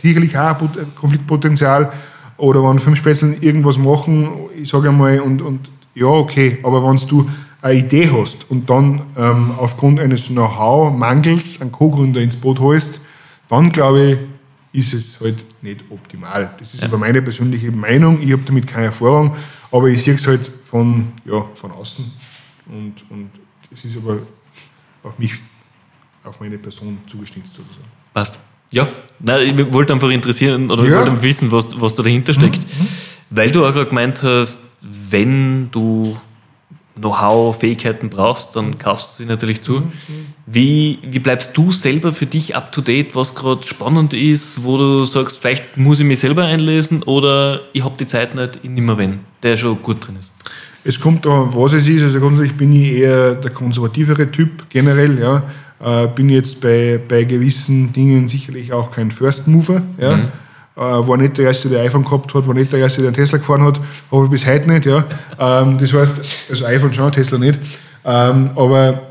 sicherlich 0.00 0.38
auch 0.38 0.56
Konfliktpotenzial. 0.94 1.92
Oder 2.36 2.62
wenn 2.62 2.78
fünf 2.78 2.98
Spätzle 2.98 3.34
irgendwas 3.40 3.78
machen, 3.78 4.28
ich 4.56 4.68
sage 4.68 4.88
einmal, 4.88 5.20
und, 5.20 5.42
und 5.42 5.70
ja, 5.94 6.06
okay, 6.06 6.58
aber 6.62 6.82
wenn 6.88 6.96
du 7.08 7.28
eine 7.60 7.74
Idee 7.74 8.08
hast 8.12 8.48
und 8.50 8.70
dann 8.70 9.02
ähm, 9.16 9.52
aufgrund 9.58 9.98
eines 9.98 10.28
Know-how-Mangels 10.28 11.60
einen 11.60 11.72
Co-Gründer 11.72 12.20
ins 12.20 12.36
Boot 12.36 12.60
holst, 12.60 13.00
dann 13.48 13.72
glaube 13.72 14.12
ich, 14.12 14.18
ist 14.80 14.94
es 14.94 15.18
halt 15.20 15.44
nicht 15.62 15.84
optimal. 15.90 16.50
Das 16.58 16.74
ist 16.74 16.80
ja. 16.80 16.86
aber 16.86 16.98
meine 16.98 17.20
persönliche 17.20 17.72
Meinung. 17.72 18.20
Ich 18.22 18.30
habe 18.32 18.42
damit 18.44 18.66
keine 18.66 18.86
Erfahrung, 18.86 19.34
aber 19.72 19.88
ich 19.88 20.02
sehe 20.02 20.14
es 20.14 20.26
halt 20.26 20.48
von, 20.62 21.08
ja, 21.24 21.44
von 21.54 21.72
außen. 21.72 22.04
Und, 22.66 22.94
und 23.10 23.30
es 23.72 23.84
ist 23.84 23.96
aber 23.96 24.18
auf 25.02 25.18
mich, 25.18 25.32
auf 26.24 26.40
meine 26.40 26.58
Person 26.58 26.98
zugeschnitzt 27.06 27.58
oder 27.58 27.68
so. 27.74 27.80
Passt. 28.12 28.38
Ja, 28.70 28.88
Nein, 29.20 29.58
ich 29.58 29.72
wollte 29.72 29.92
einfach 29.92 30.10
interessieren 30.10 30.70
oder 30.70 30.84
ja. 30.84 30.98
wollte 30.98 31.22
wissen, 31.22 31.50
was, 31.50 31.68
was 31.80 31.94
da 31.94 32.02
dahinter 32.02 32.32
steckt. 32.32 32.60
Mhm. 32.60 32.84
mhm. 32.84 32.88
Weil 33.30 33.50
du 33.50 33.66
auch 33.66 33.72
gerade 33.74 33.86
gemeint 33.86 34.22
hast, 34.22 34.60
wenn 35.10 35.70
du 35.70 36.18
Know-how, 36.96 37.56
Fähigkeiten 37.56 38.08
brauchst, 38.08 38.56
dann 38.56 38.78
kaufst 38.78 39.18
du 39.18 39.22
sie 39.22 39.28
natürlich 39.28 39.60
zu. 39.60 39.80
Mhm. 39.80 39.92
Wie, 40.46 40.98
wie 41.02 41.18
bleibst 41.18 41.56
du 41.56 41.70
selber 41.70 42.12
für 42.12 42.26
dich 42.26 42.56
up 42.56 42.72
to 42.72 42.80
date, 42.80 43.14
was 43.14 43.34
gerade 43.34 43.66
spannend 43.66 44.14
ist, 44.14 44.64
wo 44.64 44.78
du 44.78 45.04
sagst, 45.04 45.40
vielleicht 45.40 45.76
muss 45.76 46.00
ich 46.00 46.06
mich 46.06 46.20
selber 46.20 46.44
einlesen 46.44 47.02
oder 47.02 47.60
ich 47.72 47.84
habe 47.84 47.96
die 47.98 48.06
Zeit 48.06 48.34
nicht, 48.34 48.60
ich 48.62 48.70
nehme 48.70 48.96
wenn, 48.96 49.20
der 49.42 49.56
schon 49.56 49.80
gut 49.82 50.06
drin 50.06 50.16
ist? 50.18 50.32
Es 50.88 50.98
kommt 50.98 51.26
da, 51.26 51.46
was 51.52 51.74
es 51.74 51.86
ist. 51.86 52.02
Also 52.02 52.18
grundsätzlich 52.18 52.56
bin 52.56 52.72
ich 52.72 52.92
eher 52.92 53.34
der 53.34 53.50
konservativere 53.50 54.30
Typ 54.30 54.70
generell. 54.70 55.18
Ja. 55.20 55.42
Äh, 56.04 56.08
bin 56.08 56.30
jetzt 56.30 56.62
bei, 56.62 56.98
bei 57.06 57.24
gewissen 57.24 57.92
Dingen 57.92 58.26
sicherlich 58.26 58.72
auch 58.72 58.90
kein 58.90 59.10
First 59.10 59.46
Mover. 59.48 59.82
Ja. 59.98 60.16
Mhm. 60.16 60.22
Äh, 60.76 60.80
war 60.80 61.18
nicht 61.18 61.36
der 61.36 61.44
Erste, 61.44 61.68
der 61.68 61.82
iPhone 61.82 62.04
gehabt 62.04 62.32
hat, 62.32 62.46
war 62.46 62.54
nicht 62.54 62.72
der 62.72 62.78
Erste, 62.78 63.02
der 63.02 63.08
einen 63.08 63.16
Tesla 63.16 63.36
gefahren 63.36 63.64
hat, 63.64 63.78
hoffe 64.10 64.24
ich 64.24 64.30
bis 64.30 64.46
heute 64.46 64.70
nicht. 64.70 64.86
Ja. 64.86 65.04
Ähm, 65.38 65.76
das 65.76 65.92
heißt, 65.92 66.46
also 66.48 66.64
iPhone 66.64 66.94
schon, 66.94 67.12
Tesla 67.12 67.36
nicht. 67.36 67.58
Ähm, 68.06 68.50
aber 68.56 69.02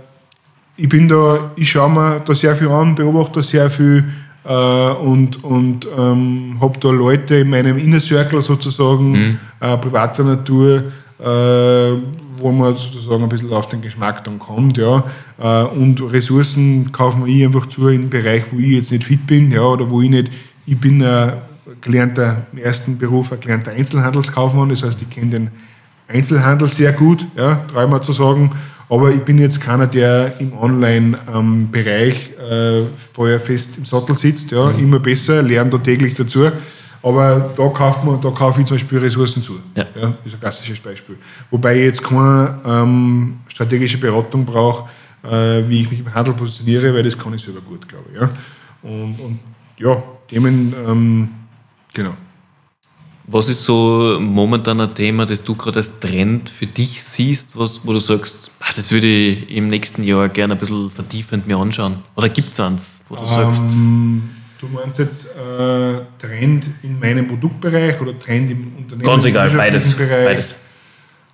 ich 0.77 0.89
bin 0.89 1.07
da, 1.07 1.51
ich 1.57 1.69
schaue 1.69 1.91
mir 1.91 2.21
da 2.25 2.33
sehr 2.33 2.55
viel 2.55 2.69
an, 2.69 2.95
beobachte 2.95 3.33
da 3.33 3.43
sehr 3.43 3.69
viel 3.69 4.03
äh, 4.45 4.51
und, 4.51 5.43
und 5.43 5.87
ähm, 5.95 6.57
habe 6.59 6.79
da 6.79 6.89
Leute 6.89 7.35
in 7.35 7.51
meinem 7.51 7.77
Inner 7.77 7.99
Circle 7.99 8.41
sozusagen, 8.41 9.11
mhm. 9.11 9.39
äh, 9.59 9.77
privater 9.77 10.23
Natur, 10.23 10.85
wo 11.19 12.51
man 12.51 12.77
sozusagen 12.77 13.23
ein 13.23 13.29
bisschen 13.29 13.51
auf 13.51 13.67
den 13.69 13.81
Geschmack 13.81 14.23
dann 14.23 14.39
kommt, 14.39 14.77
ja. 14.77 15.03
Äh, 15.39 15.63
und 15.63 16.01
Ressourcen 16.01 16.91
kaufen 16.91 17.25
wir 17.25 17.47
einfach 17.47 17.65
zu 17.67 17.87
im 17.87 18.09
Bereich, 18.09 18.43
wo 18.51 18.57
ich 18.57 18.67
jetzt 18.67 18.91
nicht 18.91 19.03
fit 19.03 19.25
bin, 19.25 19.51
ja, 19.51 19.61
oder 19.61 19.89
wo 19.89 20.01
ich 20.01 20.09
nicht, 20.09 20.31
ich 20.65 20.77
bin 20.79 21.03
ein 21.03 21.33
gelernter, 21.81 22.45
im 22.51 22.59
ersten 22.59 22.97
Beruf 22.97 23.31
ein 23.31 23.39
gelernter 23.39 23.71
Einzelhandelskaufmann, 23.71 24.69
das 24.69 24.83
heißt, 24.83 25.01
ich 25.01 25.09
kenne 25.09 25.31
den 25.31 25.51
Einzelhandel 26.07 26.69
sehr 26.69 26.93
gut, 26.93 27.25
ja, 27.35 27.65
traue 27.71 27.87
mal 27.87 28.01
zu 28.01 28.13
sagen, 28.13 28.51
aber 28.89 29.11
ich 29.11 29.21
bin 29.21 29.37
jetzt 29.37 29.59
keiner, 29.59 29.85
der 29.87 30.39
im 30.39 30.53
Online-Bereich 30.53 32.31
äh, 32.39 32.83
vorher 33.13 33.39
fest 33.39 33.77
im 33.77 33.85
Sattel 33.85 34.17
sitzt. 34.17 34.51
Ja, 34.51 34.71
mhm. 34.71 34.79
Immer 34.79 34.99
besser, 34.99 35.41
lerne 35.41 35.71
da 35.71 35.77
täglich 35.77 36.15
dazu. 36.15 36.45
Aber 37.07 37.53
da 37.55 37.69
kauft 37.69 38.03
man, 38.03 38.19
da 38.19 38.29
kaufe 38.31 38.59
ich 38.59 38.67
zum 38.67 38.75
Beispiel 38.75 38.99
Ressourcen 38.99 39.41
zu. 39.41 39.59
Ja. 39.75 39.85
ja 39.95 40.07
das 40.07 40.25
ist 40.25 40.33
ein 40.33 40.39
klassisches 40.41 40.79
Beispiel. 40.81 41.17
Wobei 41.49 41.77
ich 41.77 41.83
jetzt 41.83 42.03
keine 42.03 42.59
ähm, 42.65 43.39
strategische 43.47 43.97
Beratung 43.97 44.43
brauche, 44.43 44.89
äh, 45.23 45.63
wie 45.69 45.83
ich 45.83 45.89
mich 45.89 46.01
im 46.01 46.13
Handel 46.13 46.33
positioniere, 46.33 46.93
weil 46.93 47.03
das 47.03 47.17
kann 47.17 47.33
ich 47.33 47.41
selber 47.41 47.61
gut, 47.61 47.87
glaube 47.87 48.05
ich. 48.13 48.19
Ja. 48.19 48.29
Und, 48.81 49.21
und 49.21 49.39
ja, 49.77 50.03
Themen, 50.27 50.73
ähm, 50.85 51.29
genau. 51.93 52.13
Was 53.29 53.47
ist 53.47 53.63
so 53.63 54.17
momentan 54.19 54.81
ein 54.81 54.93
Thema, 54.93 55.25
das 55.25 55.41
du 55.43 55.55
gerade 55.55 55.77
als 55.77 55.99
Trend 56.01 56.49
für 56.49 56.65
dich 56.65 57.01
siehst, 57.01 57.57
was, 57.57 57.85
wo 57.85 57.93
du 57.93 57.99
sagst, 57.99 58.51
ah, 58.59 58.71
das 58.75 58.91
würde 58.91 59.07
ich 59.07 59.49
im 59.49 59.67
nächsten 59.67 60.03
Jahr 60.03 60.27
gerne 60.27 60.55
ein 60.55 60.57
bisschen 60.57 60.89
vertiefend 60.89 61.47
mir 61.47 61.57
anschauen? 61.57 61.99
Oder 62.15 62.27
gibt 62.27 62.51
es 62.51 62.59
eins, 62.59 63.01
wo 63.07 63.15
du 63.15 63.21
ähm, 63.21 63.27
sagst? 63.27 63.77
Du 64.59 64.67
meinst 64.67 64.97
jetzt 64.99 65.35
äh, 65.35 66.01
Trend 66.17 66.69
in 66.81 66.99
meinem 66.99 67.27
Produktbereich 67.27 67.99
oder 68.01 68.17
Trend 68.17 68.51
im 68.51 68.75
Unternehmen? 68.77 69.05
Ganz 69.05 69.25
egal, 69.25 69.49
beides. 69.51 69.93
Bereich? 69.93 70.25
beides. 70.25 70.55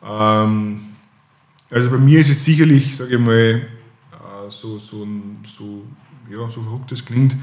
Ähm, 0.06 0.82
also 1.70 1.90
bei 1.90 1.98
mir 1.98 2.20
ist 2.20 2.30
es 2.30 2.44
sicherlich, 2.44 2.98
sage 2.98 3.16
ich 3.16 3.20
mal, 3.20 3.34
äh, 3.34 3.62
so, 4.50 4.78
so, 4.78 5.08
so, 5.46 5.84
ja, 6.30 6.50
so 6.50 6.62
verrückt 6.62 6.92
das 6.92 7.06
klingt, 7.06 7.36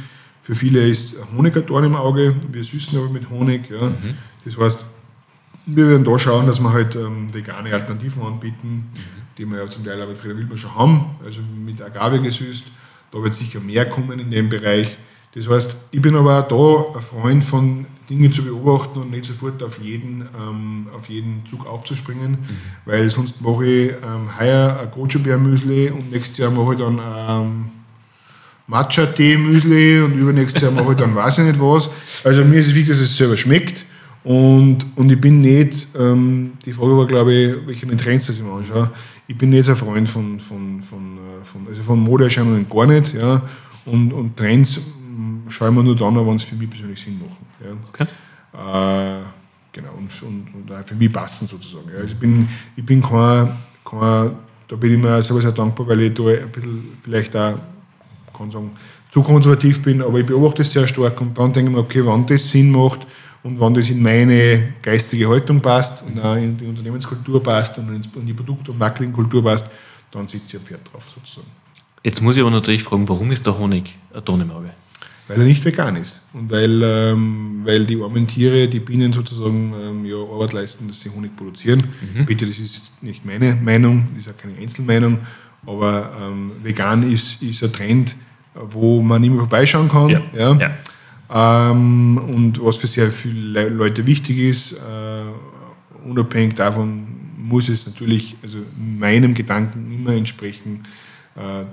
für 0.43 0.55
viele 0.55 0.87
ist 0.87 1.17
Honig 1.37 1.57
ein 1.57 1.67
Dorn 1.67 1.85
im 1.85 1.97
Auge. 1.97 2.35
Wir 2.51 2.65
süßen 2.65 2.99
aber 2.99 3.09
mit 3.09 3.29
Honig. 3.31 3.71
Ja. 3.71 3.89
Mhm. 3.89 4.17
Das 4.45 4.59
heißt, 4.59 4.85
wir 5.67 5.89
werden 5.89 6.05
da 6.05 6.19
schauen, 6.19 6.47
dass 6.47 6.61
wir 6.61 6.73
halt 6.73 6.97
ähm, 6.97 7.33
vegane 7.33 7.73
Alternativen 7.73 8.23
anbieten, 8.23 8.89
mhm. 8.93 8.99
die 9.39 9.47
wir 9.47 9.59
ja 9.59 9.69
zum 9.69 9.85
Teil 9.85 10.01
auch 10.03 10.07
bei 10.07 10.15
Frieda 10.15 10.37
Wildmann 10.37 10.59
schon 10.59 10.75
haben, 10.75 11.07
also 11.25 11.41
mit 11.65 11.81
Agave 11.83 12.21
gesüßt. 12.21 12.65
Da 13.13 13.23
wird 13.23 13.35
sicher 13.35 13.61
mehr 13.61 13.89
kommen 13.89 14.19
in 14.19 14.31
dem 14.31 14.49
Bereich. 14.49 14.97
Das 15.35 15.49
heißt, 15.49 15.77
ich 15.93 16.03
bin 16.03 16.17
aber 16.17 16.41
auch 16.41 16.93
da 16.93 16.99
ein 16.99 17.03
Freund 17.03 17.45
von 17.45 17.87
Dinge 18.09 18.31
zu 18.31 18.43
beobachten 18.43 19.01
und 19.01 19.13
nicht 19.13 19.25
sofort 19.25 19.63
auf 19.63 19.79
jeden, 19.79 20.23
ähm, 20.37 20.89
auf 20.97 21.09
jeden 21.09 21.47
Zug 21.47 21.67
aufzuspringen, 21.67 22.33
mhm. 22.33 22.39
weil 22.85 23.09
sonst 23.09 23.41
mache 23.41 23.65
ich 23.65 23.91
ähm, 23.91 24.29
heuer 24.39 24.81
ein 24.81 24.91
Goji-Bär-Müsli 24.91 25.91
und 25.91 26.11
nächstes 26.11 26.39
Jahr 26.39 26.51
mache 26.51 26.73
ich 26.73 26.81
dann 26.81 27.01
ähm, 27.01 27.69
Matcha-Tee-Müsli 28.67 30.01
und 30.01 30.15
übernächstes 30.15 30.63
Jahr 30.63 30.73
mache 30.73 30.93
ich 30.93 30.99
dann 30.99 31.15
weiß 31.15 31.39
ich 31.39 31.45
nicht 31.45 31.61
was. 31.61 31.89
Also 32.25 32.45
mir 32.45 32.57
ist 32.57 32.67
es 32.67 32.75
wichtig, 32.75 32.89
dass 32.89 33.01
es 33.01 33.17
selber 33.17 33.37
schmeckt 33.37 33.85
und, 34.25 34.79
und 34.97 35.11
ich 35.11 35.21
bin 35.21 35.39
nicht, 35.39 35.89
ähm, 35.99 36.53
die 36.65 36.73
Frage 36.73 36.97
war, 36.97 37.07
glaube 37.07 37.33
ich, 37.33 37.67
welche 37.67 37.97
Trends 37.97 38.27
das 38.27 38.39
ich 38.39 38.45
mir 38.45 38.53
anschaue. 38.53 38.91
Ich 39.27 39.39
bin 39.39 39.51
nicht 39.51 39.69
ein 39.69 39.77
Freund 39.77 40.09
von, 40.09 40.39
von, 40.41 40.83
von, 40.83 41.19
äh, 41.19 41.45
von, 41.45 41.67
also 41.69 41.83
von 41.83 42.01
Modeerscheinungen 42.01 42.69
gar 42.69 42.87
nicht. 42.87 43.15
Ja. 43.15 43.43
Und, 43.87 44.13
und 44.13 44.37
Trends 44.37 44.81
schaue 45.51 45.69
ich 45.69 45.75
mir 45.75 45.83
nur 45.83 45.97
dann 45.97 46.17
an, 46.17 46.27
wenn 46.27 46.37
es 46.37 46.45
für 46.45 46.55
mich 46.55 46.71
persönlich 46.71 47.01
Sinn 47.01 47.19
machen. 47.19 47.47
Ja. 47.63 47.71
Okay. 47.89 48.07
Äh, 48.53 49.23
genau, 49.73 49.93
und, 49.97 50.23
und, 50.23 50.71
und 50.71 50.89
für 50.89 50.95
mich 50.95 51.13
passen 51.13 51.47
sozusagen. 51.47 51.89
Ja. 51.91 52.01
Also 52.01 52.15
ich 52.15 52.21
bin, 52.21 52.49
ich 52.77 52.85
bin 52.85 53.03
kein, 53.03 53.57
kein, 53.85 54.31
da 54.69 54.77
bin 54.77 54.93
ich 54.93 54.99
mir 54.99 55.23
selber 55.23 55.43
sehr 55.43 55.53
dankbar, 55.53 55.89
weil 55.89 56.01
ich 56.03 56.15
da 56.15 56.25
ein 56.25 56.51
bisschen 56.51 56.99
vielleicht 57.03 57.35
auch, 57.37 57.55
kann 58.37 58.51
sagen, 58.51 58.73
zu 59.11 59.23
konservativ 59.23 59.83
bin, 59.83 60.03
aber 60.03 60.21
ich 60.21 60.27
beobachte 60.27 60.63
es 60.63 60.73
sehr 60.73 60.87
stark 60.87 61.21
und 61.21 61.37
dann 61.37 61.53
denke 61.53 61.71
ich 61.71 61.77
mir, 61.77 61.83
okay, 61.83 62.03
wann 62.05 62.27
das 62.27 62.49
Sinn 62.49 62.71
macht, 62.71 63.07
und 63.43 63.59
wenn 63.59 63.75
das 63.75 63.89
in 63.89 64.03
meine 64.03 64.75
geistige 64.83 65.29
Haltung 65.29 65.61
passt 65.61 66.03
und 66.03 66.21
auch 66.21 66.37
in 66.37 66.57
die 66.57 66.67
Unternehmenskultur 66.67 67.43
passt 67.43 67.79
und 67.79 68.07
in 68.15 68.27
die 68.27 68.35
Produkt- 68.35 68.69
und 68.69 68.79
Marketingkultur 68.79 69.43
passt, 69.43 69.67
dann 70.11 70.29
sitzt 70.29 70.53
ihr 70.53 70.61
Pferd 70.61 70.81
drauf 70.93 71.09
sozusagen. 71.09 71.47
Jetzt 72.03 72.21
muss 72.21 72.37
ich 72.37 72.43
aber 72.43 72.51
natürlich 72.51 72.83
fragen, 72.83 73.09
warum 73.09 73.31
ist 73.31 73.47
der 73.47 73.59
Honig 73.59 73.99
ein 74.13 74.25
Ton 74.25 74.41
im 74.43 74.51
Auge? 74.51 74.71
Weil 75.29 75.41
er 75.41 75.45
nicht 75.45 75.65
vegan 75.65 75.95
ist 75.97 76.19
und 76.33 76.51
weil, 76.51 76.83
ähm, 76.83 77.61
weil 77.65 77.87
die 77.87 78.01
armen 78.03 78.27
Tiere, 78.27 78.67
die 78.67 78.81
Bienen 78.81 79.13
sozusagen 79.13 79.73
ähm, 79.81 80.05
ja, 80.05 80.17
Arbeit 80.17 80.53
leisten, 80.53 80.89
dass 80.89 81.01
sie 81.01 81.11
Honig 81.11 81.37
produzieren. 81.37 81.85
Mhm. 82.15 82.27
Bitte, 82.27 82.47
das 82.47 82.59
ist 82.59 82.93
nicht 83.01 83.25
meine 83.25 83.55
Meinung, 83.55 84.09
das 84.15 84.27
ist 84.27 84.33
auch 84.33 84.37
keine 84.37 84.59
Einzelmeinung, 84.59 85.19
aber 85.65 86.11
ähm, 86.21 86.53
vegan 86.63 87.11
ist, 87.11 87.43
ist 87.43 87.63
ein 87.63 87.73
Trend, 87.73 88.17
wo 88.55 89.01
man 89.03 89.21
nicht 89.21 89.31
mehr 89.31 89.39
vorbeischauen 89.41 89.89
kann. 89.89 90.09
Ja. 90.09 90.23
ja. 90.35 90.55
ja. 90.55 90.71
Ähm, 91.33 92.19
und 92.19 92.65
was 92.65 92.79
für 92.79 92.89
sehr 92.89 93.11
viele 93.13 93.69
Leute 93.69 94.07
wichtig 94.07 94.39
ist, 94.39 94.73
äh, 94.73 94.79
unabhängig 96.05 96.55
davon 96.55 97.07
muss 97.37 97.69
es 97.69 97.87
natürlich 97.87 98.37
also 98.43 98.59
meinem 98.77 99.35
Gedanken 99.35 99.93
immer 99.93 100.13
entsprechen, 100.13 100.83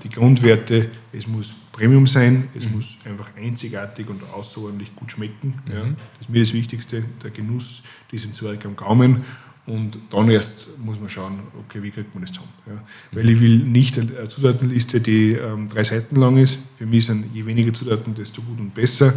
die 0.04 0.10
Grundwerte, 0.10 0.90
es 1.12 1.28
muss 1.28 1.54
Premium 1.72 2.08
sein, 2.08 2.50
es 2.56 2.68
mhm. 2.68 2.76
muss 2.76 2.98
einfach 3.06 3.30
einzigartig 3.36 4.10
und 4.10 4.24
außerordentlich 4.34 4.96
gut 4.96 5.12
schmecken. 5.12 5.56
Mhm. 5.66 5.72
Ja. 5.72 5.82
Das 5.84 6.22
ist 6.22 6.30
mir 6.30 6.40
das 6.40 6.54
Wichtigste, 6.54 7.04
der 7.24 7.32
Genuss, 7.32 7.84
diesen 8.12 8.34
Zwerg 8.34 8.66
am 8.66 8.76
Gaumen. 8.76 9.24
Und 9.68 10.00
dann 10.10 10.32
erst 10.32 10.70
muss 10.80 11.00
man 11.00 11.10
schauen, 11.10 11.40
okay, 11.60 11.84
wie 11.84 11.92
kriegt 11.92 12.16
man 12.16 12.24
das 12.24 12.32
zusammen. 12.32 12.54
Ja. 12.66 12.82
Weil 13.12 13.30
ich 13.30 13.42
will 13.42 13.58
nicht 13.58 14.00
eine 14.00 14.30
Zutatenliste, 14.30 15.02
die 15.02 15.34
ähm, 15.34 15.68
drei 15.68 15.84
Seiten 15.84 16.16
lang 16.16 16.38
ist. 16.38 16.58
Für 16.78 16.86
mich 16.86 17.06
sind 17.06 17.26
je 17.34 17.46
weniger 17.46 17.74
Zutaten, 17.74 18.16
desto 18.16 18.42
gut 18.42 18.60
und 18.60 18.74
besser. 18.74 19.14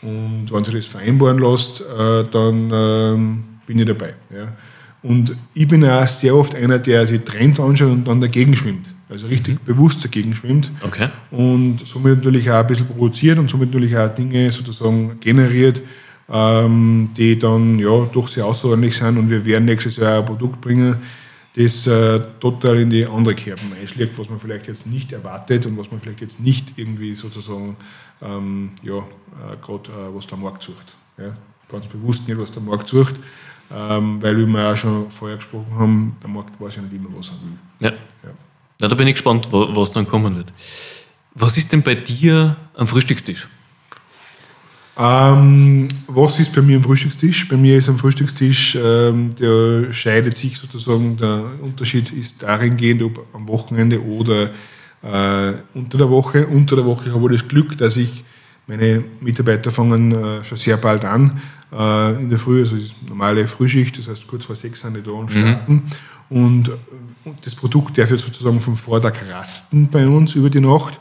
Und 0.00 0.52
wenn 0.52 0.64
sich 0.64 0.74
das 0.74 0.86
vereinbaren 0.86 1.38
lässt, 1.38 1.80
äh, 1.80 2.24
dann 2.30 2.70
ähm, 2.72 3.44
bin 3.66 3.80
ich 3.80 3.86
dabei. 3.86 4.14
Ja. 4.32 4.52
Und 5.02 5.34
ich 5.52 5.66
bin 5.66 5.84
auch 5.84 6.06
sehr 6.06 6.34
oft 6.34 6.54
einer, 6.54 6.78
der 6.78 7.06
sich 7.06 7.22
Trends 7.24 7.58
anschaut 7.58 7.90
und 7.90 8.06
dann 8.06 8.20
dagegen 8.20 8.54
schwimmt. 8.54 8.94
Also 9.08 9.26
richtig 9.26 9.54
mhm. 9.54 9.64
bewusst 9.64 10.04
dagegen 10.04 10.34
schwimmt. 10.34 10.70
Okay. 10.82 11.08
Und 11.30 11.80
somit 11.86 12.16
natürlich 12.16 12.50
auch 12.50 12.56
ein 12.56 12.66
bisschen 12.66 12.86
provoziert 12.86 13.38
und 13.38 13.50
somit 13.50 13.72
natürlich 13.72 13.96
auch 13.96 14.14
Dinge 14.14 14.50
sozusagen 14.52 15.18
generiert, 15.20 15.82
ähm, 16.30 17.10
die 17.16 17.38
dann 17.38 17.78
ja 17.78 18.04
doch 18.12 18.28
sehr 18.28 18.44
außerordentlich 18.44 18.96
sind. 18.96 19.16
Und 19.16 19.30
wir 19.30 19.44
werden 19.44 19.64
nächstes 19.64 19.96
Jahr 19.96 20.18
ein 20.18 20.26
Produkt 20.26 20.60
bringen, 20.60 20.96
das 21.56 21.86
äh, 21.86 22.20
total 22.38 22.80
in 22.80 22.90
die 22.90 23.06
andere 23.06 23.34
Kerben 23.34 23.72
einschlägt, 23.80 24.18
was 24.18 24.28
man 24.28 24.38
vielleicht 24.38 24.68
jetzt 24.68 24.86
nicht 24.86 25.12
erwartet 25.12 25.66
und 25.66 25.78
was 25.78 25.90
man 25.90 26.00
vielleicht 26.00 26.20
jetzt 26.20 26.38
nicht 26.38 26.74
irgendwie 26.76 27.14
sozusagen 27.14 27.76
ähm, 28.22 28.72
ja, 28.82 28.98
äh, 28.98 29.56
gerade 29.60 29.90
äh, 29.90 30.14
was 30.14 30.26
der 30.26 30.38
Markt 30.38 30.62
sucht. 30.62 30.96
Ja. 31.16 31.36
Ganz 31.68 31.86
bewusst 31.86 32.28
nicht, 32.28 32.38
was 32.38 32.52
der 32.52 32.62
Markt 32.62 32.88
sucht, 32.88 33.14
ähm, 33.74 34.22
weil 34.22 34.36
wir 34.36 34.70
auch 34.70 34.76
schon 34.76 35.10
vorher 35.10 35.36
gesprochen 35.36 35.74
haben, 35.74 36.16
der 36.22 36.30
Markt 36.30 36.60
weiß 36.60 36.76
ja 36.76 36.82
nicht 36.82 36.94
immer, 36.94 37.08
was 37.16 37.28
er 37.28 37.34
will. 37.42 37.58
Ja. 37.80 37.90
ja. 37.90 38.34
Ja 38.80 38.88
da 38.88 38.94
bin 38.94 39.08
ich 39.08 39.14
gespannt, 39.14 39.48
was 39.50 39.92
dann 39.92 40.06
kommen 40.06 40.36
wird. 40.36 40.52
Was 41.34 41.56
ist 41.56 41.72
denn 41.72 41.82
bei 41.82 41.94
dir 41.94 42.56
am 42.74 42.86
Frühstückstisch? 42.86 43.48
Ähm, 45.00 45.86
was 46.08 46.40
ist 46.40 46.52
bei 46.52 46.60
mir 46.60 46.76
am 46.76 46.82
Frühstückstisch? 46.82 47.46
Bei 47.48 47.56
mir 47.56 47.76
ist 47.76 47.88
am 47.88 47.98
Frühstückstisch, 47.98 48.76
ähm, 48.82 49.30
der 49.36 49.92
scheidet 49.92 50.36
sich 50.36 50.58
sozusagen, 50.58 51.16
der 51.16 51.44
Unterschied 51.62 52.10
ist 52.10 52.42
darin 52.42 52.76
gehend, 52.76 53.04
ob 53.04 53.24
am 53.32 53.46
Wochenende 53.46 54.02
oder 54.02 54.50
äh, 55.02 55.52
unter 55.74 55.98
der 55.98 56.10
Woche. 56.10 56.46
Unter 56.48 56.74
der 56.74 56.84
Woche 56.84 57.14
habe 57.14 57.32
ich 57.32 57.40
das 57.40 57.48
Glück, 57.48 57.76
dass 57.78 57.96
ich 57.96 58.24
meine 58.66 59.04
Mitarbeiter 59.20 59.70
fangen 59.70 60.12
äh, 60.12 60.44
schon 60.44 60.58
sehr 60.58 60.76
bald 60.76 61.04
an 61.04 61.40
äh, 61.72 62.20
in 62.20 62.28
der 62.28 62.38
Früh, 62.38 62.60
also 62.60 62.76
ist 62.76 62.96
normale 63.08 63.46
Frühschicht, 63.46 63.98
das 63.98 64.08
heißt 64.08 64.26
kurz 64.26 64.44
vor 64.44 64.56
sechs 64.56 64.80
sind 64.80 64.96
die 64.96 65.02
da 65.02 65.12
und 65.12 65.34
mhm. 65.34 65.40
starten. 65.40 65.72
Mhm. 65.74 65.82
Und, 66.44 66.70
und 67.28 67.46
das 67.46 67.54
Produkt 67.54 67.98
darf 67.98 68.10
jetzt 68.10 68.24
sozusagen 68.24 68.60
vom 68.60 68.76
Vortag 68.76 69.14
rasten 69.30 69.88
bei 69.90 70.06
uns 70.06 70.34
über 70.34 70.50
die 70.50 70.60
Nacht. 70.60 70.98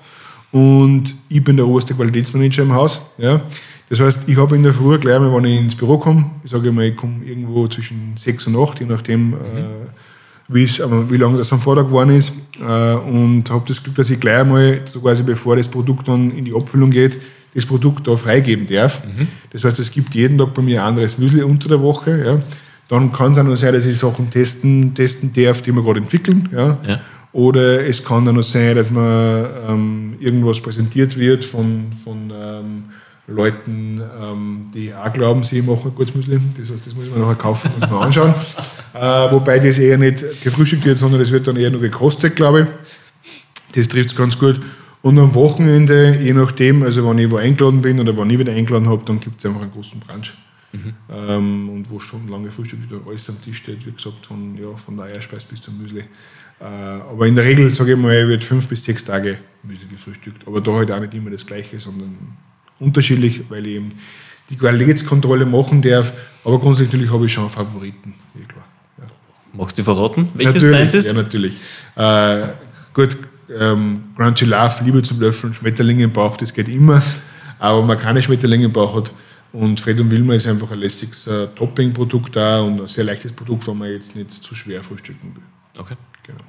und 0.52 1.16
ich 1.30 1.44
bin 1.44 1.58
der 1.58 1.68
oberste 1.68 1.94
Qualitätsmanager 1.94 2.64
im 2.64 2.74
Haus. 2.74 3.02
Ja. 3.18 3.42
Das 3.90 4.00
heißt, 4.00 4.28
ich 4.28 4.38
habe 4.38 4.56
in 4.56 4.64
der 4.64 4.74
Früh 4.74 4.98
gleich 4.98 5.20
mal, 5.20 5.34
wenn 5.34 5.46
ich 5.46 5.60
ins 5.60 5.76
Büro 5.76 5.98
komme, 5.98 6.30
ich 6.44 6.52
sage 6.52 6.72
mal, 6.72 6.86
ich 6.86 6.96
komme 6.96 7.24
irgendwo 7.26 7.68
zwischen 7.68 8.16
6 8.18 8.48
und 8.48 8.58
8, 8.58 8.80
je 8.82 8.86
nachdem, 8.86 9.30
mhm. 9.30 9.36
äh, 9.36 11.10
wie 11.10 11.18
lange 11.18 11.38
das 11.38 11.52
am 11.54 11.62
Vortag 11.62 11.86
geworden 11.86 12.12
ist. 12.12 12.34
Äh, 12.60 12.94
und 12.96 13.50
habe 13.50 13.64
das 13.68 13.82
Glück, 13.82 13.96
dass 13.96 14.10
ich 14.10 14.20
gleich 14.20 14.46
mal, 14.46 14.82
so 14.86 15.00
quasi 15.00 15.24
bevor 15.24 15.56
das 15.56 15.68
Produkt 15.68 16.08
dann 16.08 16.32
in 16.32 16.46
die 16.46 16.54
Abfüllung 16.54 16.90
geht, 16.90 17.18
das 17.54 17.66
Produkt 17.66 18.06
da 18.08 18.16
freigeben 18.16 18.68
darf. 18.68 19.04
Mhm. 19.06 19.28
Das 19.52 19.64
heißt, 19.64 19.80
es 19.80 19.90
gibt 19.90 20.14
jeden 20.16 20.38
Tag 20.38 20.54
bei 20.54 20.62
mir 20.62 20.82
ein 20.82 20.90
anderes 20.90 21.18
Müsli 21.18 21.42
unter 21.42 21.70
der 21.70 21.82
Woche. 21.82 22.24
Ja. 22.26 22.40
Dann 22.88 23.12
kann 23.12 23.34
es 23.34 23.38
auch 23.38 23.44
noch 23.44 23.56
sein, 23.56 23.74
dass 23.74 23.86
ich 23.86 23.98
Sachen 23.98 24.30
testen, 24.30 24.94
testen 24.94 25.34
darf, 25.34 25.62
die 25.62 25.72
wir 25.72 25.84
gerade 25.84 26.00
entwickeln. 26.00 26.50
Ja. 26.54 26.78
ja. 26.88 27.02
Oder 27.34 27.86
es 27.86 28.04
kann 28.04 28.26
dann 28.26 28.36
noch 28.36 28.44
sein, 28.44 28.76
dass 28.76 28.90
man 28.90 29.46
ähm, 29.70 30.16
irgendwas 30.20 30.62
präsentiert 30.62 31.18
wird 31.18 31.44
von, 31.44 31.92
von 32.04 32.32
ähm, 32.32 32.84
Leuten, 33.28 34.02
ähm, 34.24 34.66
die 34.74 34.94
auch 34.94 35.12
glauben, 35.12 35.44
sie 35.44 35.62
machen 35.62 35.94
Kurzmuslim. 35.94 36.42
Das 36.58 36.72
heißt, 36.72 36.88
das 36.88 36.96
muss 36.96 37.10
man 37.10 37.20
nachher 37.20 37.36
kaufen 37.36 37.70
und 37.76 37.92
mal 37.92 38.06
anschauen. 38.06 38.34
äh, 38.94 39.32
wobei 39.32 39.60
das 39.60 39.78
eher 39.78 39.98
nicht 39.98 40.24
gefrühstückt 40.42 40.86
wird, 40.86 40.98
sondern 40.98 41.20
das 41.20 41.32
wird 41.32 41.46
dann 41.48 41.58
eher 41.58 41.70
nur 41.70 41.82
gekostet, 41.82 42.38
glaube 42.38 42.62
ich. 42.62 42.68
Das 43.76 43.90
trifft 43.90 44.12
es 44.12 44.16
ganz 44.16 44.40
gut. 44.40 44.62
Und 45.02 45.20
am 45.20 45.36
Wochenende, 45.36 46.18
je 46.22 46.34
nachdem, 46.34 46.84
also 46.84 47.08
wenn 47.08 47.18
ich 47.20 47.30
wo 47.30 47.36
eingeladen 47.36 47.82
bin 47.82 48.00
oder 48.00 48.18
wenn 48.18 48.30
ich 48.30 48.40
wieder 48.40 48.54
eingeladen 48.54 48.90
habe, 48.90 49.04
dann 49.06 49.20
gibt 49.20 49.40
es 49.40 49.46
einfach 49.46 49.62
einen 49.62 49.72
großen 49.72 50.00
Brunch. 50.00 50.34
Mhm. 50.84 50.94
Ähm, 51.10 51.70
und 51.70 51.90
wo 51.90 52.00
stundenlange 52.00 52.52
Frühstück 52.52 52.84
wieder 52.84 53.02
alles 53.08 53.30
am 53.30 53.42
Tisch 53.42 53.58
steht, 53.58 53.86
wie 53.86 53.92
gesagt, 53.92 54.26
von, 54.26 54.58
ja, 54.58 54.76
von 54.76 54.98
der 54.98 55.06
Eierspeis 55.06 55.44
bis 55.46 55.62
zum 55.62 55.78
Müsli. 55.78 56.04
Äh, 56.60 56.64
aber 56.64 57.28
in 57.28 57.36
der 57.36 57.46
Regel, 57.46 57.72
sage 57.74 57.94
ich 57.94 57.98
mal, 57.98 58.28
wird 58.28 58.44
fünf 58.44 58.68
bis 58.68 58.84
sechs 58.84 59.04
Tage 59.04 59.40
Müsli 59.64 59.88
gefrühstückt. 59.88 60.48
Aber 60.48 60.62
da 60.62 60.74
halt 60.74 60.92
auch 60.92 61.00
nicht 61.00 61.14
immer 61.14 61.30
das 61.30 61.46
Gleiche, 61.46 61.80
sondern 61.80 62.18
unterschiedlich, 62.80 63.42
weil 63.50 63.66
ich 63.66 63.76
eben 63.76 63.92
die 64.50 64.58
Qualitätskontrolle 64.58 65.46
machen 65.46 65.82
darf. 65.82 66.14
Aber 66.44 66.60
grundsätzlich 66.60 67.12
habe 67.12 67.26
ich 67.26 67.34
schon 67.34 67.50
Favoriten, 67.50 68.14
eh 68.36 68.46
klar. 68.46 68.66
Ja. 68.98 69.06
Magst 69.54 69.78
du 69.78 69.84
verraten, 69.84 70.30
welches 70.34 70.56
natürlich, 70.56 70.78
deins 70.78 70.94
ist? 70.94 71.08
Ja, 71.08 71.14
natürlich. 71.14 71.54
Äh, 71.96 72.48
gut, 72.94 73.18
ähm, 73.60 74.04
Crunchy 74.16 74.46
Love, 74.46 74.84
Liebe 74.84 75.02
zum 75.02 75.20
Löffeln, 75.20 75.54
Schmetterlinge 75.54 76.04
im 76.04 76.14
Bauch, 76.14 76.38
das 76.38 76.54
geht 76.54 76.68
immer. 76.68 77.02
Aber 77.60 77.84
man 77.84 77.98
keine 77.98 78.22
Schmetterlinge 78.22 78.66
im 78.66 78.74
Bauch 78.74 78.96
hat. 78.96 79.12
Und 79.58 79.80
Fred 79.80 80.00
und 80.00 80.12
Wilmer 80.12 80.36
ist 80.36 80.46
einfach 80.46 80.70
ein 80.70 80.78
lästiges 80.78 81.26
äh, 81.26 81.48
Topping-Produkt 81.48 82.36
da 82.36 82.62
und 82.62 82.80
ein 82.80 82.88
sehr 82.88 83.04
leichtes 83.04 83.32
Produkt, 83.32 83.68
wenn 83.68 83.78
man 83.78 83.90
jetzt 83.90 84.16
nicht 84.16 84.32
zu 84.32 84.54
schwer 84.54 84.84
frühstücken 84.84 85.36
will. 85.36 85.44
Okay. 85.80 85.96
Genau. 86.24 86.40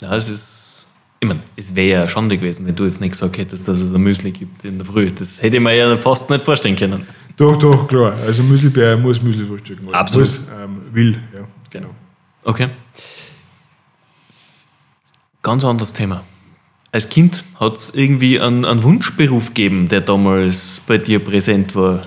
Ja, 0.00 0.14
es 0.14 0.28
ist 0.28 0.86
ich 1.22 1.28
meine, 1.28 1.40
es 1.56 1.74
wäre 1.74 2.02
ja 2.02 2.08
Schande 2.08 2.38
gewesen, 2.38 2.66
wenn 2.66 2.76
du 2.76 2.84
jetzt 2.84 3.00
nicht 3.00 3.10
gesagt 3.10 3.36
hättest, 3.36 3.66
dass 3.66 3.80
es 3.80 3.92
ein 3.92 4.00
Müsli 4.00 4.30
gibt 4.30 4.64
in 4.64 4.78
der 4.78 4.86
Früh. 4.86 5.10
Das 5.10 5.42
hätte 5.42 5.56
ich 5.56 5.62
mir 5.62 5.74
ja 5.74 5.94
fast 5.96 6.30
nicht 6.30 6.42
vorstellen 6.42 6.76
können. 6.76 7.06
Doch, 7.36 7.58
doch, 7.58 7.88
klar. 7.88 8.14
Also 8.24 8.42
Müslibär 8.42 8.96
muss 8.96 9.20
Müsli 9.20 9.44
frühstücken. 9.44 9.92
Absolut. 9.92 10.28
Muss, 10.28 10.40
ähm, 10.62 10.80
will, 10.92 11.18
ja. 11.34 11.46
Genau. 11.68 11.90
Okay. 12.44 12.68
Ganz 15.42 15.64
anderes 15.64 15.92
Thema. 15.92 16.22
Als 16.92 17.08
Kind 17.08 17.44
hat 17.58 17.76
es 17.76 17.90
irgendwie 17.94 18.40
einen, 18.40 18.64
einen 18.64 18.82
Wunschberuf 18.82 19.48
gegeben, 19.48 19.88
der 19.88 20.00
damals 20.00 20.80
bei 20.86 20.96
dir 20.96 21.18
präsent 21.18 21.74
war. 21.74 22.02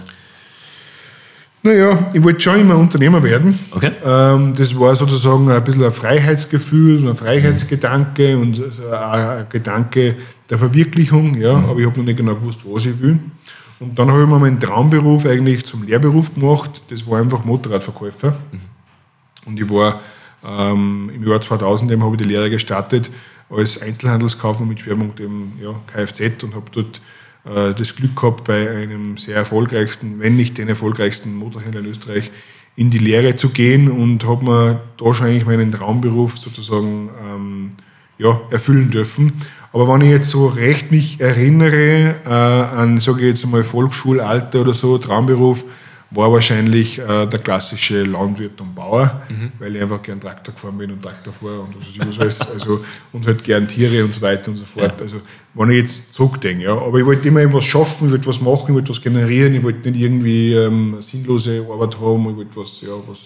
Naja, 1.66 2.08
ich 2.14 2.22
wollte 2.22 2.42
schon 2.42 2.60
immer 2.60 2.76
Unternehmer 2.76 3.24
werden. 3.24 3.58
Okay. 3.72 3.92
Ähm, 4.06 4.54
das 4.54 4.78
war 4.78 4.94
sozusagen 4.96 5.50
ein 5.50 5.64
bisschen 5.64 5.84
ein 5.84 5.92
Freiheitsgefühl, 5.92 7.08
ein 7.08 7.16
Freiheitsgedanke 7.16 8.38
und 8.38 8.62
ein 8.92 9.46
Gedanke 9.48 10.16
der 10.50 10.58
Verwirklichung. 10.58 11.36
Ja. 11.36 11.58
Mhm. 11.58 11.66
Aber 11.70 11.80
ich 11.80 11.86
habe 11.86 11.98
noch 11.98 12.06
nicht 12.06 12.18
genau 12.18 12.36
gewusst, 12.36 12.60
was 12.66 12.86
ich 12.86 13.00
will. 13.00 13.18
Und 13.80 13.98
dann 13.98 14.12
habe 14.12 14.24
ich 14.24 14.28
mir 14.28 14.40
meinen 14.40 14.60
Traumberuf 14.60 15.26
eigentlich 15.26 15.66
zum 15.66 15.84
Lehrberuf 15.84 16.34
gemacht. 16.36 16.82
Das 16.90 17.08
war 17.08 17.20
einfach 17.20 17.46
Motorradverkäufer. 17.46 18.32
Mhm. 18.52 18.60
Und 19.46 19.60
ich 19.60 19.70
war 19.70 20.02
ähm, 20.46 21.12
im 21.16 21.26
Jahr 21.26 21.40
2000 21.40 21.92
habe 22.02 22.16
ich 22.16 22.22
die 22.22 22.28
Lehre 22.28 22.50
gestartet 22.50 23.10
als 23.50 23.82
Einzelhandelskaufmann 23.82 24.68
mit 24.68 24.82
Schwerpunkt 24.82 25.22
im 25.22 25.54
ja, 25.62 25.74
Kfz 25.88 26.44
und 26.44 26.56
habe 26.56 26.66
dort 26.72 27.00
das 27.46 27.96
Glück 27.96 28.16
gehabt, 28.16 28.46
bei 28.46 28.70
einem 28.70 29.18
sehr 29.18 29.36
erfolgreichsten, 29.36 30.20
wenn 30.20 30.38
nicht 30.38 30.58
den 30.58 30.70
erfolgreichsten 30.70 31.36
Motorhändler 31.36 31.82
in 31.82 31.88
Österreich 31.88 32.32
in 32.76 32.90
die 32.90 32.98
Lehre 32.98 33.36
zu 33.36 33.50
gehen 33.50 33.90
und 33.90 34.26
habe 34.26 34.46
mir 34.46 34.82
da 34.98 35.14
schon 35.14 35.28
eigentlich 35.28 35.46
meinen 35.46 35.72
Traumberuf 35.72 36.38
sozusagen 36.38 37.10
ähm, 37.24 37.72
ja, 38.18 38.42
erfüllen 38.50 38.90
dürfen. 38.90 39.32
Aber 39.72 39.88
wenn 39.88 40.02
ich 40.02 40.10
jetzt 40.12 40.30
so 40.30 40.48
recht 40.48 40.92
mich 40.92 41.20
erinnere 41.20 42.16
äh, 42.26 42.30
an, 42.30 43.00
sage 43.00 43.22
ich 43.22 43.28
jetzt 43.28 43.46
mal, 43.46 43.64
Volksschulalter 43.64 44.62
oder 44.62 44.74
so, 44.74 44.98
Traumberuf, 44.98 45.66
war 46.14 46.32
wahrscheinlich 46.32 47.00
äh, 47.00 47.26
der 47.26 47.40
klassische 47.40 48.04
Landwirt 48.04 48.60
und 48.62 48.76
Bauer, 48.76 49.22
mhm. 49.30 49.52
weil 49.60 49.76
ich 49.76 49.82
einfach 49.82 50.02
gern 50.02 50.20
Traktor 50.20 50.54
gefahren 50.54 50.78
bin 50.78 50.92
und 50.92 51.02
Traktor 51.02 51.34
fahre 51.34 51.62
und 51.62 51.76
was 51.76 52.20
weiß 52.20 52.52
also 52.54 52.84
und 53.12 53.26
halt 53.26 53.44
gern 53.44 53.68
Tiere 53.68 54.04
und 54.04 54.14
so 54.14 54.22
weiter 54.22 54.52
und 54.52 54.58
so 54.58 54.66
fort. 54.66 55.00
Ja. 55.00 55.04
Also 55.04 55.22
wenn 55.54 55.70
ich 55.72 55.78
jetzt 55.78 56.14
zurückdenke, 56.14 56.64
ja. 56.64 56.78
Aber 56.78 57.00
ich 57.00 57.06
wollte 57.06 57.28
immer 57.28 57.42
etwas 57.42 57.66
schaffen, 57.66 58.08
ich 58.08 58.12
wollte 58.12 58.28
was 58.28 58.42
machen, 58.42 58.68
ich 58.70 58.74
wollte 58.76 58.90
was 58.90 59.02
generieren, 59.02 59.56
ich 59.56 59.64
wollte 59.64 59.90
nicht 59.90 60.02
irgendwie 60.02 60.54
ähm, 60.54 60.98
sinnlose 61.00 61.66
Arbeit 61.70 62.00
haben, 62.00 62.30
ich 62.30 62.36
wollte 62.36 62.56
was, 62.56 62.82
ja, 62.82 62.94
was, 63.08 63.20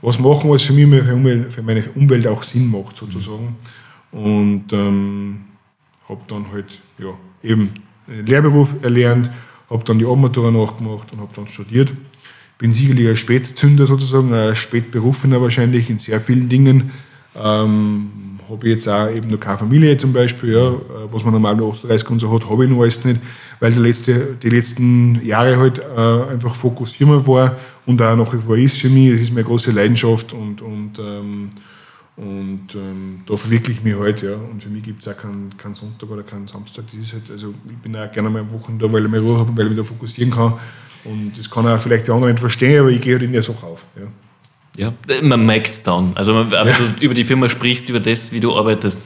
was 0.00 0.18
machen, 0.18 0.50
was 0.50 0.62
für 0.62 0.72
mich 0.72 0.88
für, 0.88 1.14
Umwelt, 1.14 1.52
für 1.52 1.62
meine 1.62 1.82
Umwelt 1.94 2.26
auch 2.26 2.42
Sinn 2.42 2.70
macht, 2.70 2.96
sozusagen. 2.96 3.56
Mhm. 4.12 4.24
Und 4.24 4.72
ähm, 4.72 5.44
habe 6.08 6.20
dann 6.28 6.52
halt 6.52 6.78
ja, 6.98 7.14
eben 7.42 7.70
einen 8.06 8.26
Lehrberuf 8.26 8.74
erlernt 8.82 9.30
habe 9.70 9.84
dann 9.84 9.98
die 9.98 10.06
Abmatura 10.06 10.50
nachgemacht 10.50 11.12
und 11.12 11.20
habe 11.20 11.32
dann 11.34 11.46
studiert. 11.46 11.92
Bin 12.58 12.72
sicherlich 12.72 13.08
ein 13.08 13.16
Spätzünder 13.16 13.86
sozusagen, 13.86 14.32
ein 14.32 14.54
Spätberufener 14.54 15.40
wahrscheinlich 15.40 15.90
in 15.90 15.98
sehr 15.98 16.20
vielen 16.20 16.48
Dingen. 16.48 16.92
Ähm, 17.36 18.10
habe 18.48 18.68
jetzt 18.68 18.88
auch 18.88 19.10
eben 19.10 19.28
noch 19.28 19.40
keine 19.40 19.58
Familie 19.58 19.96
zum 19.96 20.12
Beispiel, 20.12 20.52
ja, 20.52 20.74
was 21.10 21.24
man 21.24 21.32
normal 21.32 21.56
mit 21.56 21.64
38 21.64 22.10
und 22.10 22.20
so 22.20 22.32
hat, 22.32 22.48
habe 22.48 22.64
ich 22.64 22.70
noch 22.70 22.82
alles 22.82 23.04
nicht, 23.04 23.20
weil 23.60 23.72
die, 23.72 23.80
letzte, 23.80 24.36
die 24.42 24.50
letzten 24.50 25.24
Jahre 25.24 25.56
halt 25.58 25.78
äh, 25.78 26.32
einfach 26.32 26.54
Fokus 26.54 26.92
Firma 26.92 27.26
war 27.26 27.56
und 27.86 28.00
auch 28.02 28.16
nach 28.16 28.32
wie 28.32 28.38
vor 28.38 28.56
ist 28.56 28.78
für 28.78 28.88
mich. 28.88 29.08
Es 29.08 29.22
ist 29.22 29.32
meine 29.32 29.44
große 29.44 29.70
Leidenschaft 29.70 30.32
und, 30.32 30.60
und 30.62 30.98
ähm, 30.98 31.50
und 32.16 32.68
ähm, 32.76 33.22
da 33.26 33.36
verwirkliche 33.36 33.80
ich 33.80 33.84
mich 33.84 33.96
halt, 33.96 34.22
ja. 34.22 34.34
Und 34.34 34.62
für 34.62 34.68
mich 34.68 34.84
gibt 34.84 35.02
es 35.02 35.08
auch 35.08 35.16
keinen, 35.16 35.56
keinen 35.56 35.74
Sonntag 35.74 36.08
oder 36.08 36.22
keinen 36.22 36.46
Samstag. 36.46 36.84
Das 36.92 37.00
ist 37.00 37.12
halt, 37.12 37.30
also 37.30 37.52
ich 37.68 37.76
bin 37.78 37.96
auch 37.96 38.10
gerne 38.12 38.30
mal 38.30 38.40
am 38.40 38.52
Wochenende 38.52 38.86
da, 38.86 38.92
weil 38.92 39.04
ich 39.04 39.10
mehr 39.10 39.20
Ruhe 39.20 39.38
habe 39.38 39.50
und 39.50 39.56
weil 39.56 39.64
ich 39.64 39.70
mich 39.70 39.78
da 39.78 39.84
fokussieren 39.84 40.30
kann. 40.30 40.54
Und 41.04 41.32
das 41.36 41.50
kann 41.50 41.66
auch 41.66 41.80
vielleicht 41.80 42.06
der 42.06 42.14
andere 42.14 42.30
nicht 42.30 42.40
verstehen, 42.40 42.80
aber 42.80 42.90
ich 42.90 43.00
gehe 43.00 43.14
halt 43.14 43.24
in 43.24 43.32
der 43.32 43.42
Sache 43.42 43.66
auf. 43.66 43.86
Ja, 44.76 44.92
ja 45.10 45.22
man 45.22 45.44
merkt 45.44 45.70
es 45.70 45.82
dann. 45.82 46.12
Also 46.14 46.34
wenn 46.34 46.50
ja. 46.50 46.64
du 46.64 47.04
über 47.04 47.14
die 47.14 47.24
Firma 47.24 47.48
sprichst, 47.48 47.88
über 47.88 48.00
das, 48.00 48.30
wie 48.30 48.40
du 48.40 48.56
arbeitest. 48.56 49.02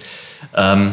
Ähm, 0.54 0.92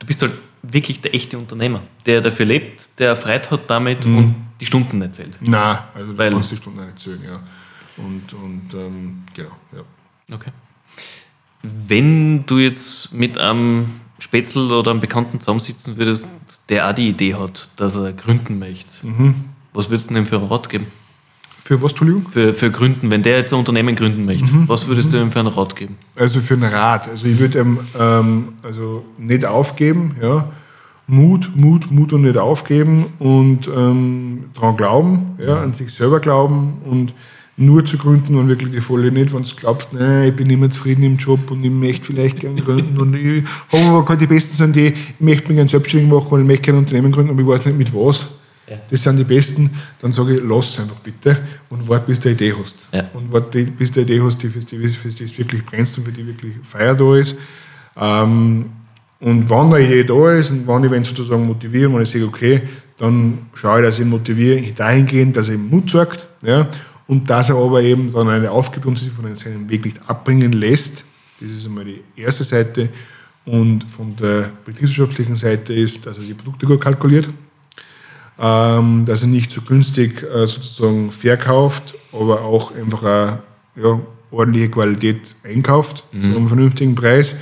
du 0.00 0.06
bist 0.06 0.22
halt 0.22 0.32
wirklich 0.62 1.00
der 1.00 1.14
echte 1.14 1.38
Unternehmer, 1.38 1.82
der 2.04 2.20
dafür 2.20 2.46
lebt, 2.46 2.98
der 2.98 3.14
Freude 3.14 3.50
hat 3.50 3.70
damit 3.70 4.06
mhm. 4.06 4.18
und 4.18 4.34
die 4.60 4.66
Stunden 4.66 4.98
nicht 4.98 5.14
zählt. 5.14 5.38
Nein, 5.40 5.78
also 5.94 6.12
du 6.12 6.18
weil, 6.18 6.30
kannst 6.30 6.50
die 6.50 6.56
Stunden 6.56 6.84
nicht 6.84 6.98
zählen, 6.98 7.22
ja. 7.22 7.40
Und, 7.96 8.32
und 8.32 8.74
ähm, 8.74 9.22
genau, 9.34 9.50
ja. 9.72 10.34
Okay. 10.34 10.50
Wenn 11.88 12.44
du 12.46 12.58
jetzt 12.58 13.12
mit 13.12 13.38
einem 13.38 13.86
Spätzl 14.18 14.70
oder 14.70 14.90
einem 14.90 15.00
Bekannten 15.00 15.40
zusammensitzen 15.40 15.96
würdest, 15.96 16.28
der 16.68 16.88
auch 16.88 16.92
die 16.92 17.08
Idee 17.08 17.34
hat, 17.34 17.70
dass 17.76 17.96
er 17.96 18.12
gründen 18.12 18.58
möchte, 18.58 19.06
mhm. 19.06 19.34
was 19.72 19.90
würdest 19.90 20.10
du 20.10 20.14
ihm 20.14 20.26
für 20.26 20.36
einen 20.36 20.46
Rat 20.46 20.68
geben? 20.68 20.86
Für 21.64 21.80
was, 21.80 21.92
Entschuldigung? 21.92 22.28
Für, 22.28 22.52
für 22.52 22.70
Gründen, 22.70 23.10
wenn 23.10 23.22
der 23.22 23.38
jetzt 23.38 23.52
ein 23.54 23.58
Unternehmen 23.58 23.96
gründen 23.96 24.26
möchte, 24.26 24.52
mhm. 24.52 24.68
was 24.68 24.86
würdest 24.86 25.12
du 25.12 25.16
ihm 25.16 25.30
für 25.30 25.40
einen 25.40 25.48
Rat 25.48 25.74
geben? 25.74 25.96
Also 26.14 26.40
für 26.40 26.54
einen 26.54 26.70
Rat, 26.70 27.08
also 27.08 27.26
ich 27.26 27.38
würde 27.38 27.60
ihm 27.60 27.78
ähm, 27.98 28.48
also 28.62 29.04
nicht 29.16 29.46
aufgeben, 29.46 30.16
ja. 30.20 30.50
Mut, 31.06 31.50
Mut, 31.54 31.90
Mut 31.90 32.12
und 32.14 32.22
nicht 32.22 32.36
aufgeben 32.38 33.06
und 33.18 33.68
ähm, 33.68 34.46
daran 34.54 34.76
glauben, 34.76 35.36
ja, 35.38 35.62
an 35.62 35.72
sich 35.72 35.92
selber 35.92 36.20
glauben 36.20 36.78
und 36.84 37.14
nur 37.56 37.84
zu 37.84 37.98
gründen 37.98 38.36
und 38.36 38.48
wirklich 38.48 38.70
die 38.70 38.80
volle 38.80 39.12
nicht, 39.12 39.32
wenn 39.32 39.42
du 39.42 39.48
glaubst, 39.56 39.92
nein, 39.92 40.28
ich 40.28 40.36
bin 40.36 40.58
mehr 40.58 40.70
zufrieden 40.70 41.04
im 41.04 41.16
Job 41.16 41.50
und 41.50 41.62
ich 41.64 41.70
möchte 41.70 42.06
vielleicht 42.06 42.40
gerne 42.40 42.60
gründen 42.62 42.98
und 43.00 43.14
ich 43.14 43.44
habe 43.72 43.84
aber 43.90 44.04
gerade 44.04 44.18
die 44.18 44.26
Besten 44.26 44.54
sind 44.54 44.74
die, 44.74 44.88
ich 44.88 45.20
möchte 45.20 45.48
mich 45.48 45.56
gerne 45.56 45.68
selbstständig 45.68 46.10
machen 46.10 46.28
und 46.30 46.40
ich 46.40 46.46
möchte 46.46 46.62
kein 46.62 46.76
Unternehmen 46.76 47.12
gründen, 47.12 47.30
aber 47.30 47.40
ich 47.40 47.46
weiß 47.46 47.66
nicht 47.66 47.78
mit 47.78 47.94
was. 47.94 48.26
Ja. 48.68 48.76
Das 48.90 49.02
sind 49.02 49.18
die 49.18 49.24
Besten, 49.24 49.70
dann 50.00 50.10
sage 50.10 50.34
ich, 50.34 50.40
lass 50.42 50.80
einfach 50.80 50.96
bitte 50.96 51.36
und 51.68 51.86
warte, 51.88 52.06
bis 52.06 52.18
du 52.18 52.28
eine 52.28 52.36
Idee 52.36 52.54
hast. 52.58 52.76
Ja. 52.92 53.04
Und 53.12 53.30
warte, 53.32 53.62
bis 53.64 53.92
du 53.92 54.00
eine 54.00 54.10
Idee 54.10 54.22
hast, 54.22 54.42
die 54.42 54.48
für 54.48 54.58
die, 54.60 54.88
für 54.88 55.08
die 55.08 55.24
es 55.24 55.38
wirklich 55.38 55.64
brennst 55.64 55.96
und 55.98 56.04
für 56.04 56.12
die 56.12 56.26
wirklich 56.26 56.54
Feier 56.62 56.94
da 56.94 57.14
ist. 57.14 57.36
Ähm, 57.96 58.66
und 59.20 59.48
wenn 59.48 59.56
eine 59.56 59.80
Idee 59.80 60.04
da 60.04 60.32
ist 60.32 60.50
und 60.50 60.66
wenn 60.66 60.84
ich 60.84 60.90
wenn 60.90 61.04
sozusagen 61.04 61.46
motiviere, 61.46 61.92
wenn 61.92 62.02
ich 62.02 62.10
sage, 62.10 62.26
okay, 62.26 62.62
dann 62.98 63.38
schaue 63.54 63.80
ich, 63.80 63.86
dass 63.86 63.98
ich 63.98 64.06
motiviere 64.06 64.72
dahingehend, 64.72 65.36
dass 65.36 65.50
er 65.50 65.58
Mut 65.58 65.90
sagt. 65.90 66.26
Ja, 66.42 66.68
und 67.06 67.28
dass 67.28 67.50
er 67.50 67.56
aber 67.56 67.82
eben 67.82 68.10
dann 68.12 68.28
eine 68.28 68.50
aufgibt 68.50 68.86
und 68.86 68.98
sich 68.98 69.12
von 69.12 69.36
seinem 69.36 69.68
Weg 69.68 69.84
nicht 69.84 70.00
abbringen 70.08 70.52
lässt. 70.52 71.04
Das 71.40 71.50
ist 71.50 71.66
einmal 71.66 71.84
die 71.84 72.00
erste 72.16 72.44
Seite. 72.44 72.88
Und 73.44 73.84
von 73.90 74.16
der 74.16 74.52
betriebswirtschaftlichen 74.64 75.36
Seite 75.36 75.74
ist, 75.74 76.06
dass 76.06 76.16
er 76.16 76.24
die 76.24 76.32
Produkte 76.32 76.64
gut 76.66 76.80
kalkuliert, 76.80 77.28
ähm, 78.38 79.04
dass 79.04 79.20
er 79.22 79.28
nicht 79.28 79.52
zu 79.52 79.60
so 79.60 79.66
günstig 79.66 80.22
äh, 80.22 80.46
sozusagen 80.46 81.12
verkauft, 81.12 81.94
aber 82.12 82.40
auch 82.40 82.74
einfach 82.74 83.02
eine 83.02 83.42
ja, 83.76 84.00
ordentliche 84.30 84.70
Qualität 84.70 85.34
einkauft 85.42 86.06
mhm. 86.12 86.22
zu 86.22 86.30
einem 86.30 86.48
vernünftigen 86.48 86.94
Preis. 86.94 87.36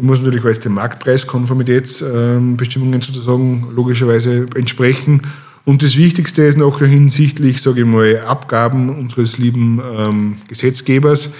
Muss 0.00 0.20
natürlich 0.20 0.44
alles 0.44 0.60
den 0.60 0.72
Marktpreiskonformitätsbestimmungen 0.72 2.94
ähm, 2.94 3.02
sozusagen 3.02 3.68
logischerweise 3.74 4.46
entsprechen. 4.54 5.22
Und 5.64 5.82
das 5.82 5.96
Wichtigste 5.96 6.42
ist 6.42 6.58
noch 6.58 6.80
hinsichtlich, 6.80 7.62
sage 7.62 7.82
ich 7.82 7.86
mal, 7.86 8.18
Abgaben 8.20 8.98
unseres 8.98 9.38
lieben 9.38 9.80
ähm, 9.96 10.38
Gesetzgebers, 10.48 11.34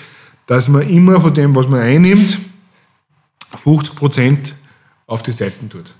dass 0.47 0.69
man 0.69 0.89
immer 0.89 1.21
von 1.21 1.35
dem, 1.35 1.55
was 1.55 1.69
man 1.69 1.81
einnimmt, 1.81 2.39
50 3.63 3.97
Prozent 3.97 4.55
auf 5.07 5.23
die 5.23 5.33
Seiten 5.33 5.69
tut. 5.69 5.95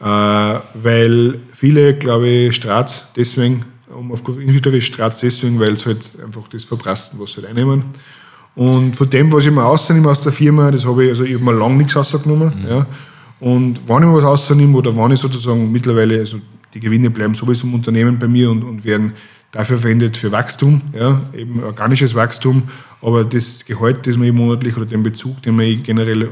Äh, 0.00 0.04
weil 0.04 1.40
viele, 1.54 1.94
glaube 1.96 2.28
ich, 2.28 2.56
Strats 2.56 3.06
deswegen, 3.16 3.64
um 3.88 4.12
auf 4.12 4.20
individuelle 4.28 4.82
Strats 4.82 5.20
deswegen, 5.20 5.58
weil 5.58 5.76
sie 5.76 5.86
halt 5.86 6.04
einfach 6.22 6.48
das 6.48 6.64
verprassen, 6.64 7.18
was 7.20 7.32
sie 7.32 7.36
halt 7.36 7.46
einnehmen. 7.46 7.84
Und 8.54 8.96
von 8.96 9.08
dem, 9.08 9.32
was 9.32 9.46
ich 9.46 9.52
mir 9.52 9.62
rausnehme 9.62 10.10
aus 10.10 10.20
der 10.20 10.32
Firma, 10.32 10.70
das 10.70 10.84
habe 10.84 11.04
ich, 11.04 11.10
also 11.10 11.24
ich 11.24 11.34
habe 11.34 11.44
mir 11.44 11.54
lange 11.54 11.76
nichts 11.76 11.96
rausgenommen. 11.96 12.52
Mhm. 12.62 12.68
Ja. 12.68 12.86
Und 13.40 13.88
wenn 13.88 13.96
ich 13.96 14.02
mir 14.04 14.14
was 14.14 14.24
rausnehme 14.24 14.76
oder 14.76 14.94
wenn 14.94 15.10
ich 15.12 15.20
sozusagen 15.20 15.72
mittlerweile, 15.72 16.18
also 16.18 16.38
die 16.74 16.80
Gewinne 16.80 17.10
bleiben 17.10 17.34
sowieso 17.34 17.66
im 17.66 17.74
Unternehmen 17.74 18.18
bei 18.18 18.28
mir 18.28 18.50
und, 18.50 18.62
und 18.62 18.84
werden 18.84 19.12
dafür 19.52 19.76
verwendet 19.76 20.16
für 20.16 20.32
Wachstum, 20.32 20.80
ja, 20.98 21.20
eben 21.36 21.62
organisches 21.62 22.14
Wachstum, 22.14 22.64
aber 23.02 23.24
das 23.24 23.64
Gehalt, 23.66 24.06
das 24.06 24.16
man 24.16 24.34
monatlich 24.34 24.76
oder 24.76 24.86
den 24.86 25.02
Bezug, 25.02 25.42
den 25.42 25.56
man 25.56 25.82
generell 25.82 26.28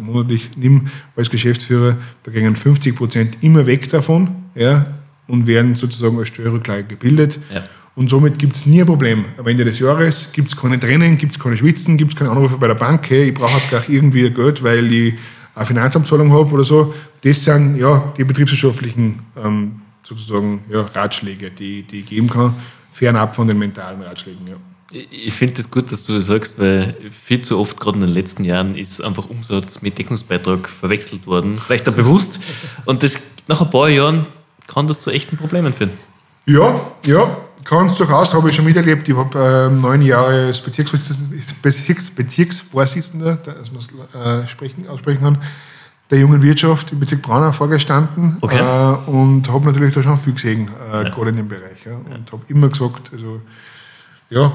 monatlich 0.00 0.50
nimmt 0.56 0.90
als 1.14 1.30
Geschäftsführer, 1.30 1.96
da 2.24 2.32
gehen 2.32 2.56
50 2.56 2.96
Prozent 2.96 3.38
immer 3.42 3.66
weg 3.66 3.88
davon 3.90 4.28
ja, 4.54 4.86
und 5.28 5.46
werden 5.46 5.76
sozusagen 5.76 6.18
als 6.18 6.28
Steuerrücklage 6.28 6.84
gebildet. 6.84 7.38
Ja. 7.54 7.62
Und 7.94 8.08
somit 8.08 8.38
gibt 8.38 8.56
es 8.56 8.64
nie 8.64 8.80
ein 8.80 8.86
Problem. 8.86 9.26
Am 9.36 9.46
Ende 9.46 9.64
des 9.64 9.78
Jahres 9.78 10.30
gibt 10.32 10.48
es 10.48 10.56
keine 10.56 10.80
Tränen, 10.80 11.18
gibt 11.18 11.32
es 11.32 11.38
keine 11.38 11.56
Schwitzen, 11.56 11.98
gibt 11.98 12.14
es 12.14 12.18
keine 12.18 12.30
Anrufe 12.30 12.56
bei 12.56 12.66
der 12.66 12.74
Bank, 12.74 13.08
hey, 13.10 13.24
ich 13.24 13.34
brauche 13.34 13.52
halt 13.52 13.68
gleich 13.68 13.88
irgendwie 13.90 14.30
Geld, 14.30 14.62
weil 14.62 14.92
ich 14.92 15.14
eine 15.54 15.66
Finanzamtszahlung 15.66 16.32
habe 16.32 16.50
oder 16.52 16.64
so. 16.64 16.94
Das 17.22 17.44
sind 17.44 17.76
ja 17.76 18.12
die 18.16 18.24
betriebswirtschaftlichen 18.24 19.20
ähm, 19.36 19.80
sozusagen 20.02 20.64
ja, 20.68 20.82
Ratschläge, 20.82 21.50
die, 21.50 21.82
die 21.82 22.00
ich 22.00 22.06
geben 22.06 22.28
kann, 22.28 22.54
fernab 22.92 23.34
von 23.34 23.46
den 23.46 23.58
mentalen 23.58 24.02
Ratschlägen. 24.02 24.46
Ja. 24.46 24.56
Ich 25.10 25.32
finde 25.32 25.54
es 25.54 25.64
das 25.64 25.70
gut, 25.70 25.90
dass 25.90 26.04
du 26.04 26.14
das 26.14 26.26
sagst, 26.26 26.58
weil 26.58 26.94
viel 27.10 27.40
zu 27.40 27.58
oft, 27.58 27.80
gerade 27.80 27.98
in 27.98 28.04
den 28.04 28.12
letzten 28.12 28.44
Jahren, 28.44 28.76
ist 28.76 29.00
einfach 29.02 29.30
Umsatz 29.30 29.80
mit 29.80 29.96
Deckungsbeitrag 29.96 30.68
verwechselt 30.68 31.26
worden. 31.26 31.56
Vielleicht 31.56 31.88
auch 31.88 31.94
bewusst. 31.94 32.40
Und 32.84 33.02
das 33.02 33.22
nach 33.48 33.62
ein 33.62 33.70
paar 33.70 33.88
Jahren 33.88 34.26
kann 34.66 34.88
das 34.88 35.00
zu 35.00 35.10
echten 35.10 35.36
Problemen 35.38 35.72
führen. 35.72 35.92
Ja, 36.44 36.78
ja, 37.06 37.36
kann 37.64 37.86
es 37.86 37.94
durchaus, 37.94 38.34
habe 38.34 38.50
ich 38.50 38.56
schon 38.56 38.64
miterlebt. 38.64 39.08
Ich 39.08 39.16
habe 39.16 39.70
äh, 39.70 39.80
neun 39.80 40.02
Jahre 40.02 40.46
als 40.46 40.60
Bezirksvorsitzender, 40.60 41.36
Bezirks, 41.62 42.10
Bezirksvorsitzender, 42.10 43.36
dass 43.36 43.70
man 43.70 43.80
es 43.80 44.14
äh, 44.14 44.48
sprechen, 44.48 44.88
aussprechen 44.88 45.22
kann, 45.22 45.38
der 46.12 46.20
jungen 46.20 46.42
Wirtschaft 46.42 46.92
im 46.92 47.00
Bezirk 47.00 47.22
Braunau 47.22 47.52
vorgestanden 47.52 48.36
okay. 48.42 48.58
äh, 48.58 49.10
und 49.10 49.50
habe 49.50 49.64
natürlich 49.64 49.94
da 49.94 50.02
schon 50.02 50.18
viel 50.18 50.34
gesehen, 50.34 50.70
äh, 50.92 51.04
ja. 51.04 51.08
gerade 51.08 51.30
in 51.30 51.36
dem 51.36 51.48
Bereich. 51.48 51.86
Ja, 51.86 51.94
und 51.94 52.30
habe 52.30 52.42
immer 52.48 52.68
gesagt, 52.68 53.10
also 53.14 53.40
ja, 54.28 54.52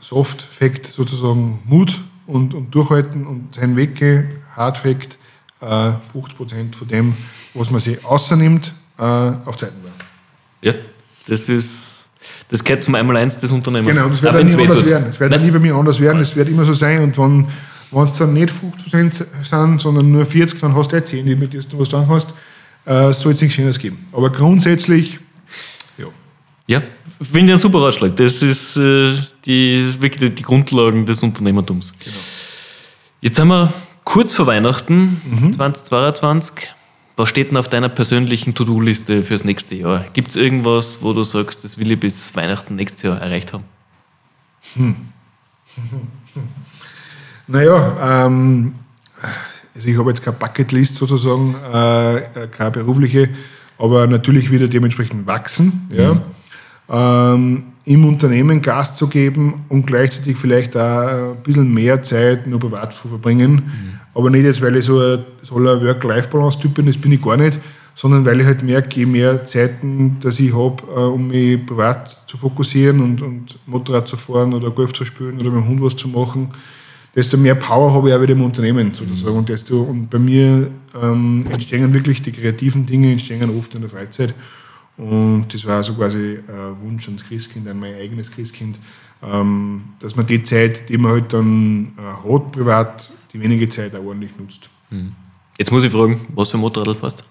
Soft 0.00 0.42
Fact 0.42 0.86
sozusagen 0.86 1.60
Mut 1.66 2.00
und, 2.26 2.52
und 2.52 2.74
Durchhalten 2.74 3.28
und 3.28 3.54
sein 3.54 3.76
Weg 3.76 3.94
gehen, 3.94 4.28
Hard 4.56 4.76
Fact 4.76 5.18
äh, 5.60 5.66
50% 5.66 6.74
von 6.74 6.88
dem, 6.88 7.14
was 7.54 7.70
man 7.70 7.80
sich 7.80 8.04
außernimmt, 8.04 8.74
äh, 8.98 9.02
auf 9.02 9.56
Zeiten 9.56 9.80
werden. 9.84 9.94
Ja, 10.62 10.74
das 11.28 11.48
ist 11.48 12.08
das 12.48 12.64
gehört 12.64 12.82
zum 12.82 12.96
Einmaleins 12.96 13.38
des 13.38 13.52
Unternehmens. 13.52 13.96
Genau, 13.96 14.08
das 14.08 14.20
wird 14.20 14.34
auch 14.34 14.42
nie 14.42 14.62
anders 14.62 14.84
werden. 14.84 15.06
Es 15.10 15.20
wird 15.20 15.42
nie 15.42 15.50
bei 15.50 15.58
mir 15.60 15.74
anders 15.76 16.00
werden, 16.00 16.20
es 16.20 16.34
wird 16.34 16.48
immer 16.48 16.64
so 16.64 16.72
sein. 16.72 17.02
Und 17.02 17.16
wenn 17.18 17.46
wenn 17.90 18.02
es 18.02 18.12
dann 18.12 18.32
nicht 18.32 18.50
50 18.50 18.92
sind, 19.44 19.80
sondern 19.80 20.10
nur 20.10 20.24
40, 20.24 20.60
dann 20.60 20.74
hast 20.74 20.92
du 20.92 20.96
eh 20.96 21.04
10, 21.04 21.26
die 21.26 21.36
mit 21.36 21.52
denen 21.52 21.64
du 21.68 21.78
was 21.78 21.88
dran 21.88 22.06
hast. 22.08 22.32
Äh, 22.84 23.12
soll 23.12 23.32
es 23.32 23.40
nichts 23.40 23.56
Schönes 23.56 23.78
geben. 23.78 24.06
Aber 24.12 24.30
grundsätzlich, 24.30 25.18
ja. 25.98 26.06
Ja, 26.66 26.82
finde 27.20 27.38
ich 27.38 27.50
einen 27.50 27.58
super 27.58 27.82
Ratschlag. 27.82 28.16
Das 28.16 28.42
ist 28.42 28.76
äh, 28.76 29.12
die, 29.44 29.94
wirklich 30.00 30.34
die 30.34 30.42
Grundlagen 30.42 31.04
des 31.04 31.22
Unternehmertums. 31.22 31.92
Genau. 31.98 32.16
Jetzt 33.20 33.36
sind 33.36 33.48
wir 33.48 33.72
kurz 34.04 34.34
vor 34.34 34.46
Weihnachten 34.46 35.20
mhm. 35.24 35.52
2022. 35.52 36.70
Was 37.16 37.28
steht 37.28 37.50
denn 37.50 37.56
auf 37.56 37.68
deiner 37.68 37.88
persönlichen 37.88 38.54
To-Do-Liste 38.54 39.24
fürs 39.24 39.44
nächste 39.44 39.74
Jahr? 39.74 40.04
Gibt 40.12 40.30
es 40.30 40.36
irgendwas, 40.36 41.02
wo 41.02 41.12
du 41.12 41.24
sagst, 41.24 41.64
das 41.64 41.76
will 41.76 41.90
ich 41.90 41.98
bis 41.98 42.36
Weihnachten 42.36 42.76
nächstes 42.76 43.02
Jahr 43.02 43.20
erreicht 43.20 43.52
haben? 43.52 43.64
Hm. 44.74 44.96
Naja, 47.48 48.26
ähm, 48.26 48.74
also 49.74 49.88
ich 49.88 49.98
habe 49.98 50.10
jetzt 50.10 50.22
keine 50.22 50.36
Bucketlist 50.36 50.94
sozusagen, 50.94 51.54
äh, 51.72 52.46
keine 52.48 52.70
berufliche, 52.70 53.30
aber 53.78 54.06
natürlich 54.06 54.50
wieder 54.50 54.68
dementsprechend 54.68 55.26
wachsen. 55.26 55.88
Ja. 55.90 56.14
Mhm. 56.14 56.20
Ähm, 56.90 57.64
Im 57.84 58.04
Unternehmen 58.06 58.60
Gas 58.60 58.96
zu 58.96 59.06
geben 59.06 59.64
und 59.68 59.86
gleichzeitig 59.86 60.36
vielleicht 60.36 60.76
auch 60.76 61.32
ein 61.32 61.42
bisschen 61.42 61.72
mehr 61.72 62.02
Zeit 62.02 62.46
nur 62.46 62.58
privat 62.58 62.92
zu 62.92 63.08
verbringen. 63.08 63.52
Mhm. 63.52 64.00
Aber 64.14 64.30
nicht 64.30 64.44
jetzt, 64.44 64.60
weil 64.60 64.76
ich 64.76 64.84
so 64.84 65.00
ein, 65.00 65.24
so 65.42 65.56
ein 65.56 65.64
Work-Life-Balance-Typ 65.64 66.74
bin, 66.74 66.86
das 66.86 66.98
bin 66.98 67.12
ich 67.12 67.22
gar 67.22 67.36
nicht, 67.36 67.58
sondern 67.94 68.24
weil 68.24 68.40
ich 68.40 68.46
halt 68.46 68.62
merke, 68.62 69.00
je 69.00 69.06
mehr 69.06 69.44
Zeiten, 69.44 70.18
dass 70.20 70.38
ich 70.40 70.52
habe, 70.54 70.82
äh, 70.94 71.00
um 71.00 71.28
mich 71.28 71.64
privat 71.64 72.16
zu 72.26 72.36
fokussieren 72.36 73.00
und, 73.00 73.22
und 73.22 73.58
Motorrad 73.66 74.08
zu 74.08 74.16
fahren 74.16 74.52
oder 74.54 74.70
Golf 74.70 74.92
zu 74.92 75.04
spielen 75.04 75.40
oder 75.40 75.50
mit 75.50 75.62
dem 75.62 75.68
Hund 75.68 75.82
was 75.82 75.96
zu 75.96 76.08
machen, 76.08 76.48
desto 77.14 77.36
mehr 77.36 77.54
Power 77.54 77.92
habe 77.92 78.08
ich 78.08 78.14
auch 78.14 78.22
wieder 78.22 78.32
im 78.32 78.42
Unternehmen 78.42 78.92
sozusagen. 78.94 79.32
Mhm. 79.32 79.38
Und, 79.38 79.48
desto, 79.48 79.82
und 79.82 80.08
bei 80.08 80.18
mir 80.18 80.70
ähm, 81.00 81.44
entstehen 81.50 81.92
wirklich 81.92 82.22
die 82.22 82.32
kreativen 82.32 82.86
Dinge, 82.86 83.10
entstehen 83.12 83.56
oft 83.56 83.74
in 83.74 83.82
der 83.82 83.90
Freizeit. 83.90 84.34
Und 84.96 85.46
das 85.52 85.64
war 85.64 85.82
so 85.82 85.94
quasi 85.94 86.38
ein 86.48 86.80
Wunsch 86.82 87.06
ans 87.06 87.24
Christkind, 87.24 87.68
an 87.68 87.78
mein 87.78 87.94
eigenes 87.94 88.30
Christkind, 88.30 88.78
ähm, 89.22 89.84
dass 90.00 90.16
man 90.16 90.26
die 90.26 90.42
Zeit, 90.42 90.88
die 90.88 90.98
man 90.98 91.12
halt 91.12 91.32
dann 91.32 91.92
äh, 91.96 92.32
hat, 92.32 92.52
privat, 92.52 93.10
die 93.32 93.40
wenige 93.40 93.68
Zeit 93.68 93.94
auch 93.94 94.04
ordentlich 94.04 94.30
nutzt. 94.38 94.68
Mhm. 94.90 95.12
Jetzt 95.56 95.70
muss 95.72 95.84
ich 95.84 95.92
fragen, 95.92 96.20
was 96.34 96.50
für 96.50 96.58
Motorrad 96.58 96.96
fährst 96.96 97.24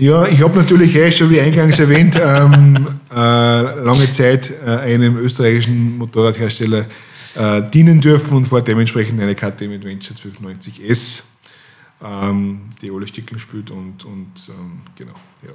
ja, 0.00 0.26
ich 0.26 0.42
habe 0.42 0.58
natürlich 0.58 0.96
eh 0.96 1.10
schon, 1.10 1.28
wie 1.28 1.40
eingangs 1.40 1.78
erwähnt, 1.78 2.16
ähm, 2.16 2.88
äh, 3.10 3.14
lange 3.14 4.10
Zeit 4.10 4.50
äh, 4.64 4.70
einem 4.70 5.18
österreichischen 5.18 5.98
Motorradhersteller 5.98 6.86
äh, 7.34 7.62
dienen 7.70 8.00
dürfen 8.00 8.36
und 8.36 8.44
fahrt 8.46 8.68
dementsprechend 8.68 9.20
eine 9.20 9.34
KTM 9.34 9.72
Adventure 9.72 10.18
1290S, 10.18 11.22
ähm, 12.02 12.62
die 12.82 12.90
alle 12.90 13.06
Stickeln 13.06 13.38
spielt 13.38 13.70
und, 13.70 14.04
und 14.04 14.32
ähm, 14.48 14.82
genau. 14.96 15.14
Ja. 15.42 15.52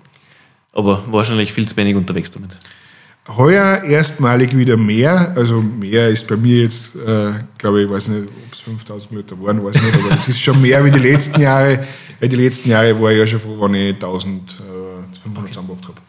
Aber 0.73 1.03
wahrscheinlich 1.11 1.53
viel 1.53 1.67
zu 1.67 1.75
wenig 1.77 1.95
unterwegs 1.95 2.31
damit. 2.31 2.55
Heuer 3.27 3.83
erstmalig 3.83 4.55
wieder 4.55 4.77
mehr, 4.77 5.33
also 5.35 5.59
mehr 5.59 6.09
ist 6.09 6.27
bei 6.27 6.35
mir 6.35 6.61
jetzt, 6.61 6.95
äh, 6.95 7.31
glaube 7.57 7.81
ich, 7.81 7.89
weiß 7.89 8.09
nicht, 8.09 8.27
ob 8.27 8.53
es 8.53 8.59
5000 8.59 9.11
Meter 9.11 9.41
waren, 9.41 9.65
weiß 9.65 9.81
nicht, 9.81 9.95
aber 9.95 10.13
es 10.13 10.27
ist 10.27 10.39
schon 10.39 10.61
mehr 10.61 10.85
wie 10.85 10.91
die 10.91 10.99
letzten 10.99 11.41
Jahre. 11.41 11.85
Weil 12.19 12.29
die 12.29 12.35
letzten 12.35 12.69
Jahre 12.69 12.99
war 13.01 13.11
ich 13.11 13.17
ja 13.17 13.27
schon 13.27 13.39
froh, 13.39 13.59
wenn 13.61 13.75
ich 13.75 13.95
1500 13.95 14.57
okay. 15.37 15.47
zusammengebracht 15.47 15.87
habe. 15.87 16.01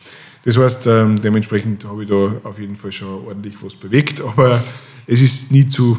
Das 0.47 0.57
heißt, 0.57 0.87
ähm, 0.87 1.21
dementsprechend 1.21 1.85
habe 1.85 2.05
ich 2.05 2.09
da 2.09 2.37
auf 2.45 2.61
jeden 2.61 2.77
Fall 2.77 2.93
schon 2.93 3.27
ordentlich 3.27 3.55
was 3.63 3.75
bewegt, 3.75 4.21
aber 4.21 4.63
es 5.09 5.21
ist 5.21 5.51
nie 5.51 5.69
zu, 5.69 5.99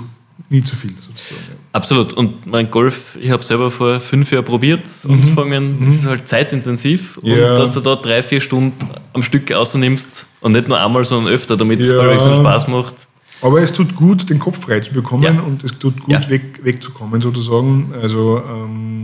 nie 0.50 0.64
zu 0.64 0.74
viel 0.78 0.92
sozusagen. 0.92 1.42
Ja. 1.50 1.56
Absolut. 1.74 2.14
Und 2.14 2.46
mein 2.46 2.72
Golf, 2.72 3.18
ich 3.20 3.30
habe 3.30 3.44
selber 3.44 3.70
vor 3.70 4.00
fünf 4.00 4.32
Jahren 4.32 4.46
probiert, 4.46 4.88
mhm. 5.04 5.16
anzufangen. 5.16 5.82
Mhm. 5.82 5.88
Es 5.88 5.96
ist 5.96 6.06
halt 6.06 6.26
zeitintensiv 6.30 7.18
und 7.18 7.30
ja. 7.30 7.56
dass 7.56 7.72
du 7.72 7.82
da 7.82 7.98
drei, 7.98 8.24
vier 8.24 8.40
Stunden 8.40 8.88
am 9.12 9.22
Stück 9.22 9.52
außernimmst 9.52 10.26
und 10.40 10.54
nicht 10.54 10.70
nur 10.70 10.80
einmal, 10.80 11.04
sondern 11.04 11.34
öfter, 11.34 11.58
damit 11.58 11.82
es 11.82 11.90
ja. 11.90 11.98
halbwegs 11.98 12.24
Spaß 12.24 12.70
macht. 12.70 13.06
Aber 13.42 13.62
es 13.62 13.74
tut 13.74 13.96
gut, 13.98 14.30
den 14.30 14.40
Kopf 14.40 14.62
frei 14.62 14.80
zu 14.80 14.94
bekommen 14.94 15.24
ja. 15.24 15.42
und 15.42 15.62
es 15.66 15.78
tut 15.78 16.02
gut, 16.04 16.30
weg, 16.30 16.62
wegzukommen 16.64 17.20
sozusagen. 17.22 17.94
Also 18.02 18.42
ähm, 18.50 18.97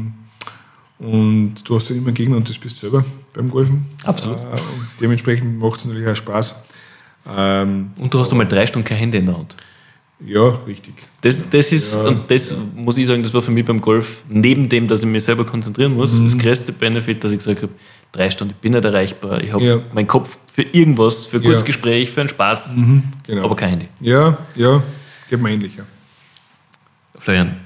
und 1.04 1.56
du 1.66 1.76
hast 1.76 1.90
ja 1.90 1.96
immer 1.96 2.12
Gegner 2.12 2.38
und 2.38 2.50
das 2.50 2.58
bist 2.58 2.78
du 2.78 2.82
selber 2.82 3.06
beim 3.34 3.50
Golfen. 3.50 3.86
Absolut. 4.04 4.40
Äh, 4.40 4.48
und 4.48 4.88
dementsprechend 5.02 5.60
macht 5.60 5.80
es 5.80 5.86
natürlich 5.86 6.08
auch 6.08 6.16
Spaß. 6.16 6.56
Ähm, 7.36 7.92
und 8.00 8.14
du 8.14 8.20
hast 8.20 8.32
einmal 8.32 8.48
drei 8.48 8.66
Stunden 8.66 8.88
keine 8.88 9.00
Hände 9.02 9.18
in 9.18 9.26
der 9.26 9.38
Hand. 9.38 9.56
Ja, 10.26 10.48
richtig. 10.66 10.94
Das, 11.22 11.50
das 11.50 11.74
ist, 11.74 11.94
ja, 11.94 12.04
und 12.04 12.32
das 12.32 12.52
ja. 12.52 12.58
muss 12.76 12.98
ich 12.98 13.06
sagen, 13.06 13.22
das 13.22 13.34
war 13.34 13.42
für 13.42 13.52
mich 13.52 13.66
beim 13.66 13.82
Golf, 13.82 14.24
neben 14.30 14.70
dem, 14.70 14.88
dass 14.88 15.02
ich 15.02 15.10
mich 15.10 15.24
selber 15.24 15.46
konzentrieren 15.46 15.94
muss, 15.96 16.18
mhm. 16.18 16.26
das 16.26 16.38
größte 16.38 16.72
Benefit, 16.72 17.24
dass 17.24 17.32
ich 17.32 17.40
gesagt 17.40 17.64
habe, 17.64 17.74
drei 18.12 18.30
Stunden, 18.30 18.54
ich 18.54 18.62
bin 18.62 18.72
nicht 18.72 18.86
erreichbar, 18.86 19.44
ich 19.44 19.52
habe 19.52 19.64
ja. 19.64 19.80
meinen 19.94 20.08
Kopf 20.08 20.38
für 20.54 20.62
irgendwas, 20.62 21.26
für 21.26 21.38
ein 21.38 21.44
kurzes 21.44 21.66
Gespräch, 21.66 22.12
für 22.12 22.22
einen 22.22 22.30
Spaß, 22.30 22.76
mhm, 22.76 23.04
genau. 23.26 23.44
aber 23.44 23.56
kein 23.56 23.72
Handy. 23.72 23.90
Ja, 24.00 24.38
ja, 24.56 24.82
geht 25.30 25.42
mir 25.42 25.52
ähnlich, 25.52 25.76
ja. 25.76 25.84
Florian, 27.18 27.58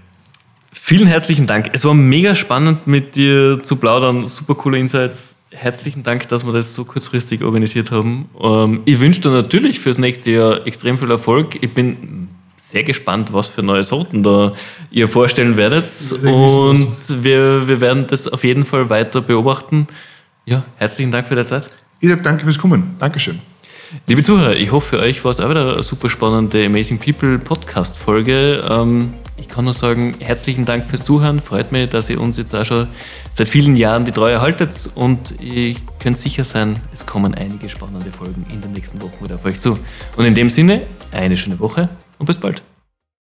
Vielen 0.72 1.08
herzlichen 1.08 1.48
Dank. 1.48 1.70
Es 1.74 1.86
war 1.86 1.94
mega 1.94 2.36
spannend, 2.36 2.88
mit 2.88 3.16
dir 3.16 3.62
zu 3.64 3.78
plaudern. 3.78 4.26
Super 4.26 4.56
coole 4.56 4.80
Insights. 4.80 5.36
Herzlichen 5.52 6.04
Dank, 6.04 6.28
dass 6.28 6.46
wir 6.46 6.54
das 6.54 6.74
so 6.74 6.86
kurzfristig 6.86 7.44
organisiert 7.44 7.92
haben. 7.92 8.30
Ähm, 8.42 8.82
ich 8.86 9.00
wünsche 9.00 9.22
dir 9.22 9.30
natürlich 9.30 9.80
fürs 9.80 9.98
nächste 9.98 10.32
Jahr 10.32 10.68
extrem 10.68 10.98
viel 10.98 11.10
Erfolg. 11.10 11.62
Ich 11.62 11.74
bin 11.74 12.28
sehr 12.58 12.84
gespannt, 12.84 13.32
was 13.32 13.50
für 13.50 13.64
neue 13.64 13.84
Sorten 13.84 14.24
da 14.24 14.52
ihr 14.92 15.08
vorstellen 15.08 15.56
werdet. 15.58 15.86
Und 16.24 17.24
wir, 17.24 17.68
wir 17.68 17.80
werden 17.80 18.08
das 18.08 18.28
auf 18.28 18.44
jeden 18.44 18.66
Fall 18.66 18.90
weiter 18.90 19.22
beobachten. 19.22 19.88
Ja, 20.46 20.64
herzlichen 20.78 21.12
Dank 21.12 21.28
für 21.28 21.36
die 21.36 21.46
Zeit. 21.46 21.70
Ich 22.00 22.10
sage 22.10 22.22
danke 22.22 22.44
fürs 22.44 22.58
Kommen. 22.58 22.96
Dankeschön. 23.00 23.40
Liebe 24.08 24.22
Zuhörer, 24.22 24.56
ich 24.56 24.72
hoffe, 24.72 24.98
für 24.98 25.00
euch 25.00 25.24
war 25.24 25.32
es 25.32 25.40
auch 25.40 25.50
wieder 25.50 25.74
eine 25.74 25.84
super 25.84 26.10
spannende 26.10 26.66
Amazing 26.66 27.00
People 27.00 27.40
Podcast-Folge. 27.40 28.64
Ähm, 28.70 29.12
ich 29.38 29.48
kann 29.48 29.66
nur 29.66 29.74
sagen, 29.74 30.16
herzlichen 30.20 30.66
Dank 30.66 30.86
fürs 30.86 31.04
Zuhören. 31.04 31.40
Freut 31.40 31.72
mich, 31.72 31.90
dass 31.90 32.10
ihr 32.10 32.20
uns 32.20 32.38
jetzt 32.38 32.54
auch 32.56 32.66
schon 32.66 32.88
seit 33.32 33.50
vielen 33.50 33.76
Jahren 33.76 34.06
die 34.06 34.12
Treue 34.12 34.42
haltet 34.42 34.90
und 34.96 35.36
ihr 35.40 35.76
könnt 36.00 36.18
sicher 36.18 36.44
sein, 36.44 36.80
es 36.94 37.06
kommen 37.06 37.36
einige 37.36 37.70
spannende 37.70 38.12
Folgen 38.12 38.46
in 38.52 38.62
den 38.62 38.72
nächsten 38.72 39.02
Wochen 39.02 39.24
wieder 39.24 39.36
auf 39.36 39.46
euch 39.46 39.60
zu. 39.60 39.78
Und 40.16 40.26
in 40.26 40.36
dem 40.36 40.50
Sinne, 40.50 40.82
eine 41.12 41.38
schöne 41.38 41.60
Woche 41.60 41.90
und 42.18 42.26
bis 42.26 42.38
bald. 42.38 42.64